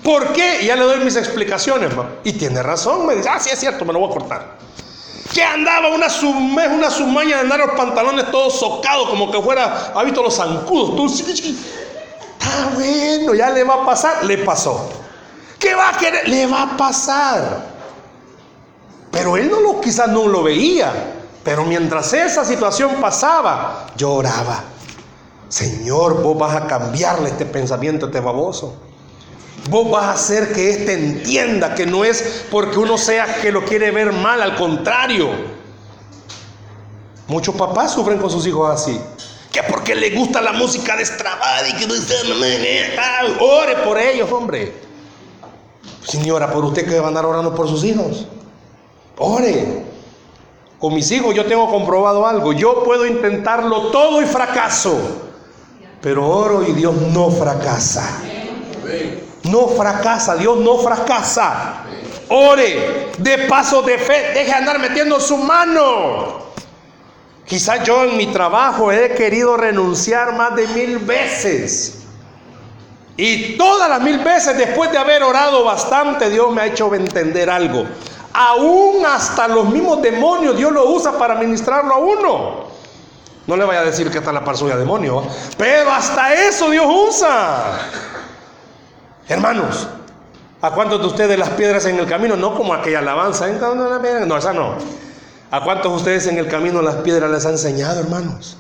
¿Por 0.04 0.32
qué? 0.34 0.64
Ya 0.64 0.76
le 0.76 0.84
doy 0.84 1.00
mis 1.00 1.16
explicaciones, 1.16 1.92
Y 2.24 2.34
tiene 2.34 2.62
razón, 2.62 3.08
me 3.08 3.16
dice, 3.16 3.30
ah, 3.30 3.40
sí 3.40 3.50
es 3.52 3.60
cierto, 3.60 3.84
me 3.84 3.94
lo 3.94 4.00
voy 4.00 4.12
a 4.12 4.14
cortar. 4.14 4.58
Que 5.36 5.44
andaba 5.44 5.90
una, 5.90 6.10
sume, 6.10 6.66
una 6.70 6.90
sumaña 6.90 7.36
de 7.36 7.42
andar 7.42 7.60
los 7.60 7.72
pantalones 7.72 8.32
todos 8.32 8.58
socados, 8.58 9.10
como 9.10 9.30
que 9.30 9.42
fuera, 9.42 9.92
ha 9.94 10.02
visto 10.06 10.24
los 10.24 10.34
zancudos. 10.34 10.96
Tú, 10.96 11.14
ah, 12.40 12.70
bueno, 12.74 13.36
ya 13.36 13.50
le 13.50 13.66
va 13.66 13.84
a 13.84 13.86
pasar, 13.86 14.24
le 14.24 14.38
pasó. 14.38 14.90
¿Qué 15.60 15.76
va 15.76 15.90
a 15.90 15.98
querer? 15.98 16.30
Le 16.30 16.48
va 16.48 16.62
a 16.62 16.78
pasar. 16.78 17.66
Pero 19.12 19.36
él 19.36 19.52
no 19.52 19.60
lo, 19.60 19.82
quizás 19.82 20.08
no 20.08 20.26
lo 20.26 20.42
veía. 20.42 20.94
Pero 21.44 21.66
mientras 21.66 22.14
esa 22.14 22.46
situación 22.46 23.02
pasaba, 23.02 23.88
lloraba. 23.98 24.64
Señor, 25.50 26.24
vos 26.24 26.38
vas 26.38 26.56
a 26.56 26.66
cambiarle 26.66 27.28
este 27.28 27.46
pensamiento, 27.46 28.06
este 28.06 28.22
baboso. 28.22 28.78
Vos 29.70 29.90
vas 29.90 30.04
a 30.04 30.12
hacer 30.12 30.54
que 30.54 30.70
éste 30.70 30.94
entienda 30.94 31.74
que 31.74 31.86
no 31.86 32.06
es 32.06 32.46
porque 32.52 32.78
uno 32.78 32.98
sea 32.98 33.42
que 33.42 33.52
lo 33.52 33.66
quiere 33.66 33.90
ver 33.92 34.14
mal, 34.14 34.42
al 34.42 34.56
contrario. 34.56 35.30
Muchos 37.28 37.56
papás 37.56 37.94
sufren 37.94 38.20
con 38.20 38.30
sus 38.30 38.46
hijos 38.46 38.70
así. 38.70 39.00
Que 39.52 39.64
porque 39.64 39.96
le 39.96 40.12
gusta 40.12 40.42
la 40.42 40.54
música 40.54 40.96
destrabada 40.96 41.68
y 41.68 41.74
que 41.74 41.88
no 41.88 41.96
está... 41.96 42.16
Ore 43.40 43.76
por 43.78 43.98
ellos, 43.98 44.32
hombre. 44.32 44.74
Señora, 46.04 46.52
por 46.52 46.64
usted 46.66 46.88
que 46.88 47.00
va 47.00 47.06
a 47.06 47.08
andar 47.08 47.26
orando 47.26 47.56
por 47.56 47.68
sus 47.68 47.84
hijos. 47.84 48.28
Ore. 49.18 49.84
Con 50.78 50.94
mis 50.94 51.10
hijos 51.10 51.34
yo 51.34 51.46
tengo 51.46 51.72
comprobado 51.72 52.28
algo. 52.28 52.54
Yo 52.54 52.84
puedo 52.84 53.08
intentarlo 53.08 53.88
todo 53.88 54.22
y 54.22 54.26
fracaso. 54.26 54.96
Pero 56.02 56.30
oro 56.30 56.64
y 56.68 56.74
Dios 56.74 56.94
no 56.94 57.32
fracasa. 57.32 58.22
No 59.50 59.68
fracasa, 59.68 60.36
Dios 60.36 60.58
no 60.58 60.78
fracasa. 60.78 61.84
Ore, 62.30 63.12
de 63.18 63.38
paso 63.48 63.82
de 63.82 63.98
fe, 63.98 64.32
deje 64.34 64.52
andar 64.52 64.80
metiendo 64.80 65.20
su 65.20 65.38
mano. 65.38 66.46
Quizás 67.46 67.84
yo 67.84 68.06
en 68.06 68.18
mi 68.18 68.28
trabajo 68.28 68.92
he 68.92 69.14
querido 69.14 69.56
renunciar 69.56 70.36
más 70.36 70.56
de 70.56 70.68
mil 70.70 70.98
veces. 70.98 72.06
Y 73.18 73.56
todas 73.56 73.88
las 73.88 74.02
mil 74.02 74.18
veces 74.20 74.58
después 74.58 74.92
de 74.92 74.98
haber 74.98 75.22
orado 75.22 75.64
bastante, 75.64 76.30
Dios 76.30 76.52
me 76.52 76.62
ha 76.62 76.66
hecho 76.66 76.94
entender 76.96 77.50
algo. 77.50 77.86
Aún 78.34 79.06
hasta 79.06 79.48
los 79.48 79.70
mismos 79.70 80.02
demonios 80.02 80.58
Dios 80.58 80.72
lo 80.72 80.90
usa 80.90 81.18
para 81.18 81.36
ministrarlo 81.36 81.94
a 81.94 81.98
uno. 81.98 82.66
No 83.48 83.56
le 83.56 83.64
vaya 83.64 83.82
a 83.82 83.86
decir 83.86 84.10
que 84.10 84.18
está 84.18 84.34
la 84.34 84.44
par 84.44 84.58
demonio, 84.58 85.24
pero 85.56 85.92
hasta 85.92 86.34
eso 86.34 86.72
Dios 86.72 86.86
usa. 86.88 87.78
Hermanos, 89.28 89.88
¿a 90.62 90.72
cuántos 90.72 91.02
de 91.02 91.08
ustedes 91.08 91.40
las 91.40 91.50
piedras 91.50 91.86
en 91.86 91.98
el 91.98 92.06
camino? 92.06 92.36
No 92.36 92.56
como 92.56 92.74
aquella 92.74 93.00
alabanza, 93.00 93.48
no, 93.48 94.38
esa 94.38 94.54
no. 94.54 94.76
¿A 95.50 95.64
cuántos 95.64 95.92
de 95.92 95.98
ustedes 95.98 96.28
en 96.28 96.38
el 96.38 96.48
camino 96.48 96.82
las 96.82 96.96
piedras 96.96 97.32
les 97.32 97.46
ha 97.46 97.50
enseñado, 97.50 98.00
hermanos? 98.00 98.58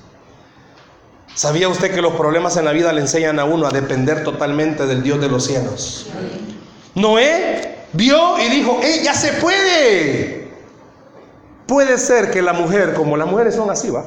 ¿Sabía 1.35 1.67
usted 1.69 1.93
que 1.93 2.01
los 2.01 2.13
problemas 2.13 2.57
en 2.57 2.65
la 2.65 2.71
vida 2.71 2.93
le 2.93 3.01
enseñan 3.01 3.39
a 3.39 3.45
uno 3.45 3.67
a 3.67 3.69
depender 3.69 4.23
totalmente 4.23 4.87
del 4.87 5.03
Dios 5.03 5.19
de 5.19 5.27
los 5.27 5.45
cielos? 5.45 6.07
Noé 6.95 7.85
vio 7.93 8.39
y 8.39 8.49
dijo, 8.49 8.79
¡eh, 8.81 9.01
ya 9.03 9.13
se 9.13 9.33
puede! 9.33 10.51
Puede 11.67 11.97
ser 11.97 12.31
que 12.31 12.41
la 12.41 12.53
mujer, 12.53 12.93
como 12.93 13.17
las 13.17 13.27
mujeres 13.27 13.55
son 13.55 13.69
así, 13.69 13.89
va, 13.89 14.05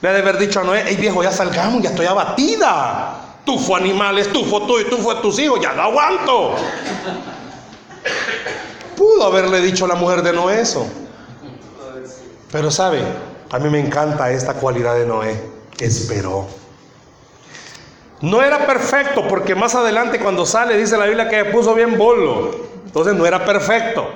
le 0.00 0.08
ha 0.08 0.12
de 0.12 0.20
haber 0.20 0.38
dicho 0.38 0.60
a 0.60 0.64
Noé, 0.64 0.88
¡ey 0.88 0.96
viejo, 0.96 1.22
ya 1.22 1.30
salgamos, 1.30 1.82
ya 1.82 1.90
estoy 1.90 2.06
abatida! 2.06 3.23
Tufo 3.44 3.76
animales, 3.76 4.32
tufo 4.32 4.62
tú 4.66 4.78
y 4.78 4.84
tufo 4.84 5.14
tus 5.16 5.38
hijos, 5.38 5.60
ya 5.60 5.72
no 5.74 5.82
aguanto. 5.82 6.54
Pudo 8.96 9.24
haberle 9.24 9.60
dicho 9.60 9.84
a 9.84 9.88
la 9.88 9.94
mujer 9.94 10.22
de 10.22 10.32
Noé 10.32 10.60
eso. 10.60 10.86
Pero 12.50 12.70
sabe, 12.70 13.02
a 13.50 13.58
mí 13.58 13.68
me 13.68 13.80
encanta 13.80 14.30
esta 14.30 14.54
cualidad 14.54 14.94
de 14.94 15.06
Noé, 15.06 15.42
esperó. 15.78 16.46
No 18.20 18.42
era 18.42 18.66
perfecto 18.66 19.26
porque 19.28 19.54
más 19.54 19.74
adelante 19.74 20.18
cuando 20.18 20.46
sale 20.46 20.78
dice 20.78 20.96
la 20.96 21.06
Biblia 21.06 21.28
que 21.28 21.44
puso 21.46 21.74
bien 21.74 21.98
bolo. 21.98 22.52
Entonces 22.86 23.14
no 23.14 23.26
era 23.26 23.44
perfecto, 23.44 24.06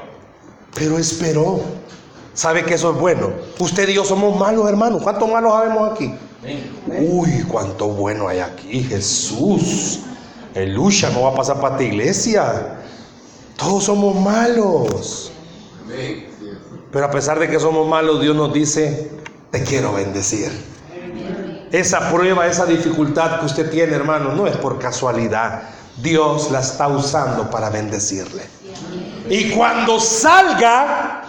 pero 0.75 0.99
esperó. 0.99 1.61
¿Sabe 2.33 2.65
que 2.65 2.75
eso 2.75 2.93
es 2.93 2.97
bueno? 2.97 3.33
Usted 3.59 3.89
y 3.89 3.95
yo 3.95 4.05
somos 4.05 4.39
malos, 4.39 4.69
hermanos. 4.69 5.03
¿Cuántos 5.03 5.29
malos 5.29 5.53
sabemos 5.53 5.93
aquí? 5.93 6.15
Uy, 6.87 7.45
cuánto 7.49 7.89
bueno 7.89 8.29
hay 8.29 8.39
aquí, 8.39 8.83
Jesús. 8.85 10.01
El 10.55 10.75
lucha 10.75 11.11
no 11.11 11.23
va 11.23 11.31
a 11.31 11.35
pasar 11.35 11.61
para 11.61 11.77
tu 11.77 11.83
iglesia. 11.83 12.79
Todos 13.57 13.85
somos 13.85 14.15
malos. 14.15 15.33
Pero 16.93 17.05
a 17.05 17.11
pesar 17.11 17.39
de 17.39 17.49
que 17.49 17.59
somos 17.59 17.87
malos, 17.89 18.21
Dios 18.21 18.37
nos 18.37 18.53
dice, 18.53 19.11
te 19.51 19.63
quiero 19.65 19.93
bendecir. 19.93 20.51
Esa 21.73 22.11
prueba, 22.11 22.47
esa 22.47 22.65
dificultad 22.65 23.41
que 23.41 23.47
usted 23.47 23.71
tiene, 23.71 23.95
hermano, 23.95 24.33
no 24.33 24.47
es 24.47 24.57
por 24.57 24.79
casualidad. 24.79 25.63
Dios 26.01 26.51
la 26.51 26.61
está 26.61 26.89
usando 26.89 27.51
para 27.51 27.69
bendecirle. 27.69 28.43
Y 29.29 29.51
cuando 29.51 30.01
salga, 30.01 31.25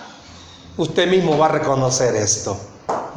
usted 0.78 1.10
mismo 1.10 1.38
va 1.38 1.48
a 1.48 1.50
reconocer 1.50 2.16
esto. 2.16 2.58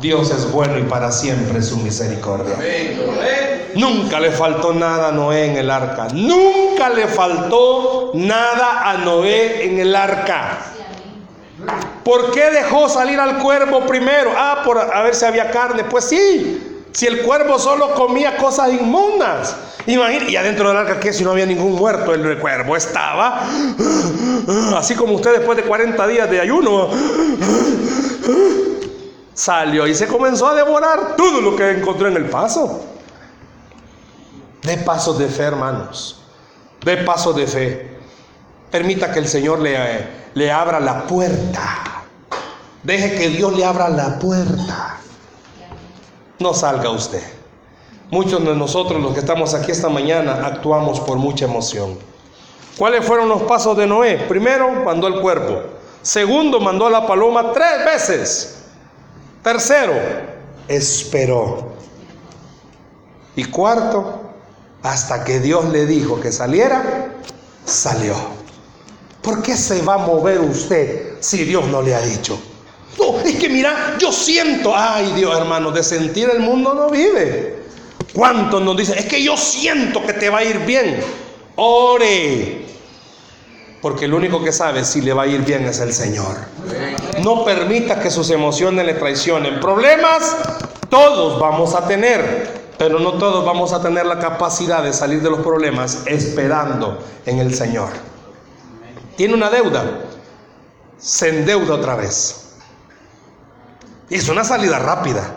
Dios 0.02 0.32
es 0.32 0.50
bueno 0.50 0.78
y 0.78 0.82
para 0.82 1.12
siempre 1.12 1.62
su 1.62 1.76
misericordia. 1.76 2.56
Nunca 3.76 4.18
le 4.18 4.32
faltó 4.32 4.74
nada 4.74 5.08
a 5.08 5.12
Noé 5.12 5.46
en 5.46 5.56
el 5.56 5.70
arca. 5.70 6.08
Nunca 6.12 6.90
le 6.90 7.06
faltó 7.06 8.10
nada 8.14 8.90
a 8.90 8.98
Noé 8.98 9.64
en 9.64 9.78
el 9.78 9.94
arca. 9.94 10.58
¿Por 12.04 12.32
qué 12.32 12.50
dejó 12.50 12.88
salir 12.88 13.20
al 13.20 13.38
cuervo 13.38 13.86
primero? 13.86 14.32
Ah, 14.36 14.62
por 14.64 14.76
a 14.76 15.02
ver 15.02 15.14
si 15.14 15.24
había 15.24 15.52
carne. 15.52 15.84
Pues 15.84 16.06
sí, 16.06 16.84
si 16.90 17.06
el 17.06 17.22
cuervo 17.22 17.60
solo 17.60 17.94
comía 17.94 18.36
cosas 18.36 18.72
inmundas. 18.72 19.54
Imagínate, 19.86 20.32
y 20.32 20.36
adentro 20.36 20.68
del 20.68 20.78
arca, 20.78 20.98
¿qué? 20.98 21.12
Si 21.12 21.22
no 21.22 21.30
había 21.30 21.46
ningún 21.46 21.76
muerto, 21.76 22.12
el 22.12 22.38
cuervo 22.38 22.76
estaba 22.76 23.42
así 24.76 24.96
como 24.96 25.14
usted 25.14 25.32
después 25.38 25.56
de 25.56 25.62
40 25.62 26.06
días 26.08 26.28
de 26.28 26.40
ayuno 26.40 26.90
salió 29.34 29.86
y 29.86 29.94
se 29.94 30.06
comenzó 30.06 30.48
a 30.48 30.54
devorar 30.54 31.16
todo 31.16 31.40
lo 31.40 31.56
que 31.56 31.70
encontró 31.70 32.08
en 32.08 32.16
el 32.16 32.28
paso. 32.28 32.80
De 34.62 34.76
pasos 34.78 35.18
de 35.18 35.28
fe, 35.28 35.42
hermanos. 35.42 36.22
De 36.84 36.98
pasos 36.98 37.34
de 37.34 37.46
fe. 37.46 37.98
Permita 38.70 39.12
que 39.12 39.18
el 39.18 39.28
Señor 39.28 39.58
le, 39.58 39.76
le 40.34 40.52
abra 40.52 40.80
la 40.80 41.06
puerta. 41.06 42.04
Deje 42.82 43.16
que 43.16 43.28
Dios 43.30 43.56
le 43.56 43.64
abra 43.64 43.88
la 43.88 44.18
puerta. 44.18 44.98
No 46.38 46.54
salga 46.54 46.90
usted. 46.90 47.22
Muchos 48.10 48.44
de 48.44 48.54
nosotros, 48.54 49.00
los 49.00 49.14
que 49.14 49.20
estamos 49.20 49.54
aquí 49.54 49.70
esta 49.70 49.88
mañana, 49.88 50.46
actuamos 50.46 51.00
por 51.00 51.16
mucha 51.16 51.46
emoción. 51.46 51.98
¿Cuáles 52.76 53.04
fueron 53.04 53.28
los 53.28 53.42
pasos 53.42 53.76
de 53.76 53.86
Noé? 53.86 54.16
Primero, 54.28 54.70
mandó 54.84 55.06
el 55.06 55.20
cuerpo. 55.20 55.62
Segundo, 56.02 56.60
mandó 56.60 56.86
a 56.86 56.90
la 56.90 57.06
paloma 57.06 57.52
tres 57.52 57.84
veces. 57.84 58.61
Tercero, 59.42 59.94
esperó. 60.68 61.72
Y 63.34 63.44
cuarto, 63.44 64.20
hasta 64.82 65.24
que 65.24 65.40
Dios 65.40 65.64
le 65.70 65.86
dijo 65.86 66.20
que 66.20 66.30
saliera, 66.30 67.14
salió. 67.64 68.14
¿Por 69.22 69.42
qué 69.42 69.56
se 69.56 69.82
va 69.82 69.94
a 69.94 69.98
mover 69.98 70.40
usted 70.40 71.14
si 71.20 71.44
Dios 71.44 71.66
no 71.66 71.82
le 71.82 71.94
ha 71.94 72.00
dicho? 72.00 72.38
No, 72.98 73.20
es 73.20 73.36
que 73.36 73.48
mira, 73.48 73.96
yo 73.98 74.12
siento, 74.12 74.72
ay 74.76 75.12
Dios 75.16 75.36
hermano, 75.36 75.70
de 75.70 75.82
sentir 75.82 76.28
el 76.30 76.40
mundo 76.40 76.74
no 76.74 76.90
vive. 76.90 77.62
¿Cuántos 78.12 78.60
nos 78.62 78.76
dicen? 78.76 78.98
Es 78.98 79.06
que 79.06 79.22
yo 79.22 79.36
siento 79.36 80.04
que 80.04 80.12
te 80.12 80.28
va 80.28 80.38
a 80.38 80.44
ir 80.44 80.58
bien. 80.60 81.00
Ore. 81.56 82.61
Porque 83.82 84.04
el 84.04 84.14
único 84.14 84.42
que 84.42 84.52
sabe 84.52 84.84
si 84.84 85.00
le 85.02 85.12
va 85.12 85.24
a 85.24 85.26
ir 85.26 85.44
bien 85.44 85.66
es 85.66 85.80
el 85.80 85.92
Señor. 85.92 86.36
No 87.22 87.44
permita 87.44 87.98
que 87.98 88.10
sus 88.10 88.30
emociones 88.30 88.86
le 88.86 88.94
traicionen. 88.94 89.58
Problemas 89.58 90.36
todos 90.88 91.40
vamos 91.40 91.74
a 91.74 91.88
tener, 91.88 92.74
pero 92.78 93.00
no 93.00 93.14
todos 93.14 93.44
vamos 93.44 93.72
a 93.72 93.82
tener 93.82 94.06
la 94.06 94.20
capacidad 94.20 94.84
de 94.84 94.92
salir 94.92 95.20
de 95.20 95.30
los 95.30 95.40
problemas 95.40 96.04
esperando 96.06 96.98
en 97.26 97.40
el 97.40 97.54
Señor. 97.54 97.88
Tiene 99.16 99.34
una 99.34 99.50
deuda, 99.50 99.84
se 100.98 101.30
endeuda 101.30 101.74
otra 101.74 101.96
vez. 101.96 102.56
Es 104.08 104.28
una 104.28 104.44
salida 104.44 104.78
rápida. 104.78 105.34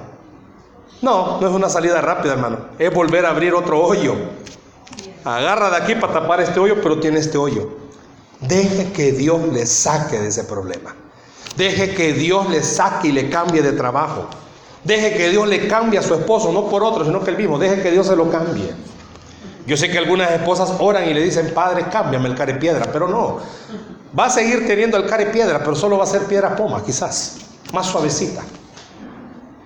No, 1.01 1.39
no 1.41 1.47
es 1.47 1.53
una 1.53 1.69
salida 1.69 2.01
rápida, 2.01 2.33
hermano. 2.33 2.57
Es 2.77 2.93
volver 2.93 3.25
a 3.25 3.29
abrir 3.29 3.53
otro 3.55 3.81
hoyo. 3.81 4.15
Agarra 5.23 5.71
de 5.71 5.77
aquí 5.77 5.95
para 5.95 6.13
tapar 6.13 6.41
este 6.41 6.59
hoyo, 6.59 6.81
pero 6.81 6.99
tiene 6.99 7.19
este 7.19 7.37
hoyo. 7.37 7.84
Deje 8.47 8.91
que 8.91 9.11
Dios 9.11 9.41
le 9.51 9.65
saque 9.65 10.19
de 10.19 10.27
ese 10.27 10.43
problema. 10.43 10.95
Deje 11.57 11.95
que 11.95 12.13
Dios 12.13 12.49
le 12.49 12.61
saque 12.63 13.07
y 13.07 13.11
le 13.11 13.29
cambie 13.29 13.61
de 13.61 13.71
trabajo. 13.71 14.27
Deje 14.83 15.15
que 15.15 15.29
Dios 15.29 15.47
le 15.47 15.67
cambie 15.67 15.99
a 15.99 16.03
su 16.03 16.13
esposo, 16.13 16.51
no 16.51 16.67
por 16.67 16.83
otro, 16.83 17.05
sino 17.05 17.23
que 17.23 17.31
él 17.31 17.37
mismo. 17.37 17.57
Deje 17.57 17.81
que 17.81 17.91
Dios 17.91 18.07
se 18.07 18.15
lo 18.15 18.29
cambie. 18.29 18.71
Yo 19.65 19.75
sé 19.77 19.89
que 19.89 19.97
algunas 19.97 20.31
esposas 20.31 20.73
oran 20.79 21.09
y 21.09 21.13
le 21.13 21.23
dicen, 21.23 21.51
Padre, 21.53 21.85
cámbiame 21.91 22.29
el 22.29 22.35
care 22.35 22.55
piedra, 22.55 22.87
pero 22.91 23.07
no. 23.07 23.39
Va 24.17 24.25
a 24.25 24.29
seguir 24.29 24.67
teniendo 24.67 24.97
el 24.97 25.07
care 25.07 25.27
piedra, 25.27 25.59
pero 25.59 25.75
solo 25.75 25.97
va 25.97 26.03
a 26.03 26.07
ser 26.07 26.21
piedra 26.25 26.55
poma, 26.55 26.83
quizás, 26.83 27.37
más 27.73 27.87
suavecita. 27.87 28.43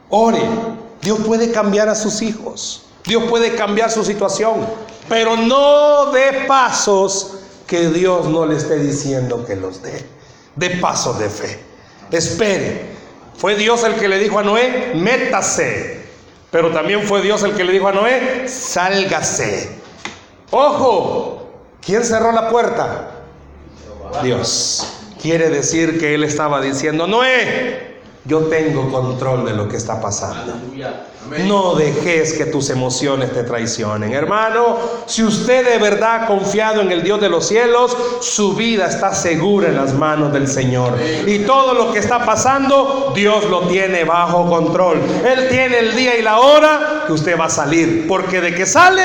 Ore, 0.09 0.41
Dios 1.01 1.19
puede 1.25 1.51
cambiar 1.51 1.89
a 1.89 1.95
sus 1.95 2.21
hijos. 2.21 2.84
Dios 3.05 3.23
puede 3.30 3.55
cambiar 3.55 3.91
su 3.91 4.05
situación, 4.05 4.65
pero 5.09 5.36
no 5.36 6.11
de 6.11 6.45
pasos 6.47 7.39
que 7.70 7.89
Dios 7.89 8.28
no 8.28 8.45
le 8.47 8.57
esté 8.57 8.80
diciendo 8.80 9.45
que 9.45 9.55
los 9.55 9.82
dé. 9.82 10.03
De 10.55 10.72
pasos 10.72 11.20
de 11.20 11.30
fe. 11.30 11.59
Espere. 12.11 12.89
Fue 13.38 13.55
Dios 13.55 13.84
el 13.84 13.93
que 13.95 14.07
le 14.07 14.17
dijo 14.17 14.39
a 14.39 14.43
Noé, 14.43 14.93
métase. 14.95 16.01
Pero 16.51 16.72
también 16.72 17.03
fue 17.03 17.22
Dios 17.22 17.43
el 17.43 17.53
que 17.53 17.63
le 17.63 17.72
dijo 17.72 17.88
a 17.88 17.93
Noé, 17.93 18.47
sálgase. 18.49 19.70
Ojo, 20.49 21.47
¿quién 21.86 22.03
cerró 22.03 22.32
la 22.32 22.49
puerta? 22.49 23.11
Dios. 24.24 24.95
Quiere 25.22 25.49
decir 25.49 25.99
que 25.99 26.15
él 26.15 26.24
estaba 26.24 26.61
diciendo, 26.61 27.05
Noé, 27.05 27.88
yo 28.30 28.41
tengo 28.41 28.91
control 28.91 29.43
de 29.43 29.53
lo 29.53 29.67
que 29.67 29.77
está 29.77 29.99
pasando. 29.99 30.53
No 31.47 31.73
dejes 31.73 32.34
que 32.34 32.45
tus 32.45 32.69
emociones 32.69 33.34
te 33.34 33.43
traicionen. 33.43 34.13
Hermano, 34.13 34.77
si 35.07 35.23
usted 35.23 35.67
de 35.67 35.80
verdad 35.80 36.23
ha 36.23 36.27
confiado 36.27 36.82
en 36.82 36.91
el 36.91 37.01
Dios 37.01 37.19
de 37.19 37.27
los 37.27 37.47
cielos, 37.47 37.97
su 38.21 38.53
vida 38.53 38.86
está 38.86 39.15
segura 39.15 39.69
en 39.69 39.75
las 39.75 39.95
manos 39.95 40.32
del 40.32 40.47
Señor. 40.47 40.93
Y 41.25 41.39
todo 41.39 41.73
lo 41.73 41.91
que 41.91 41.97
está 41.97 42.23
pasando, 42.23 43.11
Dios 43.15 43.45
lo 43.45 43.61
tiene 43.67 44.03
bajo 44.03 44.47
control. 44.47 45.01
Él 45.25 45.49
tiene 45.49 45.80
el 45.80 45.95
día 45.95 46.15
y 46.15 46.21
la 46.21 46.39
hora 46.39 47.03
que 47.07 47.13
usted 47.13 47.38
va 47.38 47.45
a 47.45 47.49
salir. 47.49 48.07
Porque 48.07 48.41
de 48.41 48.53
que 48.53 48.67
sale, 48.67 49.03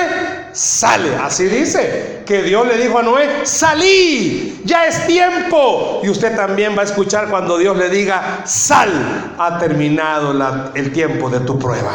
sale. 0.55 1.15
Así 1.17 1.45
dice 1.45 2.23
que 2.25 2.43
Dios 2.43 2.67
le 2.67 2.79
dijo 2.79 2.99
a 2.99 3.03
Noé, 3.03 3.45
salí, 3.45 4.63
ya 4.65 4.87
es 4.87 5.07
tiempo. 5.07 6.01
Y 6.03 6.09
usted 6.09 6.35
también 6.35 6.77
va 6.77 6.83
a 6.83 6.85
escuchar 6.85 7.29
cuando 7.29 7.59
Dios 7.59 7.77
le 7.77 7.91
diga, 7.91 8.43
sal, 8.47 9.35
ha 9.39 9.59
terminado 9.59 10.33
el 10.75 10.93
tiempo 10.93 11.29
de 11.29 11.41
tu 11.41 11.59
prueba. 11.59 11.93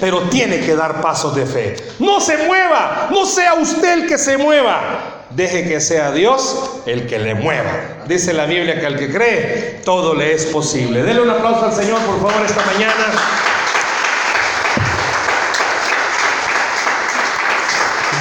Pero 0.00 0.22
tiene 0.22 0.60
que 0.60 0.76
dar 0.76 1.00
pasos 1.00 1.34
de 1.34 1.46
fe. 1.46 1.76
No 1.98 2.20
se 2.20 2.46
mueva, 2.46 3.08
no 3.10 3.26
sea 3.26 3.54
usted 3.54 4.02
el 4.02 4.06
que 4.06 4.18
se 4.18 4.38
mueva. 4.38 5.16
Deje 5.30 5.68
que 5.68 5.80
sea 5.80 6.10
Dios 6.10 6.80
el 6.86 7.06
que 7.06 7.18
le 7.18 7.34
mueva. 7.34 7.70
Dice 8.08 8.32
la 8.32 8.46
Biblia 8.46 8.80
que 8.80 8.86
al 8.86 8.98
que 8.98 9.12
cree, 9.12 9.80
todo 9.84 10.14
le 10.14 10.34
es 10.34 10.46
posible. 10.46 11.02
Dele 11.02 11.20
un 11.20 11.30
aplauso 11.30 11.66
al 11.66 11.72
Señor, 11.72 12.00
por 12.00 12.16
favor, 12.16 12.44
esta 12.44 12.64
mañana. 12.66 13.12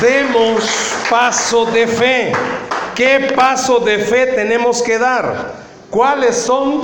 Demos 0.02 0.64
paso 1.10 1.66
de 1.66 1.88
fe. 1.88 2.32
¿Qué 2.96 3.32
paso 3.36 3.80
de 3.80 4.00
fe 4.00 4.28
tenemos 4.28 4.82
que 4.82 4.98
dar? 4.98 5.54
¿Cuáles 5.90 6.36
son 6.36 6.82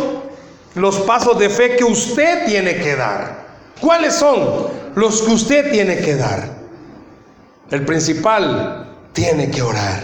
los 0.76 0.97
pasos 1.01 1.38
de 1.38 1.49
fe 1.49 1.76
que 1.76 1.84
usted 1.84 2.45
tiene 2.45 2.78
que 2.78 2.95
dar? 2.95 3.45
¿Cuáles 3.80 4.16
son 4.16 4.68
los 4.95 5.22
que 5.22 5.32
usted 5.32 5.72
tiene 5.72 5.97
que 5.97 6.16
dar? 6.16 6.49
El 7.72 7.86
principal 7.86 8.95
tiene 9.13 9.49
que 9.49 9.61
orar. 9.61 10.03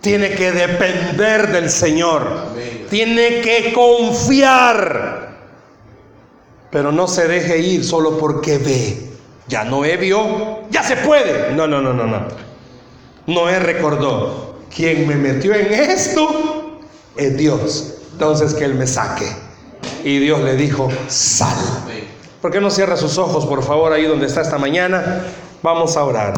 Tiene 0.00 0.30
que 0.30 0.52
depender 0.52 1.48
del 1.52 1.68
Señor. 1.68 2.46
Tiene 2.88 3.40
que 3.40 3.72
confiar. 3.72 5.30
Pero 6.70 6.92
no 6.92 7.06
se 7.06 7.28
deje 7.28 7.58
ir 7.58 7.84
solo 7.84 8.18
porque 8.18 8.58
ve. 8.58 9.09
Ya 9.50 9.64
Noé 9.64 9.96
vio, 9.96 10.60
ya 10.70 10.84
se 10.84 10.96
puede. 10.96 11.52
No, 11.52 11.66
no, 11.66 11.80
no, 11.82 11.92
no, 11.92 12.06
no. 12.06 12.28
Noé 13.26 13.58
recordó, 13.58 14.60
quien 14.74 15.08
me 15.08 15.16
metió 15.16 15.52
en 15.54 15.72
esto 15.72 16.78
es 17.16 17.36
Dios. 17.36 17.94
Entonces 18.12 18.54
que 18.54 18.64
Él 18.64 18.74
me 18.74 18.86
saque. 18.86 19.26
Y 20.04 20.20
Dios 20.20 20.40
le 20.42 20.54
dijo, 20.54 20.88
sal. 21.08 21.56
¿Por 22.40 22.52
qué 22.52 22.60
no 22.60 22.70
cierra 22.70 22.96
sus 22.96 23.18
ojos, 23.18 23.44
por 23.44 23.64
favor, 23.64 23.92
ahí 23.92 24.04
donde 24.04 24.26
está 24.26 24.40
esta 24.40 24.56
mañana? 24.56 25.24
Vamos 25.62 25.96
a 25.96 26.04
orar. 26.04 26.28